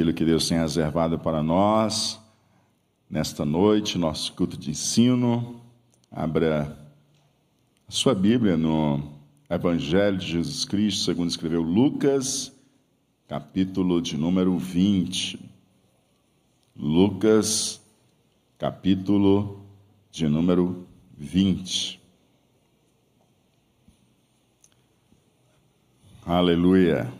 aquilo 0.00 0.14
que 0.14 0.24
Deus 0.24 0.48
tem 0.48 0.58
reservado 0.58 1.18
para 1.18 1.42
nós 1.42 2.18
nesta 3.10 3.44
noite, 3.44 3.98
nosso 3.98 4.32
culto 4.32 4.56
de 4.56 4.70
ensino. 4.70 5.60
Abra 6.10 6.74
a 7.86 7.92
sua 7.92 8.14
Bíblia 8.14 8.56
no 8.56 9.12
Evangelho 9.50 10.16
de 10.16 10.26
Jesus 10.26 10.64
Cristo, 10.64 11.04
segundo 11.04 11.28
escreveu 11.28 11.60
Lucas, 11.60 12.50
capítulo 13.28 14.00
de 14.00 14.16
número 14.16 14.56
20. 14.56 15.38
Lucas, 16.74 17.82
capítulo 18.56 19.60
de 20.10 20.26
número 20.30 20.86
20. 21.18 22.00
Aleluia. 26.24 27.12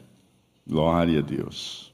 Glória 0.66 1.18
a 1.18 1.22
Deus. 1.22 1.89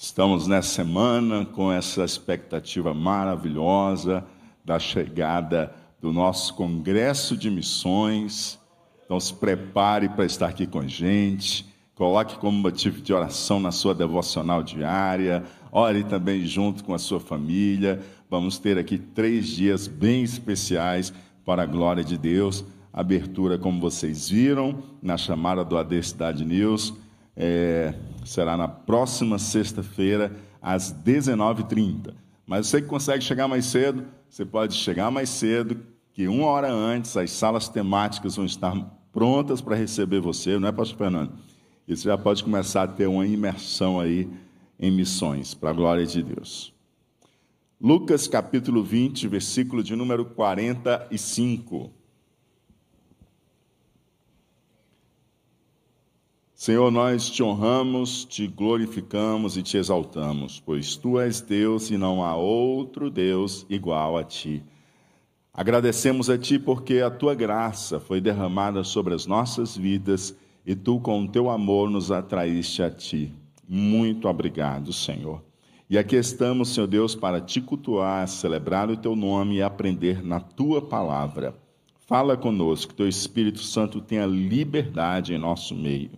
Estamos 0.00 0.46
nessa 0.46 0.68
semana 0.68 1.44
com 1.44 1.72
essa 1.72 2.04
expectativa 2.04 2.94
maravilhosa 2.94 4.24
da 4.64 4.78
chegada 4.78 5.74
do 6.00 6.12
nosso 6.12 6.54
Congresso 6.54 7.36
de 7.36 7.50
Missões. 7.50 8.60
Então 9.04 9.18
se 9.18 9.34
prepare 9.34 10.08
para 10.08 10.24
estar 10.24 10.46
aqui 10.46 10.68
com 10.68 10.78
a 10.78 10.86
gente. 10.86 11.66
Coloque 11.96 12.38
como 12.38 12.56
motivo 12.56 13.02
de 13.02 13.12
oração 13.12 13.58
na 13.58 13.72
sua 13.72 13.92
devocional 13.92 14.62
diária. 14.62 15.42
Ore 15.72 16.04
também 16.04 16.46
junto 16.46 16.84
com 16.84 16.94
a 16.94 16.98
sua 16.98 17.18
família. 17.18 18.00
Vamos 18.30 18.56
ter 18.56 18.78
aqui 18.78 18.98
três 18.98 19.48
dias 19.48 19.88
bem 19.88 20.22
especiais 20.22 21.12
para 21.44 21.64
a 21.64 21.66
glória 21.66 22.04
de 22.04 22.16
Deus 22.16 22.64
abertura, 22.92 23.58
como 23.58 23.80
vocês 23.80 24.28
viram, 24.28 24.82
na 25.02 25.16
chamada 25.16 25.64
do 25.64 25.76
AD 25.76 26.02
Cidade 26.02 26.44
News. 26.44 26.94
É, 27.40 27.94
será 28.24 28.56
na 28.56 28.66
próxima 28.66 29.38
sexta-feira, 29.38 30.34
às 30.60 30.92
19h30. 30.92 32.12
Mas 32.44 32.66
você 32.66 32.82
que 32.82 32.88
consegue 32.88 33.22
chegar 33.22 33.46
mais 33.46 33.66
cedo, 33.66 34.04
você 34.28 34.44
pode 34.44 34.74
chegar 34.74 35.08
mais 35.08 35.28
cedo, 35.30 35.78
que 36.12 36.26
uma 36.26 36.46
hora 36.46 36.68
antes 36.68 37.16
as 37.16 37.30
salas 37.30 37.68
temáticas 37.68 38.34
vão 38.34 38.44
estar 38.44 38.74
prontas 39.12 39.60
para 39.60 39.76
receber 39.76 40.20
você, 40.20 40.58
não 40.58 40.66
é, 40.66 40.72
Pastor 40.72 40.98
Fernando? 40.98 41.32
E 41.86 41.96
você 41.96 42.08
já 42.08 42.18
pode 42.18 42.42
começar 42.42 42.82
a 42.82 42.88
ter 42.88 43.06
uma 43.06 43.24
imersão 43.24 44.00
aí 44.00 44.28
em 44.80 44.90
missões, 44.90 45.54
para 45.54 45.70
a 45.70 45.72
glória 45.72 46.04
de 46.04 46.22
Deus. 46.22 46.74
Lucas 47.80 48.26
capítulo 48.26 48.82
20, 48.82 49.28
versículo 49.28 49.84
de 49.84 49.94
número 49.94 50.24
45. 50.24 51.92
Senhor, 56.60 56.90
nós 56.90 57.30
te 57.30 57.40
honramos, 57.40 58.24
te 58.24 58.48
glorificamos 58.48 59.56
e 59.56 59.62
te 59.62 59.76
exaltamos, 59.76 60.58
pois 60.58 60.96
tu 60.96 61.20
és 61.20 61.40
Deus 61.40 61.88
e 61.88 61.96
não 61.96 62.24
há 62.24 62.34
outro 62.34 63.08
Deus 63.08 63.64
igual 63.70 64.18
a 64.18 64.24
ti. 64.24 64.64
Agradecemos 65.54 66.28
a 66.28 66.36
ti 66.36 66.58
porque 66.58 66.98
a 66.98 67.12
tua 67.12 67.32
graça 67.32 68.00
foi 68.00 68.20
derramada 68.20 68.82
sobre 68.82 69.14
as 69.14 69.24
nossas 69.24 69.76
vidas 69.76 70.36
e 70.66 70.74
tu, 70.74 70.98
com 70.98 71.22
o 71.22 71.28
teu 71.28 71.48
amor, 71.48 71.88
nos 71.88 72.10
atraíste 72.10 72.82
a 72.82 72.90
ti. 72.90 73.32
Muito 73.68 74.26
obrigado, 74.26 74.92
Senhor. 74.92 75.40
E 75.88 75.96
aqui 75.96 76.16
estamos, 76.16 76.70
Senhor 76.70 76.88
Deus, 76.88 77.14
para 77.14 77.40
te 77.40 77.60
cultuar, 77.60 78.26
celebrar 78.26 78.90
o 78.90 78.96
teu 78.96 79.14
nome 79.14 79.58
e 79.58 79.62
aprender 79.62 80.24
na 80.24 80.40
tua 80.40 80.82
palavra. 80.82 81.54
Fala 82.00 82.36
conosco, 82.36 82.90
que 82.90 82.96
teu 82.96 83.08
Espírito 83.08 83.60
Santo 83.60 84.00
tenha 84.00 84.26
liberdade 84.26 85.32
em 85.32 85.38
nosso 85.38 85.72
meio. 85.72 86.10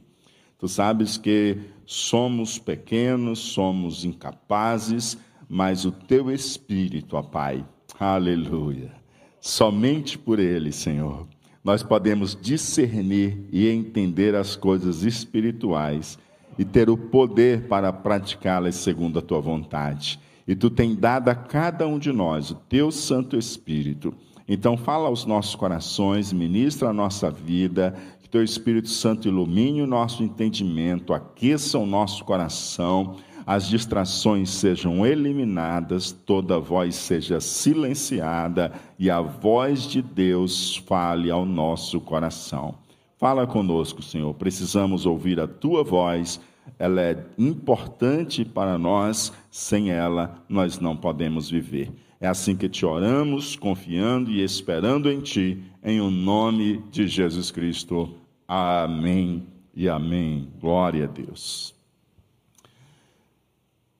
Tu 0.61 0.69
sabes 0.69 1.17
que 1.17 1.59
somos 1.87 2.59
pequenos, 2.59 3.39
somos 3.39 4.05
incapazes, 4.05 5.17
mas 5.49 5.87
o 5.87 5.91
teu 5.91 6.31
Espírito, 6.31 7.17
ó 7.17 7.23
Pai, 7.23 7.65
aleluia, 7.99 8.93
somente 9.41 10.19
por 10.19 10.39
ele, 10.39 10.71
Senhor, 10.71 11.27
nós 11.65 11.83
podemos 11.83 12.39
discernir 12.39 13.43
e 13.51 13.69
entender 13.69 14.35
as 14.35 14.55
coisas 14.55 15.03
espirituais 15.03 16.19
e 16.59 16.65
ter 16.65 16.91
o 16.91 16.97
poder 16.97 17.67
para 17.67 17.91
praticá-las 17.91 18.77
segundo 18.77 19.19
a 19.19 19.23
tua 19.23 19.41
vontade. 19.41 20.21
E 20.47 20.55
tu 20.55 20.69
tem 20.69 20.95
dado 20.95 21.31
a 21.31 21.35
cada 21.35 21.87
um 21.89 21.99
de 21.99 22.13
nós 22.13 22.51
o 22.51 22.55
teu 22.55 22.91
Santo 22.91 23.37
Espírito. 23.37 24.13
Então, 24.49 24.77
fala 24.77 25.07
aos 25.07 25.25
nossos 25.25 25.55
corações, 25.55 26.33
ministra 26.33 26.89
a 26.89 26.93
nossa 26.93 27.31
vida, 27.31 27.95
teu 28.31 28.45
Espírito 28.45 28.89
Santo 28.89 29.27
ilumine 29.27 29.83
o 29.83 29.87
nosso 29.87 30.23
entendimento, 30.23 31.13
aqueça 31.13 31.79
o 31.79 31.85
nosso 31.85 32.25
coração, 32.25 33.17
as 33.45 33.69
distrações 33.69 34.51
sejam 34.51 35.05
eliminadas, 35.05 36.13
toda 36.13 36.61
voz 36.61 36.95
seja 36.95 37.41
silenciada 37.41 38.73
e 38.97 39.11
a 39.11 39.21
voz 39.21 39.83
de 39.83 40.01
Deus 40.01 40.77
fale 40.77 41.31
ao 41.31 41.45
nosso 41.45 42.01
coração. 42.01 42.77
Fala 43.19 43.47
conosco, 43.47 44.01
Senhor. 44.03 44.33
Precisamos 44.35 45.05
ouvir 45.05 45.41
a 45.41 45.49
tua 45.49 45.83
voz. 45.83 46.41
Ela 46.79 47.03
é 47.03 47.27
importante 47.37 48.45
para 48.45 48.79
nós, 48.79 49.33
sem 49.51 49.91
ela 49.91 50.43
nós 50.49 50.79
não 50.79 50.97
podemos 50.97 51.51
viver. 51.51 51.93
É 52.21 52.29
assim 52.29 52.55
que 52.55 52.69
te 52.69 52.87
oramos, 52.87 53.57
confiando 53.57 54.31
e 54.31 54.43
esperando 54.43 55.11
em 55.11 55.21
ti, 55.21 55.59
em 55.83 56.01
o 56.01 56.11
nome 56.11 56.85
de 56.91 57.09
Jesus 57.09 57.51
Cristo. 57.51 58.20
Amém 58.53 59.47
e 59.73 59.89
amém. 59.89 60.51
Glória 60.61 61.05
a 61.05 61.07
Deus. 61.07 61.73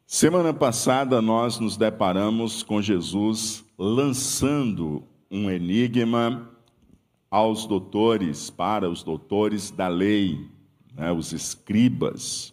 Semana 0.05 0.53
passada 0.53 1.23
nós 1.23 1.61
nos 1.61 1.77
deparamos 1.77 2.65
com 2.65 2.83
Jesus 2.83 3.65
lançando 3.79 5.05
um 5.31 5.49
enigma 5.49 6.51
aos 7.31 7.65
doutores, 7.65 8.51
para 8.51 8.91
os 8.91 9.05
doutores 9.05 9.71
da 9.71 9.87
lei, 9.87 10.45
né, 10.97 11.13
os 11.13 11.33
escribas. 11.33 12.53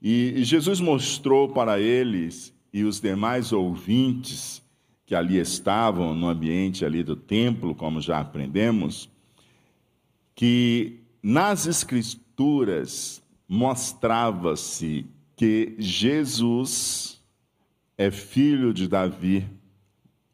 E 0.00 0.42
Jesus 0.42 0.80
mostrou 0.80 1.50
para 1.50 1.78
eles 1.78 2.50
e 2.72 2.82
os 2.82 2.98
demais 2.98 3.52
ouvintes 3.52 4.62
que 5.04 5.14
ali 5.14 5.36
estavam 5.36 6.14
no 6.14 6.30
ambiente 6.30 6.82
ali 6.82 7.02
do 7.02 7.14
templo, 7.14 7.74
como 7.74 8.00
já 8.00 8.20
aprendemos, 8.20 9.10
que 10.34 11.00
nas 11.22 11.66
Escrituras 11.66 13.22
mostrava-se 13.48 15.06
que 15.36 15.74
Jesus 15.78 17.20
é 17.98 18.10
filho 18.10 18.72
de 18.72 18.88
Davi, 18.88 19.46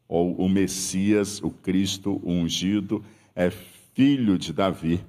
ou 0.07 0.35
o 0.35 0.47
Messias, 0.47 1.41
o 1.41 1.49
Cristo 1.49 2.21
ungido, 2.23 3.03
é 3.35 3.49
filho 3.49 4.37
de 4.37 4.53
Davi. 4.53 5.03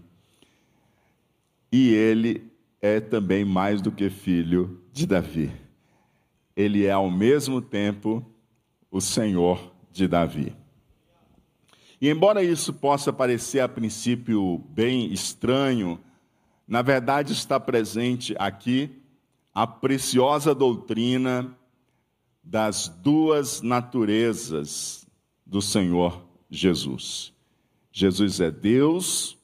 E 1.71 1.91
ele 1.91 2.51
é 2.81 2.99
também 2.99 3.45
mais 3.45 3.81
do 3.81 3.93
que 3.93 4.09
filho 4.11 4.81
de 4.93 5.07
Davi. 5.07 5.51
Ele 6.57 6.85
é 6.85 6.91
ao 6.91 7.11
mesmo 7.11 7.61
tempo 7.61 8.25
o 8.91 9.01
Senhor 9.01 9.73
de 9.93 10.09
Davi. 10.09 10.53
E 12.01 12.09
embora 12.09 12.45
isso 12.45 12.73
possa 12.73 13.13
parecer 13.13 13.61
a 13.61 13.69
princípio 13.69 14.59
bem 14.71 15.13
estranho, 15.13 15.99
na 16.67 16.81
verdade 16.81 17.33
está 17.33 17.59
presente 17.59 18.37
aqui 18.39 19.03
a 19.53 19.67
preciosa 19.67 20.55
doutrina 20.55 21.57
das 22.43 22.89
duas 22.89 23.61
naturezas 23.61 25.07
do 25.45 25.61
Senhor 25.61 26.23
Jesus. 26.49 27.33
Jesus 27.91 28.39
é 28.39 28.51
Deus 28.51 29.37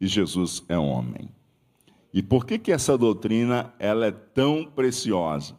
e 0.00 0.08
Jesus 0.08 0.64
é 0.68 0.76
homem. 0.76 1.28
E 2.12 2.20
por 2.20 2.44
que, 2.44 2.58
que 2.58 2.72
essa 2.72 2.98
doutrina 2.98 3.72
ela 3.78 4.06
é 4.06 4.10
tão 4.10 4.64
preciosa? 4.64 5.54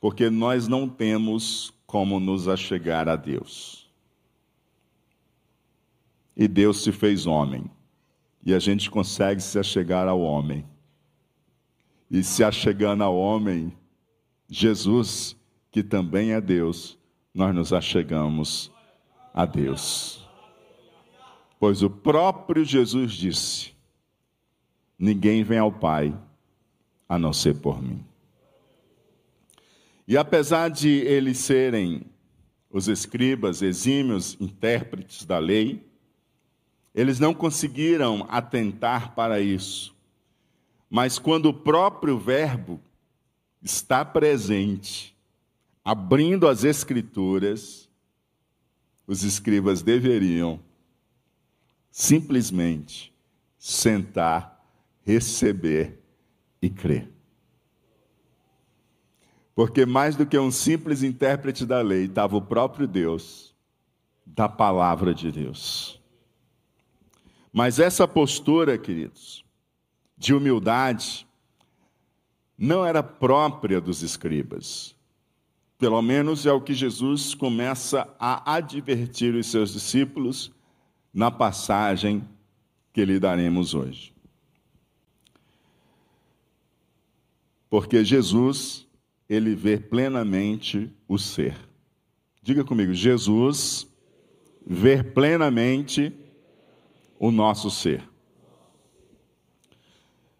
Porque 0.00 0.30
nós 0.30 0.68
não 0.68 0.88
temos 0.88 1.74
como 1.84 2.20
nos 2.20 2.46
achegar 2.46 3.08
a 3.08 3.16
Deus 3.16 3.83
e 6.36 6.48
Deus 6.48 6.82
se 6.82 6.92
fez 6.92 7.26
homem. 7.26 7.70
E 8.44 8.52
a 8.52 8.58
gente 8.58 8.90
consegue 8.90 9.40
se 9.40 9.58
achegar 9.58 10.06
ao 10.08 10.20
homem. 10.20 10.64
E 12.10 12.22
se 12.22 12.44
achegando 12.44 13.02
ao 13.02 13.16
homem, 13.16 13.72
Jesus, 14.48 15.36
que 15.70 15.82
também 15.82 16.32
é 16.32 16.40
Deus, 16.40 16.98
nós 17.34 17.54
nos 17.54 17.72
achegamos 17.72 18.70
a 19.32 19.44
Deus. 19.46 20.28
Pois 21.58 21.82
o 21.82 21.88
próprio 21.88 22.64
Jesus 22.64 23.12
disse: 23.12 23.72
Ninguém 24.98 25.42
vem 25.42 25.58
ao 25.58 25.72
Pai 25.72 26.16
a 27.08 27.18
não 27.18 27.32
ser 27.32 27.54
por 27.60 27.82
mim. 27.82 28.04
E 30.06 30.16
apesar 30.16 30.68
de 30.68 30.88
eles 30.88 31.38
serem 31.38 32.02
os 32.70 32.88
escribas, 32.88 33.62
exímios 33.62 34.36
intérpretes 34.38 35.24
da 35.24 35.38
lei, 35.38 35.82
eles 36.94 37.18
não 37.18 37.34
conseguiram 37.34 38.26
atentar 38.28 39.14
para 39.14 39.40
isso. 39.40 39.94
Mas 40.88 41.18
quando 41.18 41.46
o 41.46 41.54
próprio 41.54 42.18
Verbo 42.18 42.80
está 43.60 44.04
presente, 44.04 45.16
abrindo 45.84 46.46
as 46.46 46.62
Escrituras, 46.62 47.90
os 49.06 49.24
escribas 49.24 49.82
deveriam 49.82 50.60
simplesmente 51.90 53.12
sentar, 53.58 54.64
receber 55.04 55.98
e 56.60 56.70
crer. 56.70 57.10
Porque 59.54 59.86
mais 59.86 60.16
do 60.16 60.26
que 60.26 60.38
um 60.38 60.50
simples 60.50 61.02
intérprete 61.02 61.64
da 61.64 61.80
lei, 61.80 62.04
estava 62.04 62.36
o 62.36 62.42
próprio 62.42 62.88
Deus, 62.88 63.54
da 64.26 64.48
palavra 64.48 65.14
de 65.14 65.30
Deus. 65.30 66.00
Mas 67.54 67.78
essa 67.78 68.08
postura, 68.08 68.76
queridos, 68.76 69.44
de 70.18 70.34
humildade, 70.34 71.24
não 72.58 72.84
era 72.84 73.00
própria 73.00 73.80
dos 73.80 74.02
escribas. 74.02 74.96
Pelo 75.78 76.02
menos 76.02 76.46
é 76.46 76.52
o 76.52 76.60
que 76.60 76.74
Jesus 76.74 77.32
começa 77.32 78.12
a 78.18 78.56
advertir 78.56 79.36
os 79.36 79.46
seus 79.46 79.72
discípulos 79.72 80.50
na 81.12 81.30
passagem 81.30 82.28
que 82.92 83.04
lhe 83.04 83.20
daremos 83.20 83.72
hoje. 83.72 84.12
Porque 87.70 88.04
Jesus, 88.04 88.84
ele 89.28 89.54
vê 89.54 89.78
plenamente 89.78 90.92
o 91.06 91.16
ser. 91.16 91.56
Diga 92.42 92.64
comigo, 92.64 92.92
Jesus 92.92 93.86
vê 94.66 95.04
plenamente 95.04 96.12
o 97.18 97.30
nosso 97.30 97.70
ser. 97.70 98.08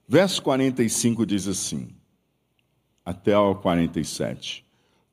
Verso 0.06 0.42
45 0.42 1.24
diz 1.24 1.48
assim, 1.48 1.88
até 3.04 3.36
o 3.36 3.54
47. 3.54 4.64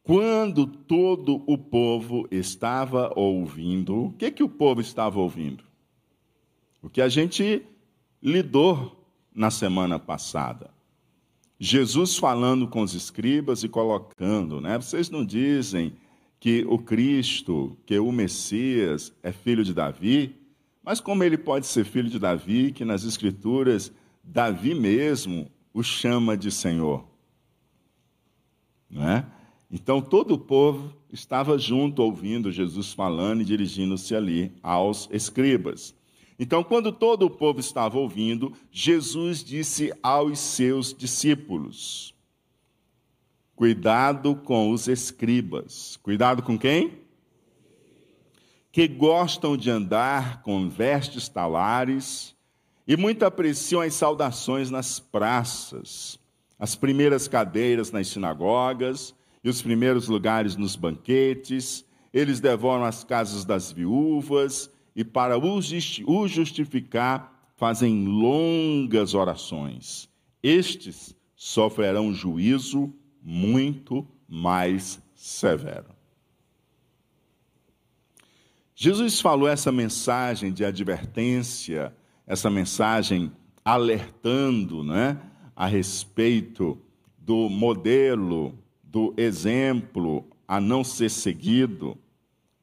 Quando 0.03 0.65
todo 0.65 1.43
o 1.47 1.57
povo 1.57 2.27
estava 2.31 3.11
ouvindo, 3.15 4.05
o 4.05 4.13
que, 4.13 4.31
que 4.31 4.43
o 4.43 4.49
povo 4.49 4.81
estava 4.81 5.19
ouvindo? 5.19 5.63
O 6.81 6.89
que 6.89 7.01
a 7.01 7.07
gente 7.07 7.65
lidou 8.21 9.05
na 9.33 9.49
semana 9.49 9.97
passada. 9.97 10.69
Jesus 11.59 12.17
falando 12.17 12.67
com 12.67 12.81
os 12.81 12.93
escribas 12.93 13.63
e 13.63 13.69
colocando, 13.69 14.59
né? 14.59 14.77
Vocês 14.77 15.09
não 15.09 15.23
dizem 15.23 15.93
que 16.39 16.65
o 16.67 16.77
Cristo, 16.79 17.77
que 17.85 17.97
o 17.99 18.11
Messias 18.11 19.13
é 19.21 19.31
filho 19.31 19.63
de 19.63 19.73
Davi? 19.73 20.35
Mas 20.83 20.99
como 20.99 21.23
ele 21.23 21.37
pode 21.37 21.67
ser 21.67 21.85
filho 21.85 22.09
de 22.09 22.19
Davi, 22.19 22.71
que 22.71 22.83
nas 22.83 23.03
Escrituras 23.03 23.91
Davi 24.23 24.73
mesmo 24.73 25.49
o 25.73 25.83
chama 25.83 26.35
de 26.35 26.51
Senhor? 26.51 27.05
Não 28.89 29.07
é? 29.07 29.25
Então 29.71 30.01
todo 30.01 30.33
o 30.33 30.39
povo 30.39 30.93
estava 31.11 31.57
junto 31.57 32.01
ouvindo 32.01 32.51
Jesus 32.51 32.93
falando 32.93 33.41
e 33.41 33.45
dirigindo-se 33.45 34.15
ali 34.15 34.51
aos 34.61 35.07
escribas. 35.11 35.95
Então, 36.41 36.63
quando 36.63 36.91
todo 36.91 37.27
o 37.27 37.29
povo 37.29 37.59
estava 37.59 37.99
ouvindo, 37.99 38.51
Jesus 38.71 39.43
disse 39.43 39.93
aos 40.01 40.39
seus 40.39 40.91
discípulos: 40.91 42.15
Cuidado 43.55 44.35
com 44.35 44.71
os 44.71 44.87
escribas. 44.87 45.97
Cuidado 45.97 46.41
com 46.41 46.57
quem? 46.57 47.00
Que 48.71 48.87
gostam 48.87 49.57
de 49.57 49.69
andar 49.69 50.41
com 50.43 50.69
vestes 50.69 51.27
talares 51.27 52.35
e 52.87 52.95
muito 52.95 53.23
apreciam 53.23 53.81
as 53.81 53.93
saudações 53.93 54.71
nas 54.71 54.99
praças, 54.99 56.19
as 56.57 56.75
primeiras 56.75 57.27
cadeiras 57.27 57.91
nas 57.91 58.07
sinagogas 58.07 59.13
e 59.43 59.49
os 59.49 59.61
primeiros 59.61 60.07
lugares 60.07 60.55
nos 60.55 60.75
banquetes, 60.75 61.85
eles 62.13 62.39
devoram 62.39 62.83
as 62.83 63.03
casas 63.03 63.45
das 63.45 63.71
viúvas 63.71 64.69
e, 64.95 65.03
para 65.03 65.37
o 65.37 66.27
justificar, 66.27 67.51
fazem 67.55 68.05
longas 68.05 69.13
orações. 69.13 70.09
Estes 70.43 71.15
sofrerão 71.35 72.13
juízo 72.13 72.93
muito 73.21 74.07
mais 74.27 75.01
severo. 75.15 76.00
Jesus 78.83 79.21
falou 79.21 79.47
essa 79.47 79.71
mensagem 79.71 80.51
de 80.51 80.65
advertência, 80.65 81.95
essa 82.25 82.49
mensagem 82.49 83.31
alertando 83.63 84.83
né, 84.83 85.21
a 85.55 85.67
respeito 85.67 86.81
do 87.15 87.47
modelo 87.47 88.57
do 88.83 89.13
exemplo 89.17 90.25
a 90.47 90.59
não 90.59 90.83
ser 90.83 91.11
seguido 91.11 91.95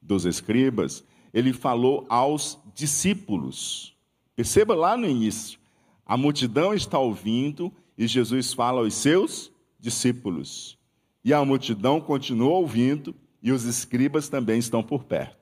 dos 0.02 0.24
escribas, 0.24 1.04
ele 1.32 1.52
falou 1.52 2.04
aos 2.08 2.58
discípulos. 2.74 3.96
Perceba 4.34 4.74
lá 4.74 4.96
no 4.96 5.06
início, 5.06 5.60
a 6.04 6.16
multidão 6.16 6.74
está 6.74 6.98
ouvindo 6.98 7.72
e 7.96 8.08
Jesus 8.08 8.52
fala 8.52 8.80
aos 8.80 8.94
seus 8.94 9.52
discípulos. 9.78 10.76
E 11.24 11.32
a 11.32 11.44
multidão 11.44 12.00
continua 12.00 12.54
ouvindo 12.54 13.14
e 13.40 13.52
os 13.52 13.62
escribas 13.62 14.28
também 14.28 14.58
estão 14.58 14.82
por 14.82 15.04
perto. 15.04 15.37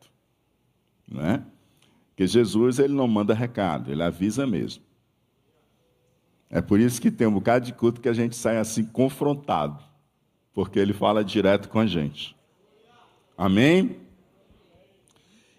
Não 1.08 1.24
é? 1.24 1.42
Porque 2.08 2.26
Jesus 2.26 2.78
ele 2.78 2.94
não 2.94 3.06
manda 3.06 3.34
recado, 3.34 3.90
ele 3.90 4.02
avisa 4.02 4.46
mesmo. 4.46 4.82
É 6.48 6.60
por 6.60 6.80
isso 6.80 7.00
que 7.00 7.10
tem 7.10 7.26
um 7.26 7.32
bocado 7.32 7.66
de 7.66 7.72
culto 7.72 8.00
que 8.00 8.08
a 8.08 8.12
gente 8.12 8.36
sai 8.36 8.58
assim 8.58 8.84
confrontado 8.84 9.86
porque 10.56 10.78
ele 10.78 10.94
fala 10.94 11.22
direto 11.22 11.68
com 11.68 11.78
a 11.78 11.86
gente. 11.86 12.34
Amém? 13.36 13.98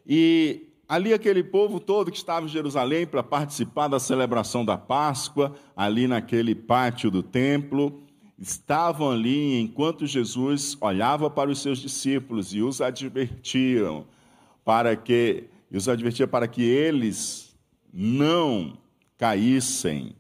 E 0.08 0.70
ali 0.90 1.14
aquele 1.14 1.44
povo 1.44 1.80
todo 1.80 2.10
que 2.10 2.18
estava 2.18 2.48
em 2.48 2.50
Jerusalém 2.50 3.06
para 3.06 3.22
participar 3.22 3.88
da 3.90 4.00
celebração 4.00 4.66
da 4.66 4.76
Páscoa, 4.76 5.54
ali 5.76 6.08
naquele 6.08 6.56
pátio 6.56 7.12
do 7.12 7.22
templo, 7.22 8.02
estavam 8.40 9.12
ali 9.12 9.60
enquanto 9.60 10.08
Jesus 10.08 10.76
olhava 10.82 11.30
para 11.30 11.52
os 11.52 11.62
seus 11.62 11.78
discípulos 11.78 12.52
e 12.56 12.64
os 12.64 12.82
advertiam 12.82 14.04
para 14.68 14.98
que 14.98 15.46
e 15.72 15.78
os 15.78 15.88
advertia 15.88 16.28
para 16.28 16.46
que 16.46 16.62
eles 16.62 17.56
não 17.94 18.78
caíssem 19.18 20.14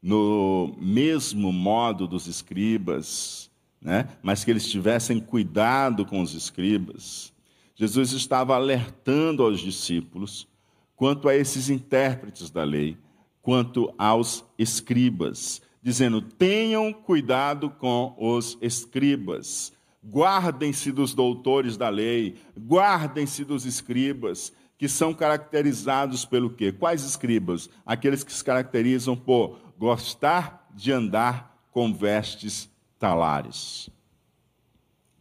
no 0.00 0.76
mesmo 0.80 1.52
modo 1.52 2.06
dos 2.06 2.28
escribas, 2.28 3.50
né? 3.82 4.08
mas 4.22 4.44
que 4.44 4.52
eles 4.52 4.70
tivessem 4.70 5.18
cuidado 5.18 6.06
com 6.06 6.22
os 6.22 6.34
escribas. 6.34 7.32
Jesus 7.74 8.12
estava 8.12 8.54
alertando 8.54 9.42
aos 9.42 9.58
discípulos 9.58 10.46
quanto 10.94 11.28
a 11.28 11.34
esses 11.34 11.68
intérpretes 11.68 12.50
da 12.50 12.62
lei, 12.62 12.96
quanto 13.42 13.92
aos 13.98 14.44
escribas, 14.56 15.60
dizendo: 15.82 16.22
tenham 16.22 16.92
cuidado 16.92 17.70
com 17.70 18.14
os 18.16 18.56
escribas, 18.62 19.72
guardem-se 20.10 20.90
dos 20.90 21.14
doutores 21.14 21.76
da 21.76 21.88
lei, 21.88 22.36
guardem-se 22.58 23.44
dos 23.44 23.66
escribas, 23.66 24.52
que 24.78 24.88
são 24.88 25.12
caracterizados 25.12 26.24
pelo 26.24 26.50
quê? 26.50 26.72
Quais 26.72 27.02
escribas? 27.02 27.68
Aqueles 27.84 28.22
que 28.22 28.32
se 28.32 28.44
caracterizam 28.44 29.16
por 29.16 29.58
gostar 29.76 30.68
de 30.74 30.92
andar 30.92 31.56
com 31.72 31.92
vestes 31.92 32.70
talares. 32.98 33.90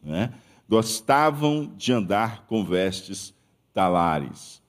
Né? 0.01 0.31
Gostavam 0.69 1.73
de 1.75 1.91
andar 1.91 2.45
com 2.45 2.63
vestes 2.63 3.33
talares. 3.73 4.61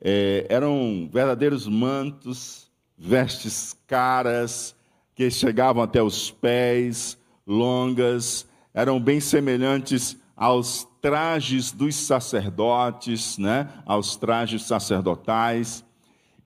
É, 0.00 0.46
eram 0.48 1.08
verdadeiros 1.12 1.68
mantos, 1.68 2.70
vestes 2.96 3.76
caras, 3.86 4.74
que 5.14 5.30
chegavam 5.30 5.82
até 5.82 6.02
os 6.02 6.30
pés, 6.30 7.18
longas, 7.46 8.46
eram 8.74 9.00
bem 9.00 9.20
semelhantes 9.20 10.16
aos 10.36 10.86
trajes 11.00 11.72
dos 11.72 11.94
sacerdotes, 11.94 13.38
né? 13.38 13.68
aos 13.84 14.16
trajes 14.16 14.62
sacerdotais, 14.62 15.84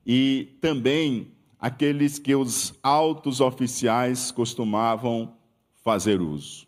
e 0.04 0.56
também 0.60 1.32
aqueles 1.58 2.18
que 2.18 2.34
os 2.34 2.74
altos 2.82 3.40
oficiais 3.40 4.30
costumavam 4.30 5.34
fazer 5.82 6.20
uso. 6.20 6.66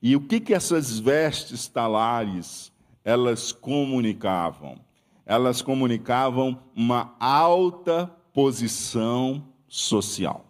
E 0.00 0.14
o 0.14 0.20
que, 0.20 0.40
que 0.40 0.54
essas 0.54 0.98
vestes 0.98 1.66
talares 1.68 2.72
elas 3.04 3.52
comunicavam? 3.52 4.78
Elas 5.24 5.60
comunicavam 5.62 6.58
uma 6.74 7.14
alta 7.18 8.06
posição 8.32 9.48
social. 9.66 10.44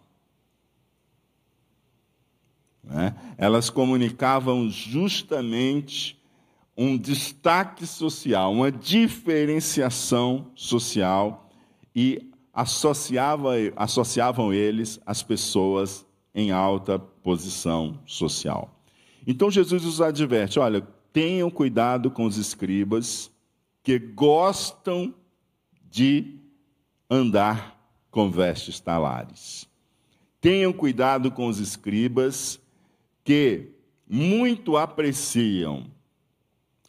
Né? 2.89 3.15
Elas 3.37 3.69
comunicavam 3.69 4.69
justamente 4.69 6.17
um 6.77 6.97
destaque 6.97 7.85
social, 7.85 8.53
uma 8.53 8.71
diferenciação 8.71 10.51
social 10.55 11.49
e 11.95 12.31
associava, 12.53 13.53
associavam 13.75 14.53
eles 14.53 14.99
as 15.05 15.23
pessoas 15.23 16.05
em 16.33 16.51
alta 16.51 16.99
posição 16.99 17.99
social. 18.05 18.79
Então 19.25 19.49
Jesus 19.49 19.83
os 19.83 20.01
adverte: 20.01 20.59
olha, 20.59 20.81
tenham 21.11 21.49
cuidado 21.49 22.11
com 22.11 22.25
os 22.25 22.37
escribas 22.37 23.31
que 23.83 23.97
gostam 23.97 25.13
de 25.89 26.39
andar 27.09 27.75
com 28.11 28.29
vestes 28.29 28.79
talares. 28.79 29.67
Tenham 30.39 30.71
cuidado 30.71 31.31
com 31.31 31.47
os 31.47 31.59
escribas 31.59 32.59
que 33.27 33.73
muito 34.07 34.77
apreciam 34.77 35.85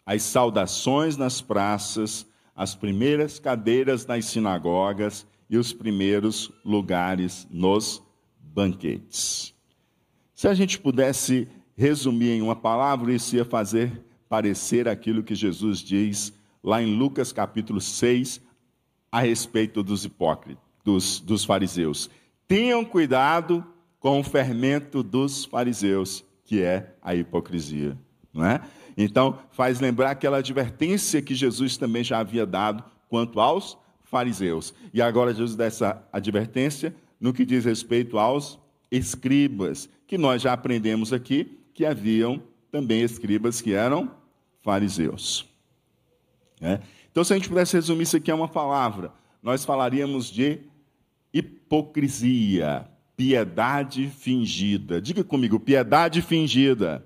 as 0.06 0.22
saudações 0.22 1.16
nas 1.16 1.40
praças, 1.40 2.24
as 2.54 2.76
primeiras 2.76 3.40
cadeiras 3.40 4.06
nas 4.06 4.26
sinagogas 4.26 5.26
e 5.50 5.56
os 5.56 5.72
primeiros 5.72 6.52
lugares 6.64 7.44
nos 7.50 8.00
banquetes. 8.40 9.52
Se 10.32 10.46
a 10.46 10.54
gente 10.54 10.78
pudesse 10.78 11.48
resumir 11.76 12.30
em 12.30 12.40
uma 12.40 12.54
palavra, 12.54 13.12
isso 13.12 13.34
ia 13.34 13.44
fazer 13.44 14.00
parecer 14.28 14.86
aquilo 14.86 15.24
que 15.24 15.34
Jesus 15.34 15.80
diz 15.80 16.32
lá 16.62 16.80
em 16.80 16.94
Lucas 16.94 17.32
capítulo 17.32 17.80
6, 17.80 18.40
a 19.10 19.18
respeito 19.18 19.82
dos 19.82 20.04
hipócritas, 20.04 20.62
dos, 20.84 21.18
dos 21.18 21.44
fariseus. 21.44 22.08
Tenham 22.46 22.84
cuidado 22.84 23.66
com 23.98 24.20
o 24.20 24.24
fermento 24.24 25.02
dos 25.02 25.44
fariseus, 25.44 26.24
que 26.48 26.62
é 26.62 26.94
a 27.02 27.14
hipocrisia. 27.14 27.94
Não 28.32 28.42
é? 28.42 28.62
Então, 28.96 29.38
faz 29.50 29.80
lembrar 29.80 30.12
aquela 30.12 30.38
advertência 30.38 31.20
que 31.20 31.34
Jesus 31.34 31.76
também 31.76 32.02
já 32.02 32.20
havia 32.20 32.46
dado 32.46 32.82
quanto 33.06 33.38
aos 33.38 33.76
fariseus. 34.02 34.72
E 34.94 35.02
agora 35.02 35.34
Jesus 35.34 35.54
dá 35.54 35.66
essa 35.66 36.02
advertência 36.10 36.96
no 37.20 37.34
que 37.34 37.44
diz 37.44 37.66
respeito 37.66 38.18
aos 38.18 38.58
escribas, 38.90 39.90
que 40.06 40.16
nós 40.16 40.40
já 40.40 40.54
aprendemos 40.54 41.12
aqui 41.12 41.58
que 41.74 41.84
haviam 41.84 42.42
também 42.70 43.02
escribas 43.02 43.60
que 43.60 43.74
eram 43.74 44.10
fariseus. 44.62 45.46
É? 46.62 46.80
Então, 47.12 47.22
se 47.22 47.34
a 47.34 47.36
gente 47.36 47.50
pudesse 47.50 47.76
resumir 47.76 48.04
isso 48.04 48.16
aqui 48.16 48.30
a 48.30 48.34
uma 48.34 48.48
palavra, 48.48 49.12
nós 49.42 49.66
falaríamos 49.66 50.30
de 50.30 50.60
hipocrisia, 51.30 52.88
piedade 53.18 54.08
fingida. 54.08 55.02
Diga 55.02 55.24
comigo, 55.24 55.58
piedade 55.58 56.22
fingida. 56.22 57.04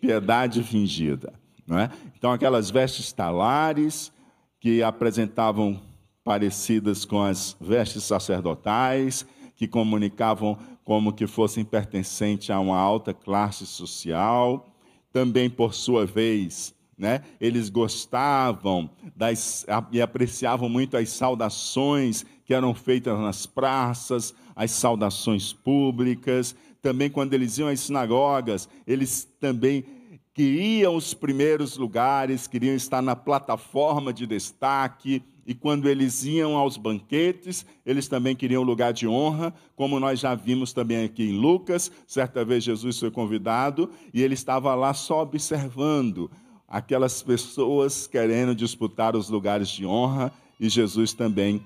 Piedade 0.00 0.62
fingida. 0.62 1.34
Não 1.66 1.76
é? 1.76 1.90
Então, 2.16 2.30
aquelas 2.30 2.70
vestes 2.70 3.12
talares 3.12 4.12
que 4.60 4.84
apresentavam 4.84 5.82
parecidas 6.22 7.04
com 7.04 7.20
as 7.20 7.56
vestes 7.60 8.04
sacerdotais, 8.04 9.26
que 9.56 9.66
comunicavam 9.66 10.56
como 10.84 11.12
que 11.12 11.26
fossem 11.26 11.64
pertencentes 11.64 12.48
a 12.50 12.60
uma 12.60 12.78
alta 12.78 13.12
classe 13.12 13.66
social. 13.66 14.72
Também, 15.12 15.50
por 15.50 15.74
sua 15.74 16.06
vez, 16.06 16.72
né, 16.96 17.22
eles 17.40 17.68
gostavam 17.68 18.88
das, 19.16 19.66
e 19.90 20.00
apreciavam 20.00 20.68
muito 20.68 20.96
as 20.96 21.08
saudações 21.08 22.24
que 22.44 22.54
eram 22.54 22.74
feitas 22.74 23.18
nas 23.18 23.46
praças, 23.46 24.34
as 24.54 24.70
saudações 24.70 25.52
públicas. 25.52 26.54
Também, 26.82 27.08
quando 27.08 27.34
eles 27.34 27.58
iam 27.58 27.68
às 27.68 27.80
sinagogas, 27.80 28.68
eles 28.86 29.26
também 29.40 29.84
queriam 30.32 30.96
os 30.96 31.14
primeiros 31.14 31.76
lugares, 31.76 32.46
queriam 32.46 32.74
estar 32.74 33.00
na 33.00 33.14
plataforma 33.14 34.12
de 34.12 34.26
destaque 34.26 35.22
e 35.46 35.54
quando 35.54 35.88
eles 35.88 36.24
iam 36.24 36.56
aos 36.56 36.76
banquetes, 36.76 37.66
eles 37.84 38.08
também 38.08 38.34
queriam 38.34 38.62
lugar 38.62 38.92
de 38.92 39.06
honra, 39.06 39.54
como 39.76 40.00
nós 40.00 40.18
já 40.18 40.34
vimos 40.34 40.72
também 40.72 41.04
aqui 41.04 41.24
em 41.24 41.38
Lucas. 41.38 41.90
Certa 42.06 42.44
vez 42.44 42.64
Jesus 42.64 42.98
foi 42.98 43.10
convidado 43.10 43.90
e 44.12 44.22
ele 44.22 44.34
estava 44.34 44.74
lá 44.74 44.94
só 44.94 45.22
observando 45.22 46.30
aquelas 46.66 47.22
pessoas 47.22 48.06
querendo 48.06 48.54
disputar 48.54 49.14
os 49.14 49.28
lugares 49.28 49.68
de 49.68 49.86
honra, 49.86 50.32
e 50.58 50.68
Jesus 50.68 51.12
também, 51.12 51.62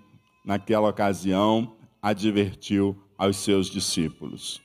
naquela 0.49 0.89
ocasião, 0.89 1.77
advertiu 2.01 2.97
aos 3.19 3.37
seus 3.37 3.67
discípulos. 3.67 4.63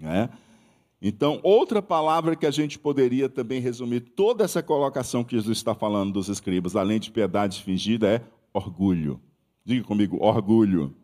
É? 0.00 0.28
Então, 1.02 1.40
outra 1.42 1.82
palavra 1.82 2.36
que 2.36 2.46
a 2.46 2.52
gente 2.52 2.78
poderia 2.78 3.28
também 3.28 3.60
resumir 3.60 3.98
toda 3.98 4.44
essa 4.44 4.62
colocação 4.62 5.24
que 5.24 5.34
Jesus 5.34 5.58
está 5.58 5.74
falando 5.74 6.12
dos 6.12 6.28
escribas, 6.28 6.76
além 6.76 7.00
de 7.00 7.10
piedade 7.10 7.64
fingida, 7.64 8.08
é 8.08 8.22
orgulho. 8.54 9.20
Diga 9.64 9.82
comigo, 9.82 10.18
orgulho. 10.20 10.94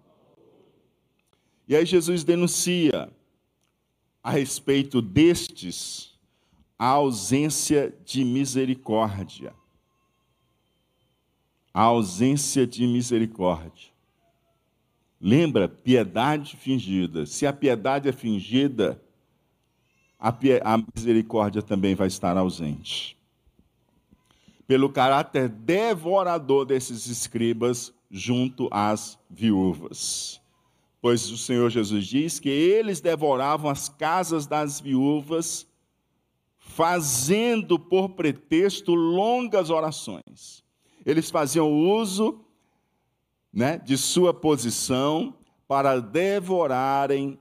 E 1.66 1.74
aí 1.74 1.84
Jesus 1.84 2.22
denuncia 2.22 3.10
a 4.22 4.30
respeito 4.30 5.02
destes 5.02 6.16
a 6.78 6.86
ausência 6.86 7.92
de 8.04 8.24
misericórdia. 8.24 9.52
A 11.76 11.82
ausência 11.82 12.66
de 12.66 12.86
misericórdia. 12.86 13.90
Lembra, 15.20 15.68
piedade 15.68 16.56
fingida. 16.56 17.26
Se 17.26 17.46
a 17.46 17.52
piedade 17.52 18.08
é 18.08 18.12
fingida, 18.12 18.98
a 20.18 20.34
misericórdia 20.96 21.60
também 21.60 21.94
vai 21.94 22.06
estar 22.06 22.34
ausente. 22.38 23.14
Pelo 24.66 24.88
caráter 24.88 25.50
devorador 25.50 26.64
desses 26.64 27.08
escribas 27.08 27.92
junto 28.10 28.70
às 28.70 29.18
viúvas. 29.28 30.40
Pois 30.98 31.30
o 31.30 31.36
Senhor 31.36 31.68
Jesus 31.68 32.06
diz 32.06 32.40
que 32.40 32.48
eles 32.48 33.02
devoravam 33.02 33.70
as 33.70 33.86
casas 33.90 34.46
das 34.46 34.80
viúvas, 34.80 35.66
fazendo 36.56 37.78
por 37.78 38.08
pretexto 38.08 38.94
longas 38.94 39.68
orações. 39.68 40.64
Eles 41.06 41.30
faziam 41.30 41.72
uso 41.72 42.44
né, 43.52 43.78
de 43.78 43.96
sua 43.96 44.34
posição 44.34 45.32
para 45.68 46.00
devorarem 46.00 47.38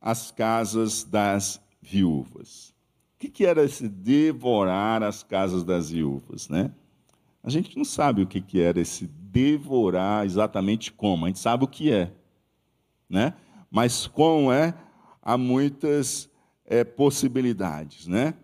as 0.00 0.30
casas 0.30 1.02
das 1.02 1.60
viúvas. 1.82 2.72
O 3.16 3.28
que, 3.28 3.44
era 3.44 3.64
esse 3.64 3.88
devorar 3.88 5.02
as 5.02 5.24
casas 5.24 5.64
das 5.64 5.90
viúvas, 5.90 6.48
né? 6.48 6.70
A 7.42 7.50
gente 7.50 7.76
não 7.76 7.84
sabe 7.84 8.22
o 8.22 8.26
que, 8.26 8.40
que 8.40 8.60
era 8.60 8.80
esse 8.80 9.08
devorar 9.08 10.24
exatamente 10.24 10.92
como, 10.92 11.24
a 11.24 11.28
gente 11.28 11.40
sabe 11.40 11.64
o 11.64 11.68
que 11.68 11.90
é, 11.90 12.12
né? 13.08 13.34
Mas 13.68 14.06
como 14.06 14.52
é, 14.52 14.72
há 15.20 15.36
muitas 15.36 16.30
é, 16.64 16.84
possibilidades, 16.84 18.06
né? 18.06 18.34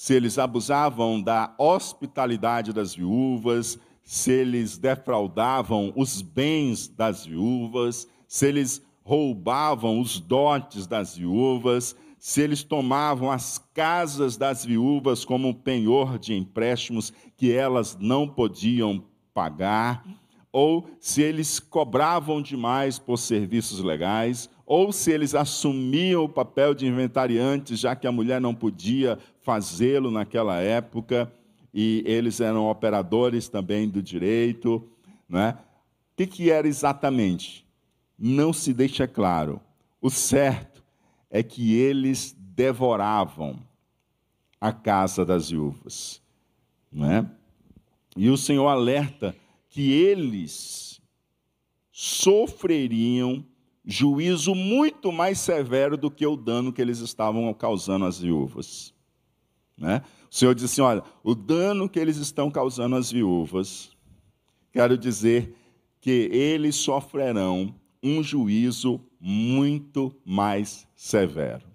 Se 0.00 0.14
eles 0.14 0.38
abusavam 0.38 1.20
da 1.20 1.52
hospitalidade 1.58 2.72
das 2.72 2.94
viúvas, 2.94 3.76
se 4.04 4.30
eles 4.30 4.78
defraudavam 4.78 5.92
os 5.96 6.22
bens 6.22 6.86
das 6.86 7.26
viúvas, 7.26 8.06
se 8.28 8.46
eles 8.46 8.80
roubavam 9.02 9.98
os 9.98 10.20
dotes 10.20 10.86
das 10.86 11.16
viúvas, 11.16 11.96
se 12.16 12.40
eles 12.40 12.62
tomavam 12.62 13.28
as 13.28 13.58
casas 13.74 14.36
das 14.36 14.64
viúvas 14.64 15.24
como 15.24 15.52
penhor 15.52 16.16
de 16.16 16.32
empréstimos 16.32 17.12
que 17.36 17.52
elas 17.52 17.98
não 17.98 18.28
podiam 18.28 19.02
pagar, 19.34 20.04
ou 20.52 20.88
se 21.00 21.22
eles 21.22 21.58
cobravam 21.58 22.40
demais 22.40 23.00
por 23.00 23.16
serviços 23.16 23.80
legais, 23.80 24.48
ou 24.70 24.92
se 24.92 25.10
eles 25.10 25.34
assumiam 25.34 26.24
o 26.24 26.28
papel 26.28 26.74
de 26.74 26.86
inventariantes, 26.86 27.80
já 27.80 27.96
que 27.96 28.06
a 28.06 28.12
mulher 28.12 28.38
não 28.38 28.54
podia 28.54 29.18
fazê-lo 29.40 30.10
naquela 30.10 30.60
época, 30.60 31.32
e 31.72 32.04
eles 32.04 32.38
eram 32.38 32.68
operadores 32.68 33.48
também 33.48 33.88
do 33.88 34.02
direito. 34.02 34.86
Né? 35.26 35.56
O 36.12 36.16
que, 36.18 36.26
que 36.26 36.50
era 36.50 36.68
exatamente? 36.68 37.66
Não 38.18 38.52
se 38.52 38.74
deixa 38.74 39.08
claro. 39.08 39.58
O 40.02 40.10
certo 40.10 40.84
é 41.30 41.42
que 41.42 41.74
eles 41.74 42.36
devoravam 42.38 43.58
a 44.60 44.70
casa 44.70 45.24
das 45.24 45.48
viúvas. 45.48 46.20
Não 46.92 47.10
é? 47.10 47.26
E 48.14 48.28
o 48.28 48.36
Senhor 48.36 48.68
alerta 48.68 49.34
que 49.70 49.92
eles 49.92 51.00
sofreriam 51.90 53.42
juízo 53.90 54.54
muito 54.54 55.10
mais 55.10 55.38
severo 55.38 55.96
do 55.96 56.10
que 56.10 56.26
o 56.26 56.36
dano 56.36 56.70
que 56.70 56.82
eles 56.82 56.98
estavam 56.98 57.52
causando 57.54 58.04
às 58.04 58.20
viúvas. 58.20 58.92
Né? 59.78 60.02
O 60.30 60.34
Senhor 60.34 60.54
disse 60.54 60.66
assim: 60.66 60.82
olha, 60.82 61.02
o 61.24 61.34
dano 61.34 61.88
que 61.88 61.98
eles 61.98 62.18
estão 62.18 62.50
causando 62.50 62.96
às 62.96 63.10
viúvas, 63.10 63.90
quero 64.70 64.98
dizer 64.98 65.56
que 66.02 66.28
eles 66.30 66.76
sofrerão 66.76 67.74
um 68.02 68.22
juízo 68.22 69.00
muito 69.18 70.14
mais 70.22 70.86
severo. 70.94 71.66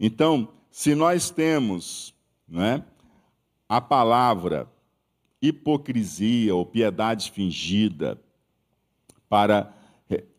Então, 0.00 0.48
se 0.68 0.96
nós 0.96 1.30
temos 1.30 2.12
né, 2.46 2.84
a 3.68 3.80
palavra 3.80 4.68
hipocrisia 5.40 6.54
ou 6.54 6.66
piedade 6.66 7.30
fingida 7.30 8.20
para 9.28 9.75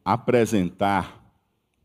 apresentar 0.07 1.21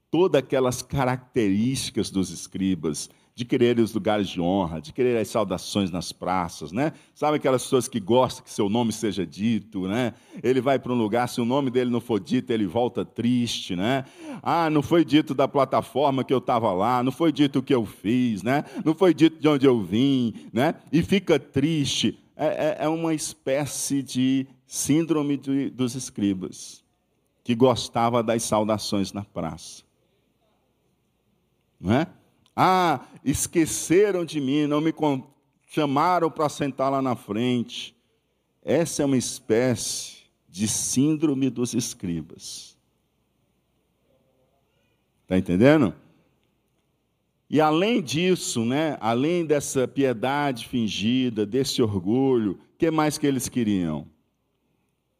todas 0.08 0.38
aquelas 0.38 0.80
características 0.80 2.08
dos 2.08 2.30
escribas, 2.30 3.10
de 3.34 3.44
querer 3.44 3.80
os 3.80 3.92
lugares 3.92 4.28
de 4.28 4.40
honra, 4.40 4.80
de 4.80 4.92
querer 4.92 5.16
as 5.18 5.26
saudações 5.26 5.90
nas 5.90 6.12
praças, 6.12 6.70
né? 6.70 6.92
Sabe 7.16 7.38
aquelas 7.38 7.64
pessoas 7.64 7.88
que 7.88 7.98
gostam 7.98 8.44
que 8.44 8.50
seu 8.52 8.68
nome 8.68 8.92
seja 8.92 9.26
dito, 9.26 9.88
né? 9.88 10.14
Ele 10.40 10.60
vai 10.60 10.78
para 10.78 10.92
um 10.92 10.96
lugar, 10.96 11.28
se 11.28 11.40
o 11.40 11.44
nome 11.44 11.68
dele 11.68 11.90
não 11.90 12.00
for 12.00 12.20
dito, 12.20 12.52
ele 12.52 12.64
volta 12.64 13.04
triste, 13.04 13.74
né? 13.74 14.04
Ah, 14.40 14.70
não 14.70 14.82
foi 14.82 15.04
dito 15.04 15.34
da 15.34 15.48
plataforma 15.48 16.22
que 16.22 16.32
eu 16.32 16.38
estava 16.38 16.72
lá, 16.72 17.02
não 17.02 17.10
foi 17.10 17.32
dito 17.32 17.58
o 17.58 17.62
que 17.62 17.74
eu 17.74 17.84
fiz, 17.84 18.44
né? 18.44 18.62
Não 18.84 18.94
foi 18.94 19.12
dito 19.12 19.40
de 19.40 19.48
onde 19.48 19.66
eu 19.66 19.80
vim, 19.80 20.32
né? 20.52 20.76
E 20.92 21.02
fica 21.02 21.40
triste. 21.40 22.16
É, 22.36 22.46
é, 22.46 22.76
é 22.84 22.88
uma 22.88 23.14
espécie 23.14 24.00
de 24.00 24.46
síndrome 24.64 25.36
de, 25.36 25.70
dos 25.70 25.96
escribas, 25.96 26.84
que 27.42 27.54
gostava 27.54 28.22
das 28.22 28.42
saudações 28.42 29.12
na 29.12 29.24
praça. 29.24 29.82
Não 31.80 31.92
é? 31.92 32.06
Ah, 32.54 33.00
esqueceram 33.24 34.24
de 34.24 34.40
mim, 34.40 34.66
não 34.66 34.80
me 34.80 34.94
chamaram 35.66 36.30
para 36.30 36.48
sentar 36.48 36.90
lá 36.90 37.02
na 37.02 37.16
frente. 37.16 37.96
Essa 38.62 39.02
é 39.02 39.06
uma 39.06 39.16
espécie 39.16 40.18
de 40.48 40.68
síndrome 40.68 41.50
dos 41.50 41.74
escribas. 41.74 42.76
Está 45.22 45.38
entendendo? 45.38 45.94
E 47.48 47.60
além 47.60 48.02
disso, 48.02 48.64
né, 48.64 48.96
além 49.00 49.44
dessa 49.44 49.88
piedade 49.88 50.68
fingida, 50.68 51.44
desse 51.44 51.82
orgulho, 51.82 52.52
o 52.52 52.78
que 52.78 52.90
mais 52.90 53.18
que 53.18 53.26
eles 53.26 53.48
queriam? 53.48 54.06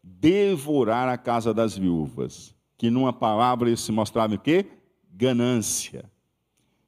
Devorar 0.02 1.08
a 1.08 1.16
casa 1.16 1.54
das 1.54 1.76
viúvas, 1.76 2.54
que 2.76 2.90
numa 2.90 3.12
palavra 3.12 3.74
se 3.76 3.92
mostrava 3.92 4.34
o 4.34 4.38
quê? 4.38 4.66
Ganância. 5.12 6.10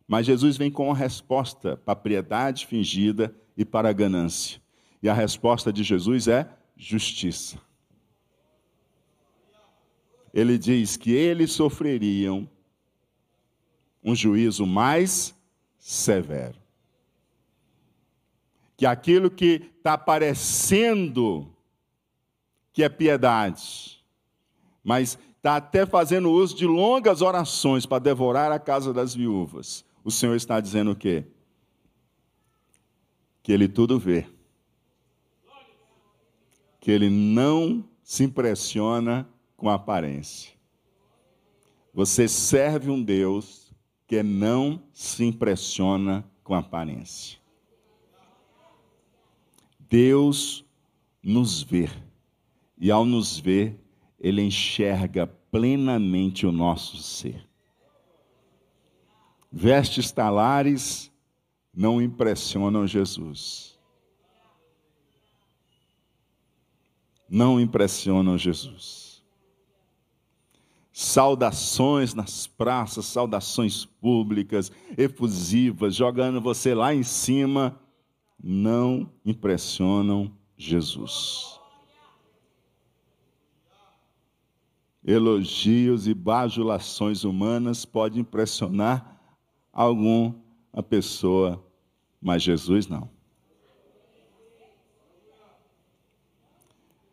Mas 0.06 0.26
Jesus 0.26 0.56
vem 0.56 0.71
com 0.71 0.87
uma 0.87 0.97
resposta 0.97 1.76
para 1.76 1.92
a 1.92 1.97
piedade 1.97 2.66
fingida 2.66 3.35
e 3.56 3.64
para 3.64 3.88
a 3.88 3.92
ganância. 3.92 4.61
E 5.02 5.09
a 5.09 5.14
resposta 5.14 5.73
de 5.73 5.83
Jesus 5.83 6.28
é 6.28 6.49
justiça. 6.76 7.59
Ele 10.33 10.59
diz 10.59 10.97
que 10.97 11.12
eles 11.12 11.52
sofreriam 11.52 12.49
um 14.02 14.14
juízo 14.14 14.66
mais 14.66 15.35
severo. 15.78 16.59
Que 18.76 18.85
aquilo 18.85 19.30
que 19.30 19.71
está 19.78 19.97
parecendo 19.97 21.53
que 22.74 22.82
é 22.82 22.88
piedade, 22.88 24.04
mas 24.82 25.16
está 25.36 25.56
até 25.56 25.86
fazendo 25.86 26.30
uso 26.30 26.56
de 26.56 26.66
longas 26.66 27.22
orações 27.22 27.86
para 27.86 28.00
devorar 28.02 28.50
a 28.50 28.58
casa 28.58 28.92
das 28.92 29.14
viúvas, 29.14 29.84
o 30.02 30.10
Senhor 30.10 30.34
está 30.34 30.60
dizendo 30.60 30.90
o 30.90 30.96
quê? 30.96 31.24
Que 33.42 33.52
Ele 33.52 33.68
tudo 33.68 33.98
vê. 33.98 34.26
Que 36.80 36.90
Ele 36.90 37.08
não 37.08 37.88
se 38.02 38.24
impressiona 38.24 39.26
com 39.56 39.70
a 39.70 39.74
aparência. 39.74 40.52
Você 41.94 42.26
serve 42.26 42.90
um 42.90 43.00
Deus 43.00 43.72
que 44.06 44.20
não 44.22 44.82
se 44.92 45.24
impressiona 45.24 46.24
com 46.42 46.54
a 46.54 46.58
aparência. 46.58 47.38
Deus 49.78 50.64
nos 51.22 51.62
vê. 51.62 51.88
E 52.84 52.90
ao 52.90 53.06
nos 53.06 53.38
ver, 53.38 53.80
Ele 54.20 54.42
enxerga 54.42 55.26
plenamente 55.26 56.46
o 56.46 56.52
nosso 56.52 56.98
ser. 56.98 57.48
Vestes 59.50 60.12
talares 60.12 61.11
não 61.74 62.02
impressionam 62.02 62.87
Jesus. 62.87 63.78
Não 67.26 67.59
impressionam 67.59 68.37
Jesus. 68.37 69.24
Saudações 70.92 72.12
nas 72.12 72.46
praças, 72.46 73.06
saudações 73.06 73.87
públicas, 73.87 74.70
efusivas, 74.98 75.94
jogando 75.94 76.38
você 76.38 76.74
lá 76.74 76.94
em 76.94 77.02
cima, 77.02 77.80
não 78.38 79.11
impressionam 79.24 80.30
Jesus. 80.54 81.53
Elogios 85.04 86.08
e 86.08 86.14
bajulações 86.14 87.24
humanas 87.24 87.84
podem 87.84 88.20
impressionar 88.20 89.20
alguma 89.70 90.34
pessoa, 90.88 91.62
mas 92.22 92.42
Jesus 92.42 92.86
não. 92.86 93.10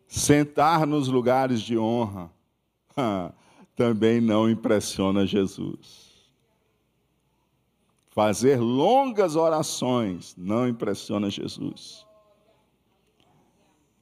Sentar 0.07 0.85
nos 0.87 1.07
lugares 1.07 1.61
de 1.61 1.77
honra 1.77 2.31
também 3.75 4.21
não 4.21 4.49
impressiona 4.49 5.25
Jesus. 5.25 6.11
Fazer 8.09 8.59
longas 8.59 9.35
orações 9.35 10.35
não 10.37 10.67
impressiona 10.67 11.29
Jesus. 11.29 12.05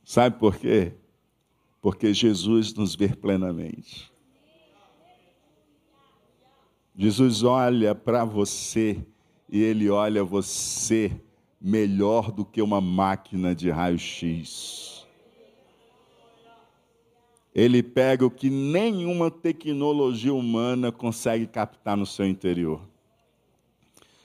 Sabe 0.04 0.39
por 0.39 0.58
quê? 0.58 0.93
Porque 1.82 2.13
Jesus 2.13 2.74
nos 2.74 2.96
vê 2.96 3.10
plenamente. 3.10 4.12
Jesus 6.96 7.44
olha 7.44 7.96
para 7.96 8.26
você 8.26 9.02
e 9.50 9.62
ele 9.62 9.89
olha 9.89 10.24
você 10.24 11.10
melhor 11.60 12.32
do 12.32 12.44
que 12.44 12.62
uma 12.62 12.82
máquina 12.82 13.56
de 13.56 13.70
raio-x. 13.70 15.08
Ele 17.56 17.82
pega 17.82 18.26
o 18.26 18.30
que 18.32 18.50
nenhuma 18.50 19.32
tecnologia 19.32 20.34
humana 20.34 20.92
consegue 20.92 21.48
captar 21.48 21.96
no 21.96 22.06
seu 22.06 22.28
interior. 22.28 22.82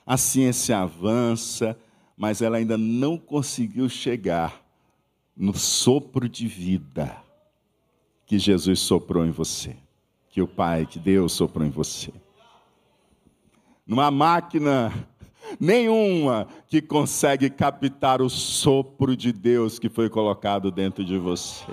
A 0.04 0.16
ciência 0.16 0.78
avança, 0.78 1.78
mas 2.16 2.42
ela 2.42 2.56
ainda 2.56 2.76
não 2.76 3.16
conseguiu 3.16 3.88
chegar 3.88 4.62
no 5.36 5.54
sopro 5.54 6.28
de 6.28 6.46
vida 6.46 7.23
que 8.26 8.38
Jesus 8.38 8.80
soprou 8.80 9.24
em 9.24 9.30
você, 9.30 9.76
que 10.30 10.42
o 10.42 10.48
Pai, 10.48 10.86
que 10.86 10.98
Deus 10.98 11.32
soprou 11.32 11.66
em 11.66 11.70
você 11.70 12.12
numa 13.86 14.10
máquina 14.10 14.92
nenhuma 15.60 16.48
que 16.66 16.80
consegue 16.80 17.50
captar 17.50 18.22
o 18.22 18.30
sopro 18.30 19.16
de 19.16 19.32
Deus 19.32 19.78
que 19.78 19.88
foi 19.88 20.08
colocado 20.08 20.70
dentro 20.70 21.04
de 21.04 21.18
você. 21.18 21.72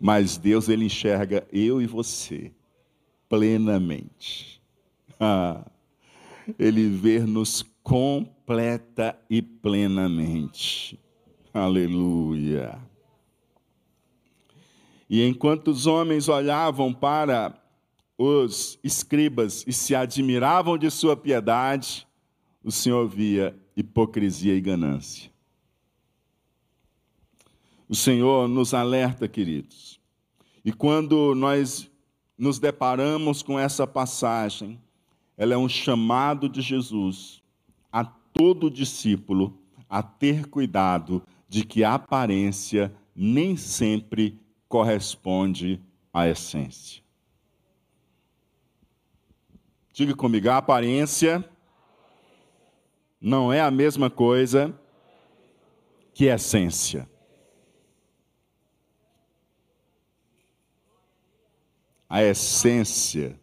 Mas 0.00 0.38
Deus 0.38 0.68
ele 0.68 0.86
enxerga 0.86 1.46
eu 1.52 1.80
e 1.80 1.86
você 1.86 2.52
plenamente. 3.28 4.60
Ah, 5.18 5.64
ele 6.58 6.88
vê-nos 6.88 7.62
completa 7.82 9.18
e 9.28 9.42
plenamente. 9.42 10.98
Aleluia. 11.52 12.89
E 15.10 15.26
enquanto 15.26 15.72
os 15.72 15.88
homens 15.88 16.28
olhavam 16.28 16.94
para 16.94 17.60
os 18.16 18.78
escribas 18.84 19.64
e 19.66 19.72
se 19.72 19.92
admiravam 19.92 20.78
de 20.78 20.88
sua 20.88 21.16
piedade, 21.16 22.06
o 22.62 22.70
Senhor 22.70 23.08
via 23.08 23.58
hipocrisia 23.76 24.54
e 24.54 24.60
ganância. 24.60 25.28
O 27.88 27.94
Senhor 27.96 28.46
nos 28.46 28.72
alerta, 28.72 29.26
queridos. 29.26 29.98
E 30.64 30.72
quando 30.72 31.34
nós 31.34 31.90
nos 32.38 32.60
deparamos 32.60 33.42
com 33.42 33.58
essa 33.58 33.88
passagem, 33.88 34.80
ela 35.36 35.54
é 35.54 35.56
um 35.56 35.68
chamado 35.68 36.48
de 36.48 36.60
Jesus 36.60 37.42
a 37.90 38.04
todo 38.04 38.70
discípulo 38.70 39.58
a 39.88 40.04
ter 40.04 40.46
cuidado 40.46 41.20
de 41.48 41.64
que 41.64 41.82
a 41.82 41.94
aparência 41.94 42.94
nem 43.12 43.56
sempre 43.56 44.38
corresponde 44.70 45.82
à 46.14 46.28
essência. 46.28 47.02
Diga 49.92 50.14
comigo, 50.14 50.48
a 50.48 50.58
aparência 50.58 51.44
não 53.20 53.52
é 53.52 53.60
a 53.60 53.68
mesma 53.68 54.08
coisa 54.08 54.72
que 56.14 56.26
essência. 56.26 57.10
A 62.08 62.22
essência 62.22 63.38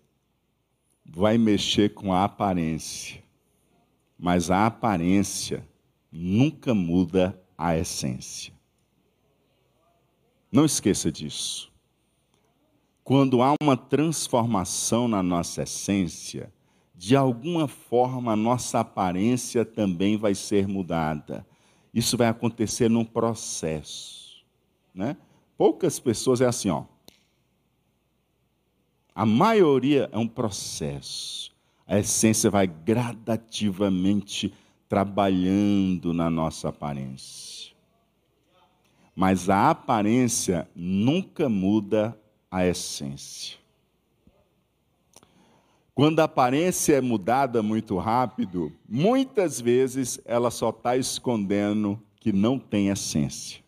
vai 1.05 1.37
mexer 1.37 1.93
com 1.93 2.13
a 2.13 2.23
aparência, 2.23 3.21
mas 4.17 4.49
a 4.49 4.65
aparência 4.65 5.67
nunca 6.09 6.73
muda 6.73 7.37
a 7.57 7.75
essência. 7.77 8.56
Não 10.57 10.65
esqueça 10.65 11.11
disso. 11.11 11.71
quando 13.03 13.43
há 13.43 13.53
uma 13.61 13.77
transformação 13.77 15.07
na 15.07 15.21
nossa 15.21 15.61
essência, 15.61 16.51
de 16.95 17.15
alguma 17.15 17.67
forma 17.67 18.31
a 18.31 18.35
nossa 18.35 18.79
aparência 18.79 19.63
também 19.63 20.17
vai 20.17 20.33
ser 20.33 20.67
mudada. 20.67 21.45
Isso 21.93 22.17
vai 22.17 22.27
acontecer 22.27 22.89
num 22.89 23.05
processo. 23.05 24.43
Né? 24.95 25.15
Poucas 25.55 25.99
pessoas 25.99 26.41
é 26.41 26.47
assim, 26.47 26.71
ó. 26.71 26.85
A 29.13 29.27
maioria 29.27 30.09
é 30.11 30.17
um 30.17 30.27
processo. 30.27 31.53
A 31.85 31.99
essência 31.99 32.49
vai 32.49 32.65
gradativamente 32.65 34.51
trabalhando 34.89 36.15
na 36.15 36.31
nossa 36.31 36.69
aparência. 36.69 37.66
Mas 39.19 39.49
a 39.49 39.71
aparência 39.71 40.69
nunca 40.75 41.49
muda 41.49 42.15
a 42.51 42.67
essência. 42.67 43.57
Quando 45.95 46.19
a 46.19 46.25
aparência 46.25 46.93
é 46.93 47.01
mudada 47.01 47.63
muito 47.63 47.97
rápido, 47.97 48.71
muitas 48.87 49.59
vezes 49.59 50.21
ela 50.23 50.51
só 50.51 50.69
está 50.69 50.95
escondendo 50.95 51.99
que 52.19 52.31
não 52.31 52.59
tem 52.59 52.89
essência. 52.89 53.63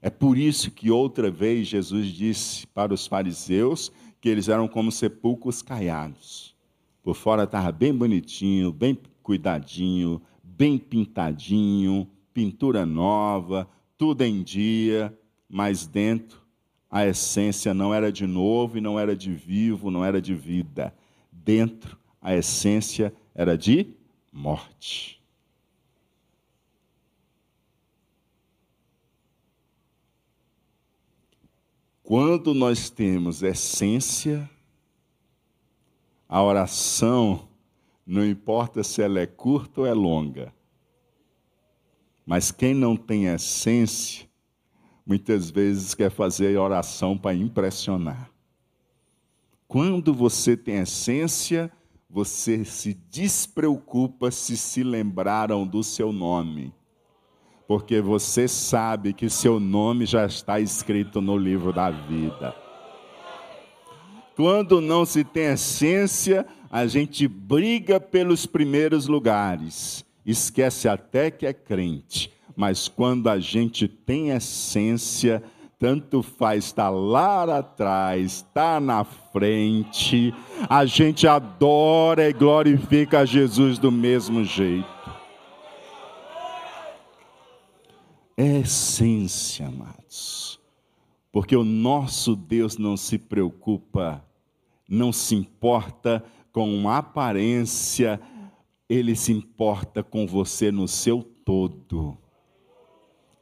É 0.00 0.10
por 0.10 0.36
isso 0.36 0.72
que 0.72 0.90
outra 0.90 1.30
vez 1.30 1.68
Jesus 1.68 2.08
disse 2.08 2.66
para 2.66 2.92
os 2.92 3.06
fariseus 3.06 3.92
que 4.20 4.28
eles 4.28 4.48
eram 4.48 4.66
como 4.66 4.90
sepulcros 4.90 5.62
caiados. 5.62 6.56
Por 7.00 7.14
fora 7.14 7.44
estava 7.44 7.70
bem 7.70 7.94
bonitinho, 7.94 8.72
bem 8.72 8.98
cuidadinho, 9.22 10.20
bem 10.56 10.78
pintadinho, 10.78 12.08
pintura 12.32 12.84
nova, 12.86 13.68
tudo 13.96 14.22
em 14.22 14.42
dia, 14.42 15.16
mas 15.48 15.86
dentro 15.86 16.40
a 16.90 17.06
essência 17.06 17.72
não 17.72 17.94
era 17.94 18.12
de 18.12 18.26
novo 18.26 18.76
e 18.76 18.80
não 18.80 18.98
era 18.98 19.16
de 19.16 19.32
vivo, 19.32 19.90
não 19.90 20.04
era 20.04 20.20
de 20.20 20.34
vida. 20.34 20.94
Dentro 21.30 21.98
a 22.20 22.34
essência 22.34 23.14
era 23.34 23.56
de 23.56 23.94
morte. 24.30 25.20
Quando 32.02 32.52
nós 32.52 32.90
temos 32.90 33.42
essência, 33.42 34.48
a 36.28 36.42
oração, 36.42 37.48
não 38.06 38.26
importa 38.26 38.82
se 38.82 39.00
ela 39.02 39.20
é 39.20 39.26
curta 39.26 39.82
ou 39.82 39.86
é 39.86 39.92
longa, 39.92 40.52
mas 42.24 42.50
quem 42.50 42.74
não 42.74 42.96
tem 42.96 43.26
essência, 43.26 44.28
muitas 45.04 45.50
vezes 45.50 45.94
quer 45.94 46.10
fazer 46.10 46.56
oração 46.56 47.18
para 47.18 47.34
impressionar. 47.34 48.30
Quando 49.66 50.14
você 50.14 50.56
tem 50.56 50.76
essência, 50.76 51.70
você 52.08 52.64
se 52.64 52.94
despreocupa 53.10 54.30
se 54.30 54.56
se 54.56 54.82
lembraram 54.82 55.66
do 55.66 55.82
seu 55.82 56.12
nome, 56.12 56.72
porque 57.66 58.00
você 58.00 58.46
sabe 58.46 59.12
que 59.14 59.30
seu 59.30 59.58
nome 59.58 60.04
já 60.04 60.26
está 60.26 60.60
escrito 60.60 61.20
no 61.20 61.36
livro 61.36 61.72
da 61.72 61.90
vida. 61.90 62.61
Quando 64.34 64.80
não 64.80 65.04
se 65.04 65.24
tem 65.24 65.52
essência, 65.52 66.46
a 66.70 66.86
gente 66.86 67.28
briga 67.28 68.00
pelos 68.00 68.46
primeiros 68.46 69.06
lugares, 69.06 70.04
esquece 70.24 70.88
até 70.88 71.30
que 71.30 71.46
é 71.46 71.52
crente. 71.52 72.32
Mas 72.56 72.88
quando 72.88 73.28
a 73.28 73.38
gente 73.38 73.86
tem 73.86 74.30
essência, 74.30 75.42
tanto 75.78 76.22
faz 76.22 76.66
estar 76.66 76.90
lá 76.90 77.58
atrás, 77.58 78.36
estar 78.36 78.80
na 78.80 79.04
frente, 79.04 80.32
a 80.68 80.84
gente 80.86 81.26
adora 81.26 82.28
e 82.28 82.32
glorifica 82.32 83.20
a 83.20 83.24
Jesus 83.24 83.78
do 83.78 83.90
mesmo 83.90 84.44
jeito. 84.44 84.86
É 88.36 88.60
essência, 88.60 89.66
amados, 89.66 90.58
porque 91.32 91.56
o 91.56 91.64
nosso 91.64 92.36
Deus 92.36 92.76
não 92.76 92.94
se 92.94 93.18
preocupa, 93.18 94.22
não 94.86 95.10
se 95.10 95.34
importa 95.34 96.22
com 96.52 96.86
aparência, 96.90 98.20
ele 98.86 99.16
se 99.16 99.32
importa 99.32 100.02
com 100.02 100.26
você 100.26 100.70
no 100.70 100.86
seu 100.86 101.22
todo. 101.22 102.18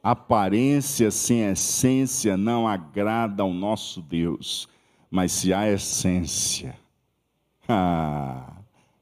Aparência 0.01 1.11
sem 1.11 1.41
essência 1.41 2.37
não 2.37 2.65
agrada 2.65 3.43
ao 3.43 3.53
nosso 3.53 4.01
Deus, 4.01 4.69
mas 5.09 5.33
se 5.33 5.53
há 5.53 5.69
essência, 5.69 6.79
ah, 7.67 8.55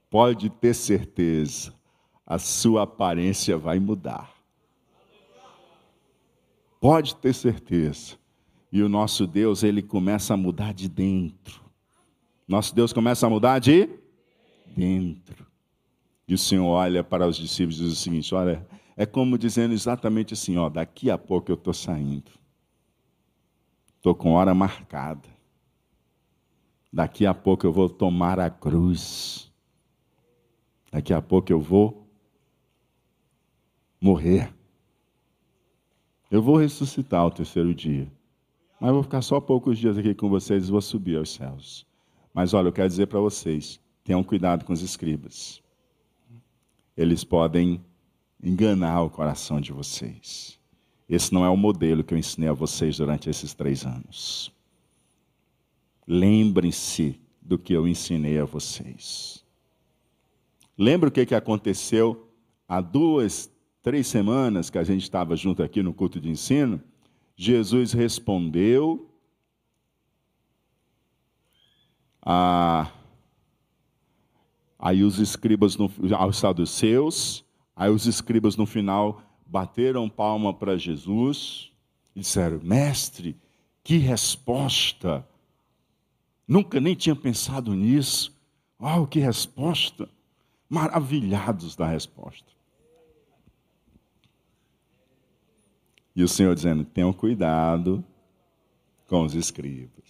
pode 0.09 0.49
ter 0.49 0.73
certeza, 0.73 1.71
a 2.25 2.39
sua 2.39 2.83
aparência 2.83 3.55
vai 3.55 3.79
mudar. 3.79 4.33
Pode 6.81 7.15
ter 7.17 7.33
certeza. 7.35 8.17
E 8.71 8.83
o 8.83 8.89
nosso 8.89 9.25
Deus, 9.25 9.63
ele 9.63 9.81
começa 9.81 10.33
a 10.33 10.37
mudar 10.37 10.73
de 10.73 10.87
dentro. 10.87 11.61
Nosso 12.47 12.73
Deus 12.73 12.93
começa 12.93 13.25
a 13.25 13.29
mudar 13.29 13.59
de 13.59 13.89
dentro. 14.75 15.45
E 16.27 16.33
o 16.33 16.37
Senhor 16.37 16.65
olha 16.65 17.03
para 17.03 17.27
os 17.27 17.37
discípulos 17.37 17.79
e 17.79 17.83
diz 17.83 17.93
o 17.93 17.95
seguinte: 17.95 18.33
olha, 18.35 18.67
é 18.95 19.05
como 19.05 19.37
dizendo 19.37 19.73
exatamente 19.73 20.33
assim: 20.33 20.57
ó, 20.57 20.69
daqui 20.69 21.09
a 21.09 21.17
pouco 21.17 21.51
eu 21.51 21.55
estou 21.55 21.73
saindo. 21.73 22.31
Estou 23.95 24.13
com 24.13 24.33
hora 24.33 24.53
marcada. 24.53 25.27
Daqui 26.91 27.25
a 27.25 27.33
pouco 27.33 27.65
eu 27.65 27.71
vou 27.71 27.89
tomar 27.89 28.39
a 28.39 28.49
cruz. 28.49 29.51
Daqui 30.91 31.13
a 31.13 31.21
pouco 31.21 31.51
eu 31.51 31.59
vou 31.59 32.07
morrer. 33.99 34.53
Eu 36.31 36.41
vou 36.41 36.57
ressuscitar 36.57 37.25
o 37.25 37.31
terceiro 37.31 37.73
dia. 37.73 38.11
Mas 38.79 38.91
vou 38.91 39.03
ficar 39.03 39.21
só 39.21 39.41
poucos 39.41 39.77
dias 39.77 39.97
aqui 39.97 40.13
com 40.13 40.29
vocês 40.29 40.67
e 40.67 40.71
vou 40.71 40.81
subir 40.81 41.17
aos 41.17 41.33
céus. 41.33 41.85
Mas 42.33 42.53
olha, 42.53 42.69
eu 42.69 42.73
quero 42.73 42.87
dizer 42.87 43.07
para 43.07 43.19
vocês: 43.19 43.79
tenham 44.03 44.23
cuidado 44.23 44.63
com 44.63 44.71
os 44.71 44.81
escribas. 44.81 45.61
Eles 46.95 47.23
podem 47.23 47.83
enganar 48.41 49.03
o 49.03 49.09
coração 49.09 49.59
de 49.59 49.73
vocês. 49.73 50.57
Esse 51.09 51.33
não 51.33 51.43
é 51.43 51.49
o 51.49 51.57
modelo 51.57 52.03
que 52.03 52.13
eu 52.13 52.17
ensinei 52.17 52.49
a 52.49 52.53
vocês 52.53 52.97
durante 52.97 53.29
esses 53.29 53.53
três 53.53 53.85
anos. 53.85 54.53
Lembrem-se 56.07 57.19
do 57.41 57.57
que 57.57 57.73
eu 57.73 57.87
ensinei 57.87 58.39
a 58.39 58.45
vocês. 58.45 59.43
Lembra 60.77 61.09
o 61.09 61.11
que, 61.11 61.25
que 61.25 61.35
aconteceu 61.35 62.27
há 62.67 62.79
duas, 62.79 63.51
três 63.81 64.07
semanas 64.07 64.69
que 64.69 64.77
a 64.77 64.83
gente 64.83 65.01
estava 65.01 65.35
junto 65.35 65.63
aqui 65.63 65.83
no 65.83 65.93
culto 65.93 66.21
de 66.21 66.29
ensino? 66.29 66.81
Jesus 67.41 67.93
respondeu 67.93 69.09
a, 72.21 72.91
aí 74.77 75.03
os 75.03 75.19
escribas 75.19 75.77
no, 75.77 75.89
aos 76.17 76.37
saduceus 76.37 77.45
Aí 77.79 77.89
os 77.89 78.05
escribas 78.05 78.57
no 78.57 78.65
final 78.65 79.21
bateram 79.45 80.09
palma 80.09 80.53
para 80.53 80.77
Jesus 80.77 81.71
e 82.13 82.19
disseram: 82.19 82.59
Mestre, 82.61 83.37
que 83.81 83.95
resposta! 83.95 85.25
Nunca 86.45 86.81
nem 86.81 86.93
tinha 86.93 87.15
pensado 87.15 87.73
nisso. 87.73 88.37
Uau, 88.81 89.07
que 89.07 89.21
resposta! 89.21 90.09
Maravilhados 90.67 91.73
da 91.77 91.87
resposta. 91.87 92.51
E 96.19 96.23
o 96.23 96.27
Senhor 96.27 96.53
dizendo: 96.53 96.83
tenham 96.83 97.13
cuidado 97.13 98.03
com 99.07 99.23
os 99.23 99.33
escribas. 99.33 100.03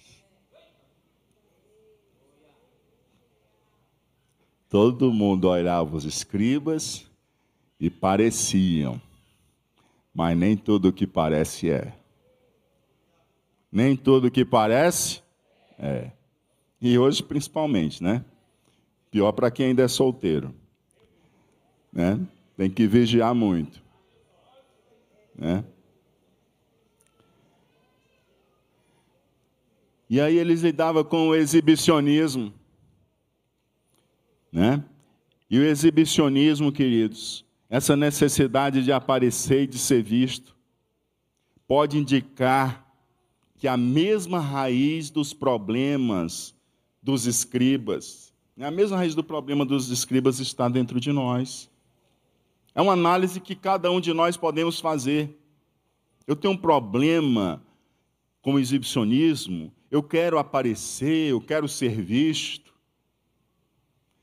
Todo 4.67 5.13
mundo 5.13 5.47
olhava 5.47 5.95
os 5.95 6.05
escribas 6.05 7.07
e 7.79 7.91
pareciam, 7.91 8.99
mas 10.11 10.35
nem 10.35 10.57
tudo 10.57 10.87
o 10.87 10.91
que 10.91 11.05
parece 11.05 11.69
é. 11.69 11.93
Nem 13.71 13.95
tudo 13.95 14.29
o 14.29 14.31
que 14.31 14.43
parece 14.43 15.21
é. 15.77 16.09
E 16.81 16.97
hoje 16.97 17.21
principalmente, 17.21 18.01
né? 18.01 18.25
Pior 19.11 19.31
para 19.31 19.51
quem 19.51 19.67
ainda 19.67 19.83
é 19.83 19.87
solteiro. 19.87 20.55
Né? 21.93 22.19
Tem 22.57 22.67
que 22.67 22.87
vigiar 22.87 23.35
muito. 23.35 23.79
Né? 25.35 25.63
E 30.09 30.19
aí 30.19 30.37
eles 30.37 30.61
lidavam 30.61 31.03
com 31.03 31.27
o 31.29 31.35
exibicionismo. 31.35 32.51
Né? 34.51 34.83
E 35.49 35.59
o 35.59 35.63
exibicionismo, 35.63 36.71
queridos, 36.71 37.45
essa 37.69 37.95
necessidade 37.95 38.83
de 38.83 38.91
aparecer 38.91 39.63
e 39.63 39.67
de 39.67 39.77
ser 39.77 40.01
visto 40.01 40.55
pode 41.67 41.99
indicar 41.99 42.87
que 43.55 43.67
a 43.67 43.77
mesma 43.77 44.39
raiz 44.39 45.11
dos 45.11 45.33
problemas 45.33 46.55
dos 47.03 47.27
escribas, 47.27 48.33
né, 48.57 48.65
a 48.65 48.71
mesma 48.71 48.97
raiz 48.97 49.13
do 49.13 49.23
problema 49.23 49.63
dos 49.63 49.89
escribas 49.89 50.39
está 50.39 50.67
dentro 50.67 50.99
de 50.99 51.11
nós. 51.11 51.69
É 52.73 52.81
uma 52.81 52.93
análise 52.93 53.39
que 53.39 53.55
cada 53.55 53.91
um 53.91 54.01
de 54.01 54.13
nós 54.13 54.35
podemos 54.35 54.79
fazer. 54.79 55.37
Eu 56.25 56.35
tenho 56.35 56.53
um 56.53 56.57
problema 56.57 57.61
com 58.41 58.53
o 58.53 58.59
exibicionismo, 58.59 59.71
eu 59.91 60.03
quero 60.03 60.37
aparecer, 60.37 61.31
eu 61.31 61.41
quero 61.41 61.67
ser 61.67 62.01
visto. 62.01 62.73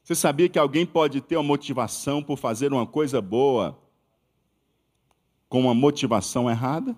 Você 0.02 0.14
sabia 0.14 0.48
que 0.48 0.58
alguém 0.58 0.86
pode 0.86 1.20
ter 1.20 1.36
uma 1.36 1.42
motivação 1.42 2.22
por 2.22 2.36
fazer 2.36 2.72
uma 2.72 2.86
coisa 2.86 3.20
boa 3.20 3.76
com 5.48 5.60
uma 5.60 5.74
motivação 5.74 6.48
errada? 6.48 6.96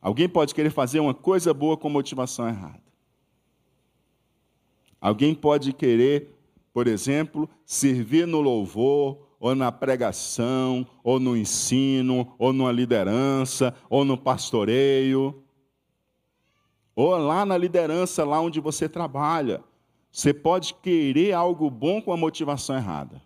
Alguém 0.00 0.28
pode 0.28 0.54
querer 0.54 0.70
fazer 0.70 1.00
uma 1.00 1.14
coisa 1.14 1.54
boa 1.54 1.76
com 1.76 1.88
motivação 1.88 2.46
errada. 2.46 2.82
Alguém 5.00 5.34
pode 5.34 5.72
querer, 5.72 6.34
por 6.72 6.86
exemplo, 6.86 7.48
servir 7.64 8.26
no 8.26 8.40
louvor, 8.40 9.28
ou 9.40 9.54
na 9.54 9.72
pregação, 9.72 10.86
ou 11.02 11.18
no 11.18 11.36
ensino, 11.36 12.32
ou 12.38 12.52
numa 12.52 12.70
liderança, 12.70 13.74
ou 13.90 14.04
no 14.04 14.16
pastoreio, 14.16 15.41
ou 16.94 17.16
lá 17.16 17.44
na 17.46 17.56
liderança, 17.56 18.24
lá 18.24 18.40
onde 18.40 18.60
você 18.60 18.88
trabalha. 18.88 19.62
Você 20.10 20.34
pode 20.34 20.74
querer 20.74 21.32
algo 21.32 21.70
bom 21.70 22.02
com 22.02 22.12
a 22.12 22.16
motivação 22.16 22.76
errada. 22.76 23.22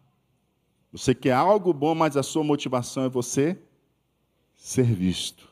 Você 0.92 1.14
quer 1.14 1.32
algo 1.32 1.72
bom, 1.72 1.94
mas 1.94 2.16
a 2.16 2.22
sua 2.22 2.44
motivação 2.44 3.04
é 3.04 3.08
você 3.08 3.58
ser 4.56 4.84
visto. 4.84 5.48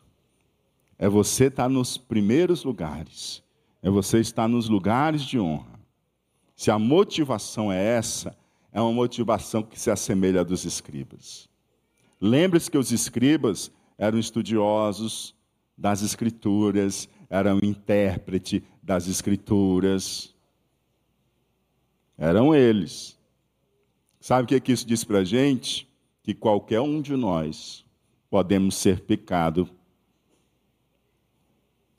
É 0.98 1.09
você 1.09 1.46
estar 1.46 1.68
nos 1.68 1.98
primeiros 1.98 2.64
lugares. 2.64 3.42
É 3.83 3.90
você 3.90 4.20
estar 4.20 4.48
nos 4.48 4.68
lugares 4.68 5.22
de 5.22 5.38
honra. 5.38 5.74
Se 6.57 6.70
a 6.70 6.79
motivação 6.79 7.70
é 7.70 7.83
essa, 7.83 8.37
é 8.72 8.81
uma 8.81 8.92
motivação 8.92 9.62
que 9.62 9.79
se 9.79 9.90
assemelha 9.90 10.40
à 10.40 10.44
dos 10.44 10.64
escribas. 10.64 11.48
Lembre-se 12.20 12.70
que 12.70 12.79
os 12.79 12.92
escribas 12.92 13.70
eram 13.98 14.18
estudiosos 14.18 15.35
das 15.77 16.00
escrituras, 16.03 17.09
eram 17.35 17.59
intérprete 17.61 18.62
das 18.81 19.09
escrituras. 19.09 20.33
Eram 22.16 22.55
eles. 22.55 23.18
Sabe 24.20 24.44
o 24.44 24.61
que, 24.61 24.73
isso 24.73 24.87
diz 24.87 25.03
para 25.03 25.18
a 25.18 25.25
gente? 25.25 25.88
Que 26.23 26.33
qualquer 26.33 26.81
um 26.81 27.03
de 27.03 27.16
nós 27.16 27.85
podemos 28.31 28.77
ser 28.77 29.01
pecado 29.01 29.68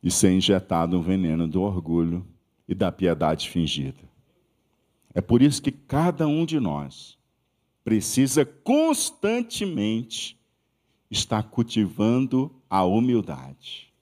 e 0.02 0.10
ser 0.10 0.32
injetado 0.32 0.98
um 0.98 1.02
veneno 1.02 1.48
do 1.48 1.62
orgulho 1.62 2.26
e 2.66 2.74
da 2.74 2.90
piedade 2.90 3.50
fingida. 3.50 4.10
É 5.14 5.20
por 5.20 5.42
isso 5.42 5.62
que 5.62 5.72
cada 5.72 6.26
um 6.26 6.46
de 6.46 6.62
nós 6.62 7.18
precisa 7.84 8.46
constantemente 8.46 10.40
estar 11.12 11.44
cultivando 11.44 12.52
a 12.70 12.86
humildade. 12.86 13.94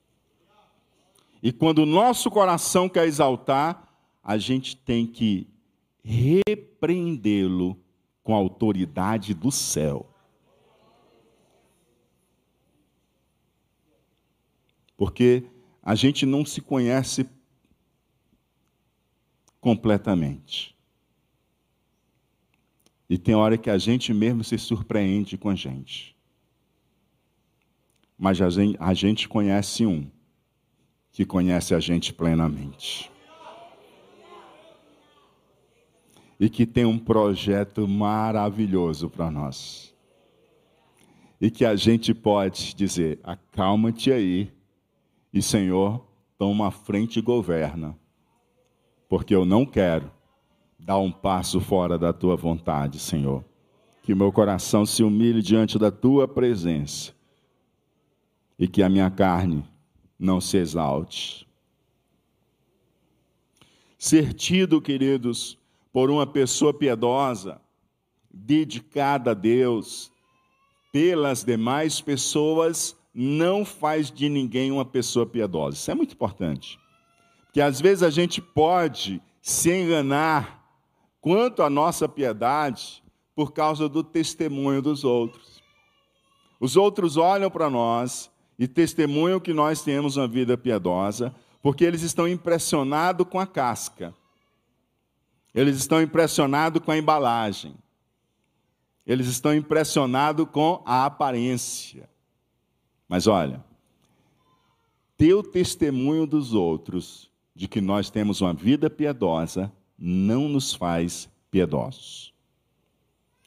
E 1.44 1.52
quando 1.52 1.80
o 1.80 1.86
nosso 1.86 2.32
coração 2.32 2.88
quer 2.88 3.06
exaltar, 3.06 3.94
a 4.24 4.38
gente 4.38 4.78
tem 4.78 5.06
que 5.06 5.46
repreendê-lo 6.02 7.78
com 8.24 8.34
a 8.34 8.38
autoridade 8.38 9.34
do 9.34 9.52
céu. 9.52 10.10
Porque 14.96 15.44
a 15.82 15.96
gente 15.96 16.26
não 16.26 16.46
se 16.46 16.62
conhece 16.62 17.30
completamente. 19.60 20.74
E 23.10 23.18
tem 23.18 23.36
hora 23.36 23.58
que 23.58 23.70
a 23.70 23.78
gente 23.78 24.14
mesmo 24.14 24.46
se 24.46 24.58
surpreende 24.58 25.38
com 25.38 25.50
a 25.50 25.56
gente. 25.56 26.16
Mas 28.18 28.42
a 28.42 28.50
gente, 28.50 28.78
a 28.80 28.94
gente 28.94 29.28
conhece 29.28 29.86
um 29.86 30.10
que 31.14 31.26
conhece 31.26 31.74
a 31.74 31.80
gente 31.80 32.14
plenamente. 32.14 33.14
e 36.44 36.50
que 36.50 36.66
tem 36.66 36.84
um 36.84 37.00
projeto 37.00 37.88
maravilhoso 37.88 39.10
para 39.10 39.32
nós. 39.32 39.94
E 41.40 41.50
que 41.50 41.64
a 41.64 41.74
gente 41.74 42.14
pode 42.14 42.76
dizer: 42.76 43.18
acalma-te 43.24 44.12
aí, 44.12 44.52
e 45.34 45.42
Senhor, 45.42 46.06
toma 46.38 46.68
a 46.68 46.72
frente 46.72 47.20
e 47.20 47.22
governa, 47.22 47.98
porque 49.08 49.34
eu 49.34 49.46
não 49.46 49.66
quero 49.66 50.12
dar 50.78 50.98
um 50.98 51.10
passo 51.10 51.62
fora 51.62 51.98
da 51.98 52.12
tua 52.12 52.36
vontade, 52.36 53.00
Senhor. 53.00 53.42
Que 54.02 54.14
meu 54.14 54.30
coração 54.30 54.86
se 54.86 55.02
humilhe 55.02 55.42
diante 55.42 55.80
da 55.80 55.90
tua 55.90 56.28
presença 56.28 57.14
e 58.60 58.68
que 58.68 58.84
a 58.84 58.90
minha 58.90 59.10
carne 59.10 59.64
não 60.24 60.40
se 60.40 60.58
exalte. 60.58 61.46
Ser 63.98 64.34
tido, 64.34 64.82
queridos, 64.82 65.58
por 65.92 66.10
uma 66.10 66.26
pessoa 66.26 66.74
piedosa, 66.74 67.62
dedicada 68.32 69.32
a 69.32 69.34
Deus, 69.34 70.12
pelas 70.92 71.44
demais 71.44 72.00
pessoas, 72.00 72.96
não 73.14 73.66
faz 73.66 74.10
de 74.10 74.30
ninguém 74.30 74.72
uma 74.72 74.86
pessoa 74.86 75.26
piedosa. 75.26 75.76
Isso 75.76 75.92
é 75.92 75.96
muito 75.96 76.14
importante. 76.14 76.80
Porque 77.46 77.62
às 77.62 77.80
vezes 77.80 78.02
a 78.02 78.10
gente 78.10 78.42
pode 78.42 79.22
se 79.42 79.72
enganar 79.72 80.66
quanto 81.20 81.62
à 81.62 81.70
nossa 81.70 82.08
piedade 82.08 83.04
por 83.36 83.52
causa 83.52 83.90
do 83.90 84.04
testemunho 84.04 84.82
dos 84.82 85.04
outros. 85.04 85.62
Os 86.60 86.78
outros 86.78 87.18
olham 87.18 87.52
para 87.52 87.70
nós 87.70 88.32
e 88.58 88.68
testemunham 88.68 89.40
que 89.40 89.54
nós 89.54 89.82
temos 89.82 90.18
uma 90.18 90.28
vida 90.28 90.58
piedosa, 90.58 91.34
porque 91.62 91.84
eles 91.84 92.02
estão 92.02 92.28
impressionados 92.28 93.28
com 93.28 93.40
a 93.40 93.48
casca. 93.48 94.14
Eles 95.54 95.78
estão 95.78 96.02
impressionados 96.02 96.82
com 96.84 96.92
a 96.92 96.98
embalagem. 96.98 97.76
Eles 99.06 99.28
estão 99.28 99.54
impressionados 99.54 100.48
com 100.52 100.82
a 100.86 101.06
aparência. 101.06 102.10
Mas 103.08 103.28
olha, 103.28 103.64
ter 105.18 105.34
o 105.34 105.44
testemunho 105.44 106.26
dos 106.26 106.54
outros 106.54 107.32
de 107.56 107.68
que 107.68 107.80
nós 107.80 108.10
temos 108.10 108.42
uma 108.42 108.54
vida 108.54 108.90
piedosa 108.90 109.72
não 109.98 110.50
nos 110.50 110.74
faz 110.74 111.30
piedosos. 111.52 112.34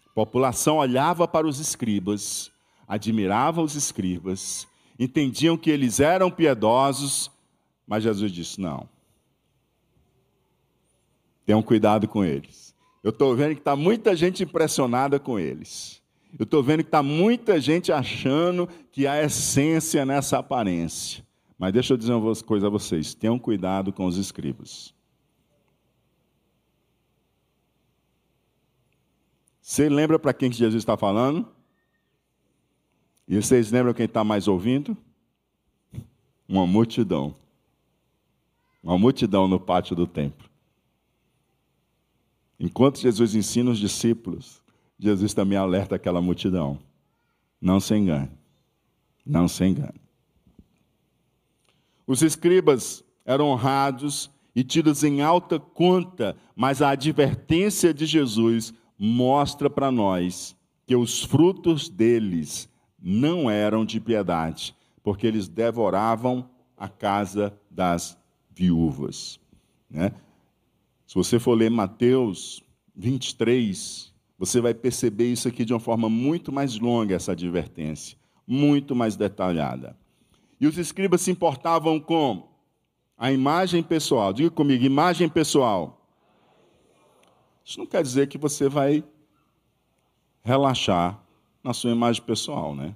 A 0.07 0.14
população 0.14 0.77
olhava 0.77 1.27
para 1.27 1.47
os 1.47 1.59
escribas, 1.59 2.51
admirava 2.87 3.61
os 3.61 3.75
escribas, 3.75 4.66
entendiam 4.99 5.57
que 5.57 5.71
eles 5.71 6.01
eram 6.01 6.31
piedosos, 6.31 7.31
mas 7.87 8.03
Jesus 8.03 8.33
disse: 8.33 8.61
não. 8.61 8.89
Tenham 11.45 11.63
cuidado 11.63 12.09
com 12.09 12.25
eles. 12.25 12.75
Eu 13.03 13.11
estou 13.11 13.37
vendo 13.37 13.55
que 13.55 13.61
está 13.61 13.77
muita 13.77 14.17
gente 14.17 14.43
impressionada 14.43 15.21
com 15.21 15.39
eles. 15.39 16.03
Eu 16.37 16.45
estou 16.45 16.63
vendo 16.63 16.83
que 16.83 16.89
está 16.89 17.03
muita 17.03 17.61
gente 17.61 17.93
achando 17.93 18.69
que 18.91 19.07
há 19.07 19.23
essência 19.23 20.05
nessa 20.05 20.39
aparência. 20.39 21.25
Mas 21.59 21.73
deixa 21.73 21.95
eu 21.95 21.97
dizer 21.97 22.13
uma 22.13 22.35
coisa 22.37 22.67
a 22.67 22.71
vocês: 22.71 23.15
tenham 23.15 23.39
cuidado 23.39 23.93
com 23.93 24.07
os 24.07 24.17
escribas. 24.17 24.95
Você 29.61 29.89
lembra 29.89 30.19
para 30.19 30.33
quem 30.33 30.51
que 30.51 30.57
Jesus 30.57 30.83
está 30.83 30.97
falando? 30.97 31.56
E 33.29 33.37
vocês 33.41 33.71
lembram 33.71 33.93
quem 33.93 34.07
está 34.07 34.23
mais 34.23 34.47
ouvindo? 34.47 34.97
Uma 36.49 36.67
multidão. 36.67 37.35
Uma 38.83 38.97
multidão 38.97 39.49
no 39.49 39.59
pátio 39.59 39.97
do 39.97 40.07
templo. 40.07 40.49
Enquanto 42.59 43.01
Jesus 43.01 43.35
ensina 43.35 43.71
os 43.71 43.79
discípulos, 43.79 44.62
Jesus 44.99 45.35
também 45.35 45.59
alerta 45.59 45.97
aquela 45.97 46.21
multidão. 46.21 46.79
Não 47.61 47.81
se 47.81 47.95
engane. 47.95 48.31
Não 49.25 49.49
se 49.49 49.65
engane. 49.65 50.01
Os 52.07 52.23
escribas 52.23 53.05
eram 53.25 53.49
honrados 53.49 54.31
e 54.55 54.62
tidos 54.62 55.03
em 55.03 55.21
alta 55.21 55.59
conta, 55.59 56.37
mas 56.55 56.81
a 56.81 56.91
advertência 56.91 57.93
de 57.93 58.07
Jesus 58.07 58.73
mostra 58.97 59.69
para 59.69 59.91
nós 59.91 60.57
que 60.87 60.95
os 60.95 61.25
frutos 61.25 61.89
deles 61.89 62.69
não 63.09 63.49
eram 63.49 63.85
de 63.85 64.01
piedade, 64.01 64.75
porque 65.01 65.29
eles 65.29 65.47
devoravam 65.47 66.51
a 66.77 66.88
casa 66.88 67.57
das 67.71 68.19
viúvas. 68.51 69.38
Né? 69.88 70.11
Se 71.07 71.14
você 71.14 71.38
for 71.38 71.55
ler 71.55 71.71
Mateus 71.71 72.64
23, 72.97 74.12
você 74.37 74.61
vai 74.61 74.75
perceber 74.75 75.31
isso 75.31 75.47
aqui 75.47 75.64
de 75.64 75.73
uma 75.73 75.79
forma 75.79 76.09
muito 76.09 76.51
mais 76.51 76.81
longa, 76.81 77.14
essa 77.14 77.31
advertência, 77.31 78.19
muito 78.45 78.92
mais 78.97 79.14
detalhada. 79.14 79.97
E 80.61 80.66
os 80.66 80.77
escribas 80.77 81.21
se 81.21 81.31
importavam 81.31 82.01
com 82.01 82.49
a 83.16 83.31
imagem 83.31 83.85
pessoal. 83.85 84.33
Diga 84.33 84.51
comigo, 84.51 84.85
imagem 84.85 85.29
pessoal. 85.29 86.05
Isso 87.64 87.79
não 87.79 87.87
quer 87.87 88.03
dizer 88.03 88.27
que 88.27 88.37
você 88.37 88.69
vai 88.69 89.05
relaxar 90.42 91.25
na 91.66 91.74
sua 91.74 91.90
imagem 91.90 92.22
pessoal, 92.22 92.76
né? 92.76 92.94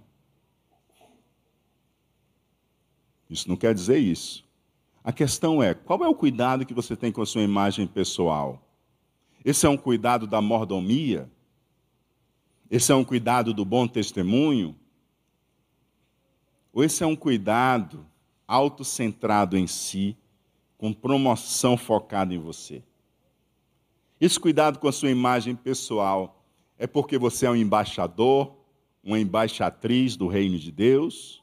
Isso 3.29 3.49
não 3.49 3.57
quer 3.57 3.75
dizer 3.75 3.99
isso. 3.99 4.45
A 5.03 5.13
questão 5.13 5.61
é: 5.61 5.75
qual 5.75 6.05
é 6.05 6.09
o 6.09 6.15
cuidado 6.15 6.65
que 6.65 6.73
você 6.73 6.95
tem 6.95 7.11
com 7.11 7.21
a 7.21 7.27
sua 7.27 7.43
imagem 7.43 7.85
pessoal? 7.85 8.63
Esse 9.45 9.67
é 9.67 9.69
um 9.69 9.77
cuidado 9.77 10.25
da 10.25 10.41
mordomia? 10.41 11.29
Esse 12.71 12.93
é 12.93 12.95
um 12.95 13.05
cuidado 13.05 13.53
do 13.53 13.65
bom 13.65 13.89
testemunho? 13.89 14.77
Ou 16.73 16.85
esse 16.85 17.03
é 17.03 17.07
um 17.07 17.17
cuidado 17.17 18.07
autocentrado 18.47 19.57
em 19.57 19.67
si, 19.67 20.17
com 20.79 20.93
promoção 20.93 21.77
focada 21.77 22.33
em 22.33 22.39
você? 22.39 22.85
Esse 24.21 24.39
cuidado 24.39 24.79
com 24.79 24.87
a 24.87 24.93
sua 24.93 25.11
imagem 25.11 25.57
pessoal 25.57 26.45
é 26.79 26.87
porque 26.87 27.19
você 27.19 27.47
é 27.47 27.51
um 27.51 27.57
embaixador, 27.57 28.60
uma 29.03 29.19
embaixatriz 29.19 30.17
do 30.17 30.27
reino 30.27 30.59
de 30.59 30.71
Deus? 30.71 31.43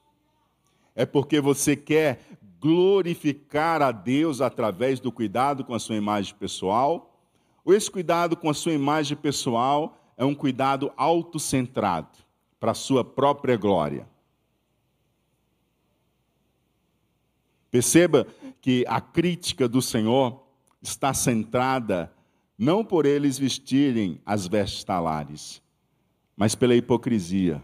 É 0.95 1.05
porque 1.05 1.39
você 1.39 1.75
quer 1.75 2.21
glorificar 2.59 3.81
a 3.81 3.91
Deus 3.91 4.41
através 4.41 4.99
do 4.99 5.11
cuidado 5.11 5.63
com 5.63 5.73
a 5.73 5.79
sua 5.79 5.95
imagem 5.95 6.35
pessoal? 6.35 7.19
Ou 7.63 7.73
esse 7.73 7.89
cuidado 7.89 8.35
com 8.35 8.49
a 8.49 8.53
sua 8.53 8.73
imagem 8.73 9.17
pessoal 9.17 9.97
é 10.17 10.25
um 10.25 10.33
cuidado 10.33 10.91
autocentrado 10.97 12.17
para 12.59 12.71
a 12.71 12.75
sua 12.75 13.03
própria 13.03 13.55
glória? 13.57 14.07
Perceba 17.69 18.25
que 18.61 18.83
a 18.87 18.99
crítica 18.99 19.67
do 19.67 19.81
Senhor 19.81 20.43
está 20.81 21.13
centrada 21.13 22.11
não 22.57 22.83
por 22.83 23.05
eles 23.05 23.37
vestirem 23.37 24.19
as 24.25 24.47
vestes 24.47 24.83
talares, 24.83 25.61
mas 26.37 26.53
pela 26.53 26.75
hipocrisia 26.75 27.63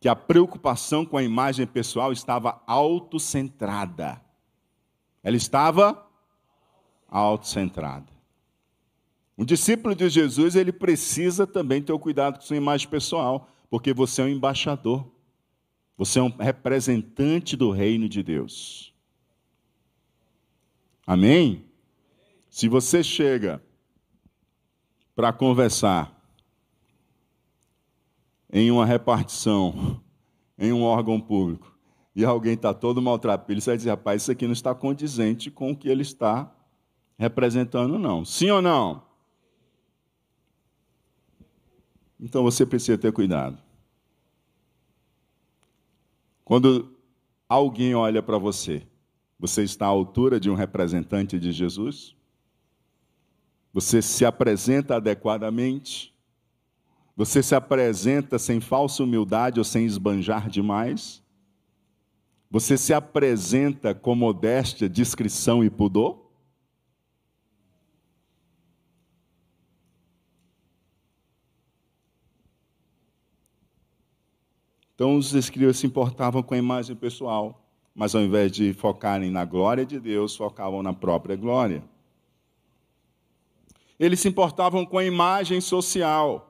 que 0.00 0.08
a 0.08 0.16
preocupação 0.16 1.04
com 1.04 1.16
a 1.16 1.22
imagem 1.22 1.66
pessoal 1.66 2.12
estava 2.12 2.62
autocentrada. 2.66 4.20
Ela 5.22 5.36
estava 5.36 6.06
autocentrada. 7.08 8.06
Um 9.36 9.44
discípulo 9.44 9.94
de 9.94 10.08
Jesus, 10.08 10.54
ele 10.54 10.72
precisa 10.72 11.46
também 11.46 11.82
ter 11.82 11.92
o 11.92 11.98
cuidado 11.98 12.36
com 12.36 12.42
sua 12.44 12.56
imagem 12.56 12.88
pessoal, 12.88 13.50
porque 13.68 13.92
você 13.92 14.22
é 14.22 14.24
um 14.24 14.28
embaixador. 14.28 15.06
Você 15.98 16.18
é 16.18 16.22
um 16.22 16.28
representante 16.28 17.56
do 17.56 17.70
reino 17.70 18.08
de 18.08 18.22
Deus. 18.22 18.94
Amém? 21.06 21.64
Se 22.48 22.68
você 22.68 23.02
chega 23.02 23.62
para 25.14 25.32
conversar 25.32 26.15
em 28.58 28.70
uma 28.70 28.86
repartição, 28.86 30.00
em 30.58 30.72
um 30.72 30.82
órgão 30.82 31.20
público, 31.20 31.76
e 32.14 32.24
alguém 32.24 32.54
está 32.54 32.72
todo 32.72 33.02
maltrapilho, 33.02 33.60
você 33.60 33.72
vai 33.72 33.76
dizer, 33.76 33.90
rapaz, 33.90 34.22
isso 34.22 34.32
aqui 34.32 34.46
não 34.46 34.54
está 34.54 34.74
condizente 34.74 35.50
com 35.50 35.72
o 35.72 35.76
que 35.76 35.90
ele 35.90 36.00
está 36.00 36.50
representando, 37.18 37.98
não. 37.98 38.24
Sim 38.24 38.50
ou 38.50 38.62
não? 38.62 39.02
Então 42.18 42.42
você 42.42 42.64
precisa 42.64 42.96
ter 42.96 43.12
cuidado. 43.12 43.58
Quando 46.42 46.96
alguém 47.46 47.94
olha 47.94 48.22
para 48.22 48.38
você, 48.38 48.86
você 49.38 49.64
está 49.64 49.84
à 49.84 49.90
altura 49.90 50.40
de 50.40 50.48
um 50.48 50.54
representante 50.54 51.38
de 51.38 51.52
Jesus? 51.52 52.16
Você 53.74 54.00
se 54.00 54.24
apresenta 54.24 54.96
adequadamente? 54.96 56.15
Você 57.16 57.42
se 57.42 57.54
apresenta 57.54 58.38
sem 58.38 58.60
falsa 58.60 59.02
humildade 59.02 59.58
ou 59.58 59.64
sem 59.64 59.86
esbanjar 59.86 60.50
demais? 60.50 61.22
Você 62.50 62.76
se 62.76 62.92
apresenta 62.92 63.94
com 63.94 64.14
modéstia, 64.14 64.88
discrição 64.88 65.64
e 65.64 65.70
pudor? 65.70 66.26
Então 74.94 75.16
os 75.16 75.34
escribas 75.34 75.78
se 75.78 75.86
importavam 75.86 76.42
com 76.42 76.54
a 76.54 76.58
imagem 76.58 76.96
pessoal, 76.96 77.62
mas 77.94 78.14
ao 78.14 78.22
invés 78.22 78.52
de 78.52 78.72
focarem 78.72 79.30
na 79.30 79.44
glória 79.44 79.84
de 79.84 79.98
Deus, 79.98 80.36
focavam 80.36 80.82
na 80.82 80.92
própria 80.92 81.36
glória. 81.36 81.82
Eles 83.98 84.20
se 84.20 84.28
importavam 84.28 84.84
com 84.84 84.98
a 84.98 85.04
imagem 85.04 85.60
social. 85.60 86.45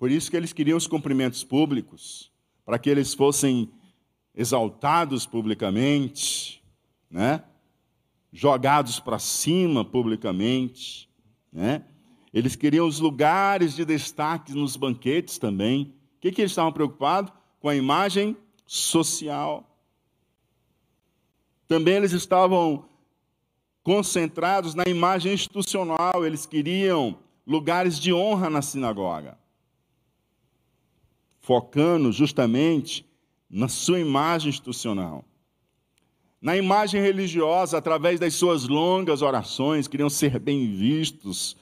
Por 0.00 0.10
isso 0.10 0.30
que 0.30 0.36
eles 0.38 0.54
queriam 0.54 0.78
os 0.78 0.86
cumprimentos 0.86 1.44
públicos, 1.44 2.32
para 2.64 2.78
que 2.78 2.88
eles 2.88 3.12
fossem 3.12 3.70
exaltados 4.34 5.26
publicamente, 5.26 6.64
né? 7.10 7.44
jogados 8.32 8.98
para 8.98 9.18
cima 9.18 9.84
publicamente. 9.84 11.06
Né? 11.52 11.84
Eles 12.32 12.56
queriam 12.56 12.88
os 12.88 12.98
lugares 12.98 13.76
de 13.76 13.84
destaque 13.84 14.54
nos 14.54 14.74
banquetes 14.74 15.36
também. 15.36 15.94
O 16.16 16.20
que, 16.22 16.32
que 16.32 16.40
eles 16.40 16.52
estavam 16.52 16.72
preocupados? 16.72 17.30
Com 17.60 17.68
a 17.68 17.76
imagem 17.76 18.34
social. 18.66 19.68
Também 21.68 21.96
eles 21.96 22.12
estavam 22.12 22.86
concentrados 23.82 24.74
na 24.74 24.84
imagem 24.86 25.34
institucional, 25.34 26.24
eles 26.24 26.46
queriam 26.46 27.18
lugares 27.46 28.00
de 28.00 28.14
honra 28.14 28.48
na 28.48 28.62
sinagoga 28.62 29.39
focando 31.50 32.12
justamente 32.12 33.04
na 33.50 33.66
sua 33.66 33.98
imagem 33.98 34.50
institucional. 34.50 35.24
Na 36.40 36.56
imagem 36.56 37.02
religiosa, 37.02 37.76
através 37.76 38.20
das 38.20 38.34
suas 38.34 38.68
longas 38.68 39.20
orações, 39.20 39.88
queriam 39.88 40.08
ser 40.08 40.38
bem 40.38 40.72
vistos. 40.72 41.56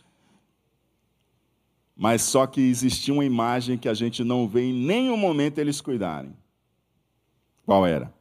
Mas 1.97 2.21
só 2.21 2.47
que 2.47 2.61
existia 2.61 3.15
uma 3.15 3.25
imagem 3.25 3.79
que 3.79 3.89
a 3.89 3.95
gente 3.95 4.23
não 4.23 4.47
vê 4.47 4.65
em 4.65 4.75
nenhum 4.75 5.17
momento 5.17 5.57
eles 5.57 5.81
cuidarem. 5.81 6.37
Qual 7.65 7.87
era? 7.87 8.13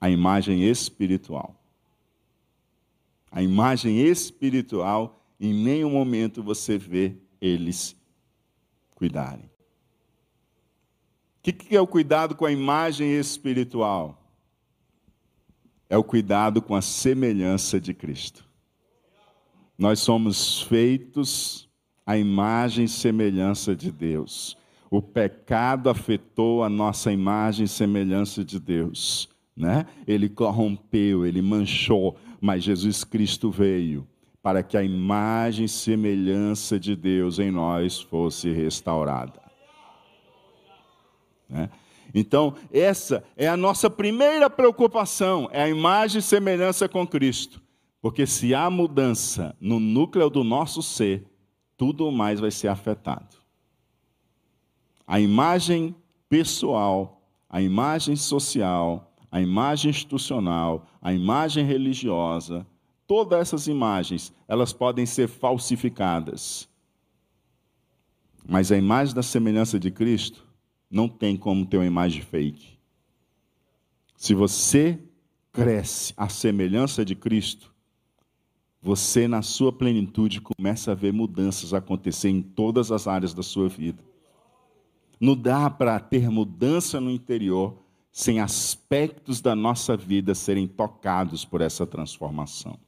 A 0.00 0.08
imagem 0.08 0.62
espiritual. 0.62 1.60
A 3.32 3.42
imagem 3.42 3.98
espiritual, 3.98 5.26
em 5.40 5.52
nenhum 5.52 5.90
momento 5.90 6.40
você 6.40 6.78
vê 6.78 7.16
eles 7.40 7.96
cuidarem. 8.94 9.50
O 11.48 11.52
que 11.52 11.74
é 11.74 11.80
o 11.80 11.86
cuidado 11.86 12.34
com 12.34 12.44
a 12.44 12.52
imagem 12.52 13.18
espiritual? 13.18 14.22
É 15.88 15.96
o 15.96 16.04
cuidado 16.04 16.60
com 16.60 16.74
a 16.74 16.82
semelhança 16.82 17.80
de 17.80 17.94
Cristo. 17.94 18.44
Nós 19.78 19.98
somos 20.00 20.60
feitos 20.60 21.66
à 22.04 22.18
imagem 22.18 22.84
e 22.84 22.88
semelhança 22.88 23.74
de 23.74 23.90
Deus. 23.90 24.58
O 24.90 25.00
pecado 25.00 25.88
afetou 25.88 26.62
a 26.62 26.68
nossa 26.68 27.10
imagem 27.10 27.64
e 27.64 27.68
semelhança 27.68 28.44
de 28.44 28.60
Deus. 28.60 29.26
Né? 29.56 29.86
Ele 30.06 30.28
corrompeu, 30.28 31.24
ele 31.24 31.40
manchou, 31.40 32.18
mas 32.42 32.62
Jesus 32.62 33.04
Cristo 33.04 33.50
veio 33.50 34.06
para 34.42 34.62
que 34.62 34.76
a 34.76 34.82
imagem 34.82 35.64
e 35.64 35.68
semelhança 35.68 36.78
de 36.78 36.94
Deus 36.94 37.38
em 37.38 37.50
nós 37.50 37.98
fosse 38.02 38.52
restaurada. 38.52 39.47
Né? 41.48 41.70
Então, 42.14 42.54
essa 42.72 43.22
é 43.36 43.48
a 43.48 43.56
nossa 43.56 43.90
primeira 43.90 44.48
preocupação, 44.48 45.48
é 45.52 45.62
a 45.62 45.68
imagem 45.68 46.20
e 46.20 46.22
semelhança 46.22 46.88
com 46.88 47.06
Cristo. 47.06 47.60
Porque 48.00 48.26
se 48.26 48.54
há 48.54 48.70
mudança 48.70 49.56
no 49.60 49.80
núcleo 49.80 50.30
do 50.30 50.44
nosso 50.44 50.82
ser, 50.82 51.26
tudo 51.76 52.10
mais 52.10 52.40
vai 52.40 52.50
ser 52.50 52.68
afetado. 52.68 53.36
A 55.06 55.20
imagem 55.20 55.94
pessoal, 56.28 57.20
a 57.48 57.60
imagem 57.60 58.14
social, 58.14 59.12
a 59.30 59.40
imagem 59.40 59.90
institucional, 59.90 60.86
a 61.00 61.12
imagem 61.12 61.64
religiosa, 61.64 62.66
todas 63.06 63.40
essas 63.40 63.66
imagens, 63.66 64.32
elas 64.46 64.72
podem 64.72 65.06
ser 65.06 65.28
falsificadas. 65.28 66.68
Mas 68.46 68.72
a 68.72 68.76
imagem 68.76 69.14
da 69.14 69.22
semelhança 69.22 69.78
de 69.78 69.90
Cristo, 69.90 70.47
não 70.90 71.08
tem 71.08 71.36
como 71.36 71.66
ter 71.66 71.76
uma 71.76 71.86
imagem 71.86 72.22
fake. 72.22 72.78
Se 74.16 74.34
você 74.34 74.98
cresce 75.52 76.12
à 76.16 76.28
semelhança 76.28 77.04
de 77.04 77.14
Cristo, 77.14 77.72
você, 78.80 79.26
na 79.26 79.42
sua 79.42 79.72
plenitude, 79.72 80.40
começa 80.40 80.92
a 80.92 80.94
ver 80.94 81.12
mudanças 81.12 81.74
acontecer 81.74 82.28
em 82.28 82.40
todas 82.40 82.92
as 82.92 83.06
áreas 83.06 83.34
da 83.34 83.42
sua 83.42 83.68
vida. 83.68 84.02
Não 85.20 85.36
dá 85.36 85.68
para 85.68 85.98
ter 85.98 86.30
mudança 86.30 87.00
no 87.00 87.10
interior 87.10 87.76
sem 88.12 88.40
aspectos 88.40 89.40
da 89.40 89.54
nossa 89.54 89.96
vida 89.96 90.34
serem 90.34 90.66
tocados 90.66 91.44
por 91.44 91.60
essa 91.60 91.86
transformação. 91.86 92.78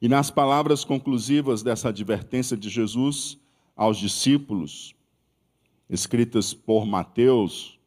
E 0.00 0.08
nas 0.08 0.30
palavras 0.30 0.84
conclusivas 0.84 1.62
dessa 1.62 1.88
advertência 1.88 2.56
de 2.56 2.68
Jesus 2.68 3.38
aos 3.74 3.96
discípulos, 3.96 4.94
escritas 5.88 6.54
por 6.54 6.86
Mateus, 6.86 7.78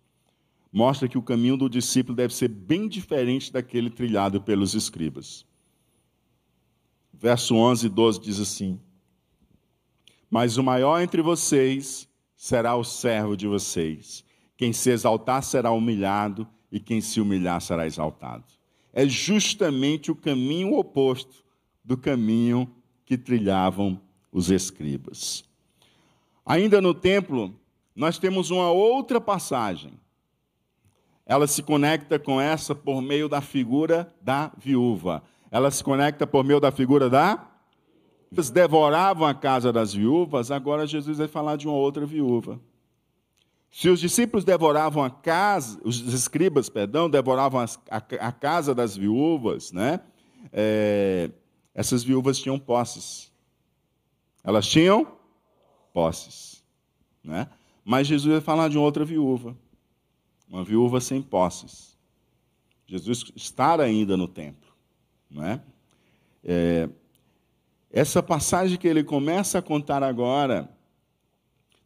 mostra 0.71 1.07
que 1.07 1.17
o 1.17 1.21
caminho 1.21 1.57
do 1.57 1.69
discípulo 1.69 2.15
deve 2.15 2.33
ser 2.33 2.47
bem 2.47 2.87
diferente 2.87 3.51
daquele 3.51 3.89
trilhado 3.89 4.41
pelos 4.41 4.73
escribas. 4.73 5.45
Verso 7.13 7.55
11 7.55 7.87
e 7.87 7.89
12 7.89 8.21
diz 8.21 8.39
assim: 8.39 8.79
Mas 10.29 10.57
o 10.57 10.63
maior 10.63 11.01
entre 11.01 11.21
vocês 11.21 12.07
será 12.35 12.75
o 12.75 12.83
servo 12.83 13.35
de 13.35 13.47
vocês. 13.47 14.23
Quem 14.55 14.71
se 14.71 14.91
exaltar 14.91 15.43
será 15.43 15.71
humilhado, 15.71 16.47
e 16.71 16.79
quem 16.79 17.01
se 17.01 17.19
humilhar 17.19 17.61
será 17.61 17.85
exaltado. 17.85 18.45
É 18.93 19.07
justamente 19.07 20.11
o 20.11 20.15
caminho 20.15 20.73
oposto 20.73 21.43
do 21.83 21.97
caminho 21.97 22.69
que 23.05 23.17
trilhavam 23.17 24.01
os 24.31 24.51
escribas. 24.51 25.45
Ainda 26.45 26.81
no 26.81 26.93
templo, 26.93 27.53
nós 27.97 28.19
temos 28.19 28.51
uma 28.51 28.69
outra 28.69 29.19
passagem. 29.19 29.99
Ela 31.25 31.47
se 31.47 31.63
conecta 31.63 32.19
com 32.19 32.39
essa 32.39 32.75
por 32.75 33.01
meio 33.01 33.27
da 33.27 33.41
figura 33.41 34.13
da 34.21 34.51
viúva. 34.55 35.23
Ela 35.49 35.71
se 35.71 35.83
conecta 35.83 36.27
por 36.27 36.43
meio 36.43 36.59
da 36.59 36.71
figura 36.71 37.09
da. 37.09 37.49
Eles 38.31 38.51
devoravam 38.51 39.27
a 39.27 39.33
casa 39.33 39.73
das 39.73 39.93
viúvas, 39.95 40.51
agora 40.51 40.85
Jesus 40.85 41.17
vai 41.17 41.27
falar 41.27 41.55
de 41.55 41.67
uma 41.67 41.75
outra 41.75 42.05
viúva. 42.05 42.59
Se 43.71 43.89
os 43.89 43.99
discípulos 43.99 44.45
devoravam 44.45 45.03
a 45.03 45.09
casa, 45.09 45.79
os 45.83 46.01
escribas, 46.13 46.69
perdão, 46.69 47.09
devoravam 47.09 47.61
a, 47.61 47.65
a, 47.89 48.27
a 48.27 48.31
casa 48.31 48.75
das 48.75 48.95
viúvas, 48.95 49.71
né? 49.71 50.01
É, 50.53 51.31
essas 51.73 52.03
viúvas 52.03 52.37
tinham 52.39 52.59
posses. 52.59 53.31
Elas 54.43 54.67
tinham 54.67 55.07
posses, 55.93 56.63
né? 57.23 57.47
Mas 57.89 58.05
Jesus 58.05 58.33
vai 58.33 58.41
falar 58.41 58.67
de 58.67 58.77
outra 58.77 59.05
viúva, 59.05 59.55
uma 60.49 60.61
viúva 60.61 60.99
sem 60.99 61.21
posses. 61.21 61.97
Jesus 62.85 63.31
está 63.33 63.81
ainda 63.81 64.17
no 64.17 64.27
templo, 64.27 64.73
não 65.31 65.41
é? 65.45 65.61
é? 66.43 66.89
Essa 67.89 68.21
passagem 68.21 68.77
que 68.77 68.89
ele 68.89 69.05
começa 69.05 69.59
a 69.59 69.61
contar 69.61 70.03
agora 70.03 70.69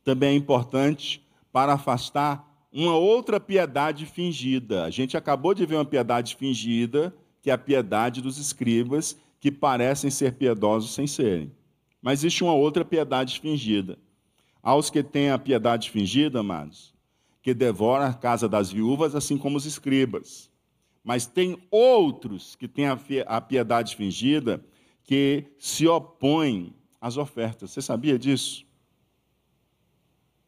também 0.04 0.30
é 0.30 0.36
importante 0.36 1.24
para 1.52 1.74
afastar 1.74 2.52
uma 2.74 2.96
outra 2.96 3.40
piedade 3.40 4.08
fingida. 4.08 4.86
A 4.86 4.90
gente 4.90 5.16
acabou 5.16 5.54
de 5.54 5.68
ver 5.68 5.76
uma 5.76 5.86
piedade 5.86 6.36
fingida, 6.36 7.16
que 7.44 7.52
é 7.52 7.54
a 7.54 7.60
piedade 7.60 8.24
dos 8.24 8.40
escribas, 8.40 9.16
que 9.40 9.52
parecem 9.52 10.10
ser 10.10 10.34
piedosos 10.34 10.96
sem 10.96 11.06
serem. 11.06 11.52
Mas 12.02 12.22
existe 12.22 12.44
uma 12.44 12.56
outra 12.56 12.84
piedade 12.84 13.40
fingida. 13.40 14.00
Aos 14.62 14.90
que 14.90 15.02
têm 15.02 15.32
a 15.32 15.40
piedade 15.40 15.90
fingida, 15.90 16.40
amados, 16.40 16.94
que 17.42 17.54
devora 17.54 18.08
a 18.08 18.14
casa 18.14 18.48
das 18.48 18.72
viúvas, 18.72 19.16
assim 19.16 19.38
como 19.38 19.58
os 19.58 19.66
escribas. 19.66 20.50
Mas 21.04 21.26
tem 21.26 21.58
outros 21.72 22.56
que 22.56 22.68
têm 22.68 22.86
a 22.88 23.42
piedade 23.42 23.96
fingida 23.96 24.64
que 25.04 25.46
se 25.58 25.88
opõem 25.88 26.76
às 27.00 27.18
ofertas. 27.18 27.72
Você 27.72 27.82
sabia 27.82 28.20
disso? 28.20 28.66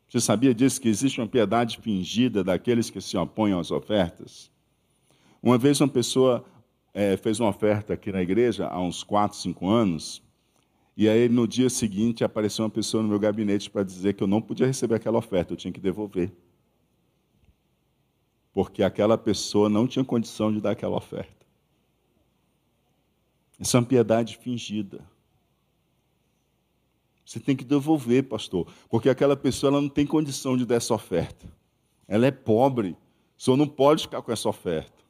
Você 0.08 0.22
sabia 0.22 0.54
disso 0.54 0.80
que 0.80 0.88
existe 0.88 1.20
uma 1.20 1.28
piedade 1.28 1.80
fingida 1.80 2.44
daqueles 2.44 2.92
que 2.92 3.02
se 3.02 3.18
opõem 3.18 3.54
às 3.60 3.72
ofertas? 3.72 4.52
Uma 5.42 5.58
vez 5.58 5.82
uma 5.82 5.88
pessoa 5.90 6.46
é, 6.94 7.18
fez 7.18 7.40
uma 7.40 7.50
oferta 7.50 7.94
aqui 7.94 8.12
na 8.12 8.22
igreja, 8.22 8.68
há 8.68 8.80
uns 8.80 9.04
4, 9.04 9.38
5 9.38 9.68
anos, 9.68 10.23
e 10.96 11.10
aí, 11.10 11.28
no 11.28 11.48
dia 11.48 11.70
seguinte, 11.70 12.24
apareceu 12.24 12.64
uma 12.64 12.72
pessoa 12.72 13.02
no 13.02 13.10
meu 13.10 13.20
gabinete 13.20 13.70
para 13.70 13.84
dizer 13.84 14.14
que 14.14 14.24
eu 14.24 14.28
não 14.28 14.42
podia 14.42 14.68
receber 14.68 14.96
aquela 14.96 15.18
oferta, 15.18 15.54
eu 15.54 15.58
tinha 15.58 15.72
que 15.72 15.80
devolver. 15.80 16.32
Porque 18.54 18.84
aquela 18.84 19.18
pessoa 19.18 19.68
não 19.68 19.88
tinha 19.88 20.06
condição 20.06 20.54
de 20.54 20.62
dar 20.62 20.72
aquela 20.72 20.96
oferta. 20.96 21.44
Essa 23.60 23.78
é 23.78 23.80
uma 23.80 23.88
piedade 23.88 24.38
fingida. 24.38 25.04
Você 27.26 27.40
tem 27.40 27.56
que 27.56 27.64
devolver, 27.64 28.24
pastor, 28.24 28.68
porque 28.90 29.10
aquela 29.10 29.36
pessoa 29.36 29.72
ela 29.72 29.82
não 29.82 29.90
tem 29.90 30.06
condição 30.06 30.56
de 30.56 30.66
dar 30.66 30.76
essa 30.76 30.94
oferta. 30.94 31.48
Ela 32.08 32.28
é 32.28 32.32
pobre, 32.32 32.96
senhor 33.44 33.58
não 33.58 33.68
pode 33.68 34.04
ficar 34.04 34.22
com 34.22 34.32
essa 34.32 34.48
oferta. 34.48 35.04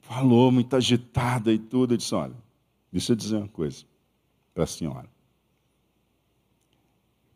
Falou 0.00 0.50
muito 0.50 0.74
agitada 0.74 1.52
e 1.52 1.58
tudo. 1.58 1.94
Eu 1.94 1.98
disse: 1.98 2.14
olha, 2.14 2.34
Deixa 2.92 3.12
eu 3.12 3.16
dizer 3.16 3.36
uma 3.36 3.48
coisa 3.48 3.84
para 4.52 4.64
a 4.64 4.66
senhora. 4.66 5.08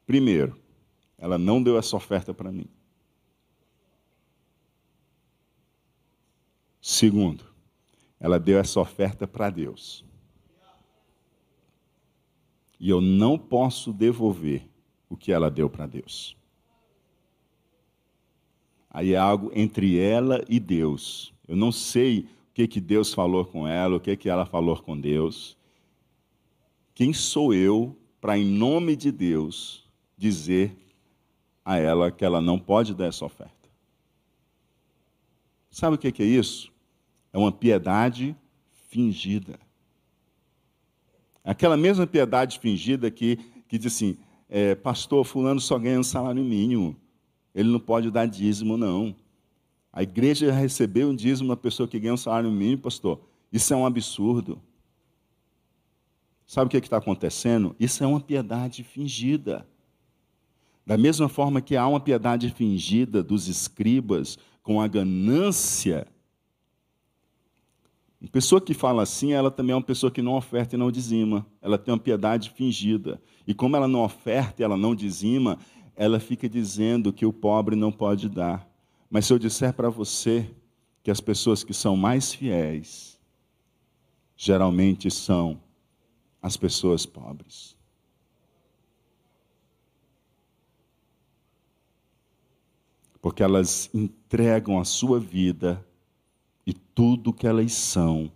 Primeiro, 0.05 0.61
ela 1.17 1.39
não 1.39 1.63
deu 1.63 1.79
essa 1.79 1.97
oferta 1.97 2.35
para 2.35 2.53
mim. 2.53 2.69
Segundo, 6.81 7.45
ela 8.21 8.39
deu 8.39 8.59
essa 8.59 8.79
oferta 8.79 9.27
para 9.27 9.51
Deus. 9.51 10.05
E 12.79 12.91
eu 12.91 13.01
não 13.01 13.39
posso 13.39 13.93
devolver 13.93 14.69
o 15.09 15.17
que 15.17 15.33
ela 15.33 15.51
deu 15.51 15.69
para 15.71 15.87
Deus. 15.87 16.37
Aí 18.91 19.15
é 19.15 19.17
algo 19.17 19.51
entre 19.55 19.99
ela 19.99 20.45
e 20.49 20.61
Deus. 20.61 21.35
Eu 21.49 21.57
não 21.57 21.73
sei 21.73 22.29
que, 22.57 22.67
que 22.67 22.81
Deus 22.81 23.13
falou 23.13 23.45
com 23.45 23.69
ela, 23.69 23.97
o 23.97 24.01
que, 24.01 24.17
que 24.17 24.31
ela 24.31 24.47
falou 24.47 24.79
com 24.79 24.99
Deus. 24.99 25.59
Quem 26.95 27.13
sou 27.13 27.53
eu 27.53 27.95
para, 28.19 28.39
em 28.39 28.47
nome 28.47 28.97
de 28.97 29.13
Deus, 29.13 29.85
dizer 30.17 30.75
a 31.63 31.77
ela 31.77 32.11
que 32.11 32.25
ela 32.25 32.41
não 32.41 32.59
pode 32.59 32.95
dar 32.95 33.09
essa 33.09 33.27
oferta? 33.27 33.69
Sabe 35.71 35.97
o 35.97 35.99
que, 35.99 36.11
que 36.11 36.23
é 36.23 36.27
isso? 36.27 36.73
É 37.31 37.37
uma 37.37 37.53
piedade 37.53 38.35
fingida. 38.89 39.61
Aquela 41.45 41.77
mesma 41.77 42.07
piedade 42.07 42.59
fingida 42.59 43.11
que, 43.11 43.37
que 43.69 43.77
diz 43.77 43.93
assim: 43.93 44.17
é, 44.49 44.75
Pastor, 44.75 45.27
Fulano 45.27 45.61
só 45.61 45.79
ganha 45.79 46.01
um 46.01 46.03
salário 46.03 46.43
mínimo, 46.43 46.97
ele 47.55 47.69
não 47.69 47.81
pode 47.81 48.11
dar 48.11 48.25
dízimo, 48.25 48.79
não. 48.79 49.15
A 49.97 50.03
igreja 50.03 50.53
recebeu 50.53 51.09
um 51.09 51.17
dízimo 51.17 51.49
uma 51.49 51.57
pessoa 51.57 51.89
que 51.89 51.99
ganha 51.99 52.13
um 52.13 52.19
salário 52.19 52.51
mínimo, 52.51 52.83
pastor. 52.83 53.19
Isso 53.51 53.73
é 53.73 53.77
um 53.79 53.87
absurdo. 53.87 54.61
Sabe 56.47 56.67
o 56.67 56.69
que 56.69 56.77
é 56.77 56.81
está 56.81 56.99
acontecendo? 56.99 57.75
Isso 57.81 58.05
é 58.05 58.07
uma 58.07 58.21
piedade 58.21 58.85
fingida. 58.85 59.67
Da 60.85 60.99
mesma 60.99 61.31
forma 61.31 61.63
que 61.63 61.79
há 61.79 61.89
uma 61.89 61.99
piedade 61.99 62.51
fingida 62.51 63.23
dos 63.23 63.49
escribas 63.49 64.39
com 64.63 64.83
a 64.83 64.87
ganância. 64.87 66.07
Uma 68.21 68.29
pessoa 68.29 68.61
que 68.61 68.75
fala 68.75 69.03
assim, 69.03 69.33
ela 69.33 69.51
também 69.51 69.73
é 69.73 69.77
uma 69.77 69.83
pessoa 69.83 70.11
que 70.11 70.21
não 70.21 70.35
oferta 70.35 70.77
e 70.77 70.79
não 70.79 70.93
dizima. 70.93 71.47
Ela 71.63 71.79
tem 71.79 71.95
uma 71.95 71.99
piedade 71.99 72.51
fingida. 72.51 73.19
E 73.47 73.55
como 73.55 73.75
ela 73.75 73.89
não 73.89 74.05
oferta 74.05 74.61
e 74.61 74.63
ela 74.63 74.77
não 74.77 74.95
dizima, 74.95 75.59
ela 75.97 76.21
fica 76.21 76.47
dizendo 76.47 77.15
que 77.15 77.25
o 77.25 77.33
pobre 77.33 77.75
não 77.75 77.91
pode 77.91 78.29
dar. 78.29 78.66
Mas 79.11 79.27
se 79.27 79.33
eu 79.33 79.39
disser 79.39 79.73
para 79.73 79.89
você 79.89 80.51
que 81.03 81.11
as 81.11 81.21
pessoas 81.21 81.63
que 81.63 81.73
são 81.73 81.97
mais 81.97 82.33
fiéis, 82.33 83.19
geralmente 84.37 85.11
são 85.11 85.61
as 86.43 86.57
pessoas 86.57 87.07
pobres. 87.07 87.77
Porque 93.23 93.43
elas 93.43 93.91
entregam 93.95 94.79
a 94.79 94.85
sua 94.85 95.19
vida 95.19 95.85
e 96.67 96.73
tudo 96.73 97.33
que 97.33 97.47
elas 97.47 97.73
são 97.73 98.31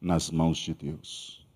nas 0.00 0.30
mãos 0.30 0.58
de 0.58 0.74
Deus. 0.74 1.47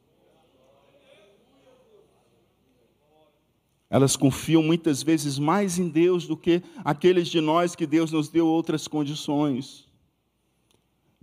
Elas 3.93 4.17
confiam 4.17 4.63
muitas 4.63 5.03
vezes 5.03 5.39
mais 5.39 5.79
em 5.79 5.87
Deus 5.87 6.27
do 6.27 6.35
que 6.35 6.63
aqueles 6.83 7.29
de 7.29 7.43
nós 7.43 7.77
que 7.77 7.87
Deus 7.87 8.11
nos 8.11 8.31
deu 8.31 8.47
outras 8.47 8.89
condições. 8.89 9.87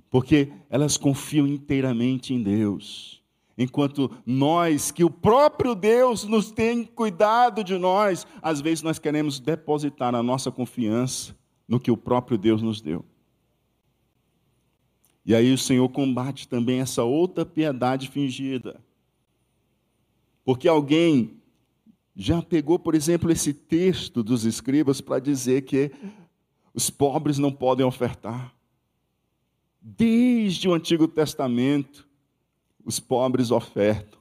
Porque 0.08 0.54
elas 0.70 0.96
confiam 0.96 1.48
inteiramente 1.48 2.32
em 2.32 2.44
Deus. 2.44 3.24
Enquanto 3.58 4.12
nós, 4.24 4.92
que 4.92 5.04
o 5.04 5.10
próprio 5.10 5.74
Deus 5.74 6.26
nos 6.26 6.52
tem 6.52 6.84
cuidado 6.84 7.64
de 7.64 7.76
nós, 7.76 8.28
às 8.40 8.62
vezes 8.62 8.84
nós 8.84 9.00
queremos 9.00 9.40
depositar 9.40 10.14
a 10.14 10.22
nossa 10.22 10.52
confiança 10.52 11.36
no 11.68 11.80
que 11.80 11.90
o 11.90 11.98
próprio 11.98 12.38
Deus 12.38 12.62
nos 12.62 12.82
deu. 12.82 13.04
E 15.26 15.34
aí 15.34 15.52
o 15.52 15.58
Senhor 15.58 15.90
combate 15.90 16.48
também 16.48 16.82
essa 16.82 17.04
outra 17.04 17.44
piedade 17.44 18.10
fingida. 18.10 18.80
Porque 20.46 20.68
alguém 20.68 21.39
já 22.22 22.42
pegou, 22.42 22.78
por 22.78 22.96
exemplo, 22.96 23.32
esse 23.32 23.54
texto 23.54 24.22
dos 24.22 24.44
escribas 24.44 25.00
para 25.00 25.20
dizer 25.20 25.62
que 25.62 25.90
os 26.74 26.90
pobres 26.90 27.38
não 27.38 27.50
podem 27.50 27.86
ofertar. 27.86 28.54
Desde 29.82 30.68
o 30.68 30.74
Antigo 30.74 31.08
Testamento, 31.08 32.06
os 32.84 33.00
pobres 33.00 33.52
ofertam. 33.52 34.20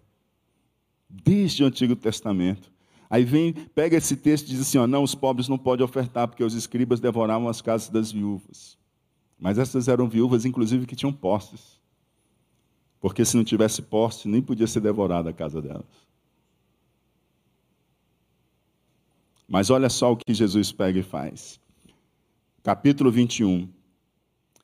Desde 1.11 1.65
o 1.65 1.67
Antigo 1.67 1.97
Testamento. 1.97 2.71
Aí 3.11 3.25
vem, 3.25 3.53
pega 3.53 3.97
esse 3.97 4.15
texto 4.15 4.47
e 4.47 4.51
diz 4.51 4.61
assim: 4.61 4.79
ó, 4.79 4.87
não, 4.87 5.03
os 5.03 5.17
pobres 5.17 5.49
não 5.49 5.59
podem 5.59 5.85
ofertar, 5.85 6.29
porque 6.29 6.45
os 6.45 6.55
escribas 6.55 7.01
devoravam 7.01 7.49
as 7.49 7.61
casas 7.61 7.89
das 7.89 8.13
viúvas. 8.13 8.79
Mas 9.37 9.59
essas 9.59 9.89
eram 9.89 10.09
viúvas, 10.09 10.45
inclusive, 10.45 10.87
que 10.87 10.95
tinham 10.95 11.13
posses. 11.13 11.81
Porque 13.01 13.25
se 13.25 13.37
não 13.37 13.43
tivesse 13.43 13.83
posse, 13.83 14.29
nem 14.29 14.41
podia 14.41 14.69
ser 14.69 14.81
devorada 14.81 15.31
a 15.31 15.33
casa 15.33 15.61
delas. 15.61 16.08
Mas 19.49 19.71
olha 19.71 19.89
só 19.89 20.13
o 20.13 20.17
que 20.17 20.35
Jesus 20.35 20.71
pega 20.73 20.99
e 20.99 21.03
faz. 21.03 21.59
Capítulo 22.63 23.11
21. 23.11 23.67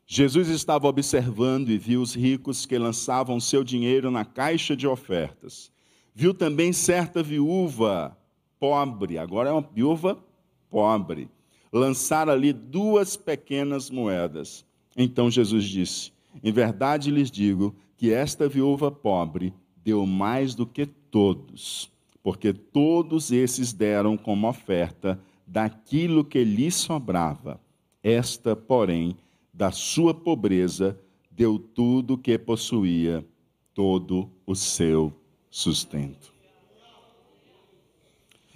Jesus 0.07 0.49
estava 0.49 0.87
observando 0.87 1.70
e 1.70 1.78
viu 1.78 2.03
os 2.03 2.14
ricos 2.14 2.66
que 2.66 2.76
lançavam 2.76 3.41
seu 3.41 3.64
dinheiro 3.64 4.11
na 4.11 4.26
caixa 4.26 4.76
de 4.76 4.87
ofertas. 4.87 5.72
Viu 6.14 6.35
também 6.35 6.70
certa 6.70 7.22
viúva 7.22 8.14
pobre, 8.61 9.16
agora 9.16 9.49
é 9.49 9.53
uma 9.53 9.62
viúva 9.62 10.22
pobre, 10.68 11.30
lançar 11.72 12.28
ali 12.28 12.53
duas 12.53 13.16
pequenas 13.16 13.89
moedas. 13.89 14.66
Então 14.95 15.30
Jesus 15.30 15.64
disse: 15.64 16.12
Em 16.43 16.53
verdade 16.53 17.11
lhes 17.11 17.30
digo 17.30 17.74
que 17.97 18.12
esta 18.12 18.47
viúva 18.47 18.91
pobre 18.91 19.55
deu 19.82 20.05
mais 20.05 20.55
do 20.55 20.66
que 20.66 20.85
todos 20.85 21.93
porque 22.25 22.55
todos 22.55 23.31
esses 23.31 23.75
deram 23.75 24.16
como 24.16 24.49
oferta 24.49 25.20
daquilo 25.47 26.25
que 26.25 26.43
lhes 26.43 26.75
sobrava. 26.75 27.61
Esta, 28.03 28.57
porém, 28.57 29.14
da 29.53 29.70
sua 29.70 30.14
pobreza, 30.14 30.99
deu 31.31 31.59
tudo 31.59 32.14
o 32.14 32.18
que 32.18 32.39
possuía, 32.39 33.22
todo 33.75 34.31
o 34.47 34.55
seu 34.55 35.12
sustento. 35.51 36.33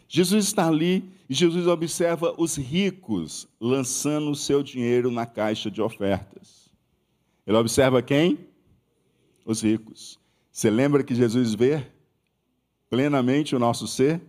Jesus 0.09 0.47
está 0.47 0.66
ali 0.66 1.05
e 1.29 1.35
Jesus 1.35 1.66
observa 1.66 2.35
os 2.39 2.57
ricos 2.57 3.47
lançando 3.61 4.31
o 4.31 4.35
seu 4.35 4.62
dinheiro 4.62 5.11
na 5.11 5.27
caixa 5.27 5.71
de 5.71 5.83
ofertas. 5.83 6.71
Ele 7.47 7.59
observa 7.59 8.01
quem? 8.01 8.39
Os 9.45 9.62
ricos. 9.62 10.19
Você 10.51 10.71
lembra 10.71 11.05
que 11.05 11.14
Jesus 11.14 11.53
vê 11.53 11.87
plenamente 12.89 13.55
o 13.55 13.59
nosso 13.59 13.86
ser? 13.86 14.20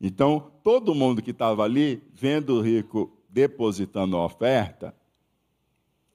Então, 0.00 0.52
todo 0.62 0.94
mundo 0.94 1.22
que 1.22 1.30
estava 1.30 1.64
ali, 1.64 2.02
vendo 2.12 2.56
o 2.56 2.60
rico 2.60 3.16
depositando 3.28 4.16
a 4.16 4.24
oferta, 4.24 4.94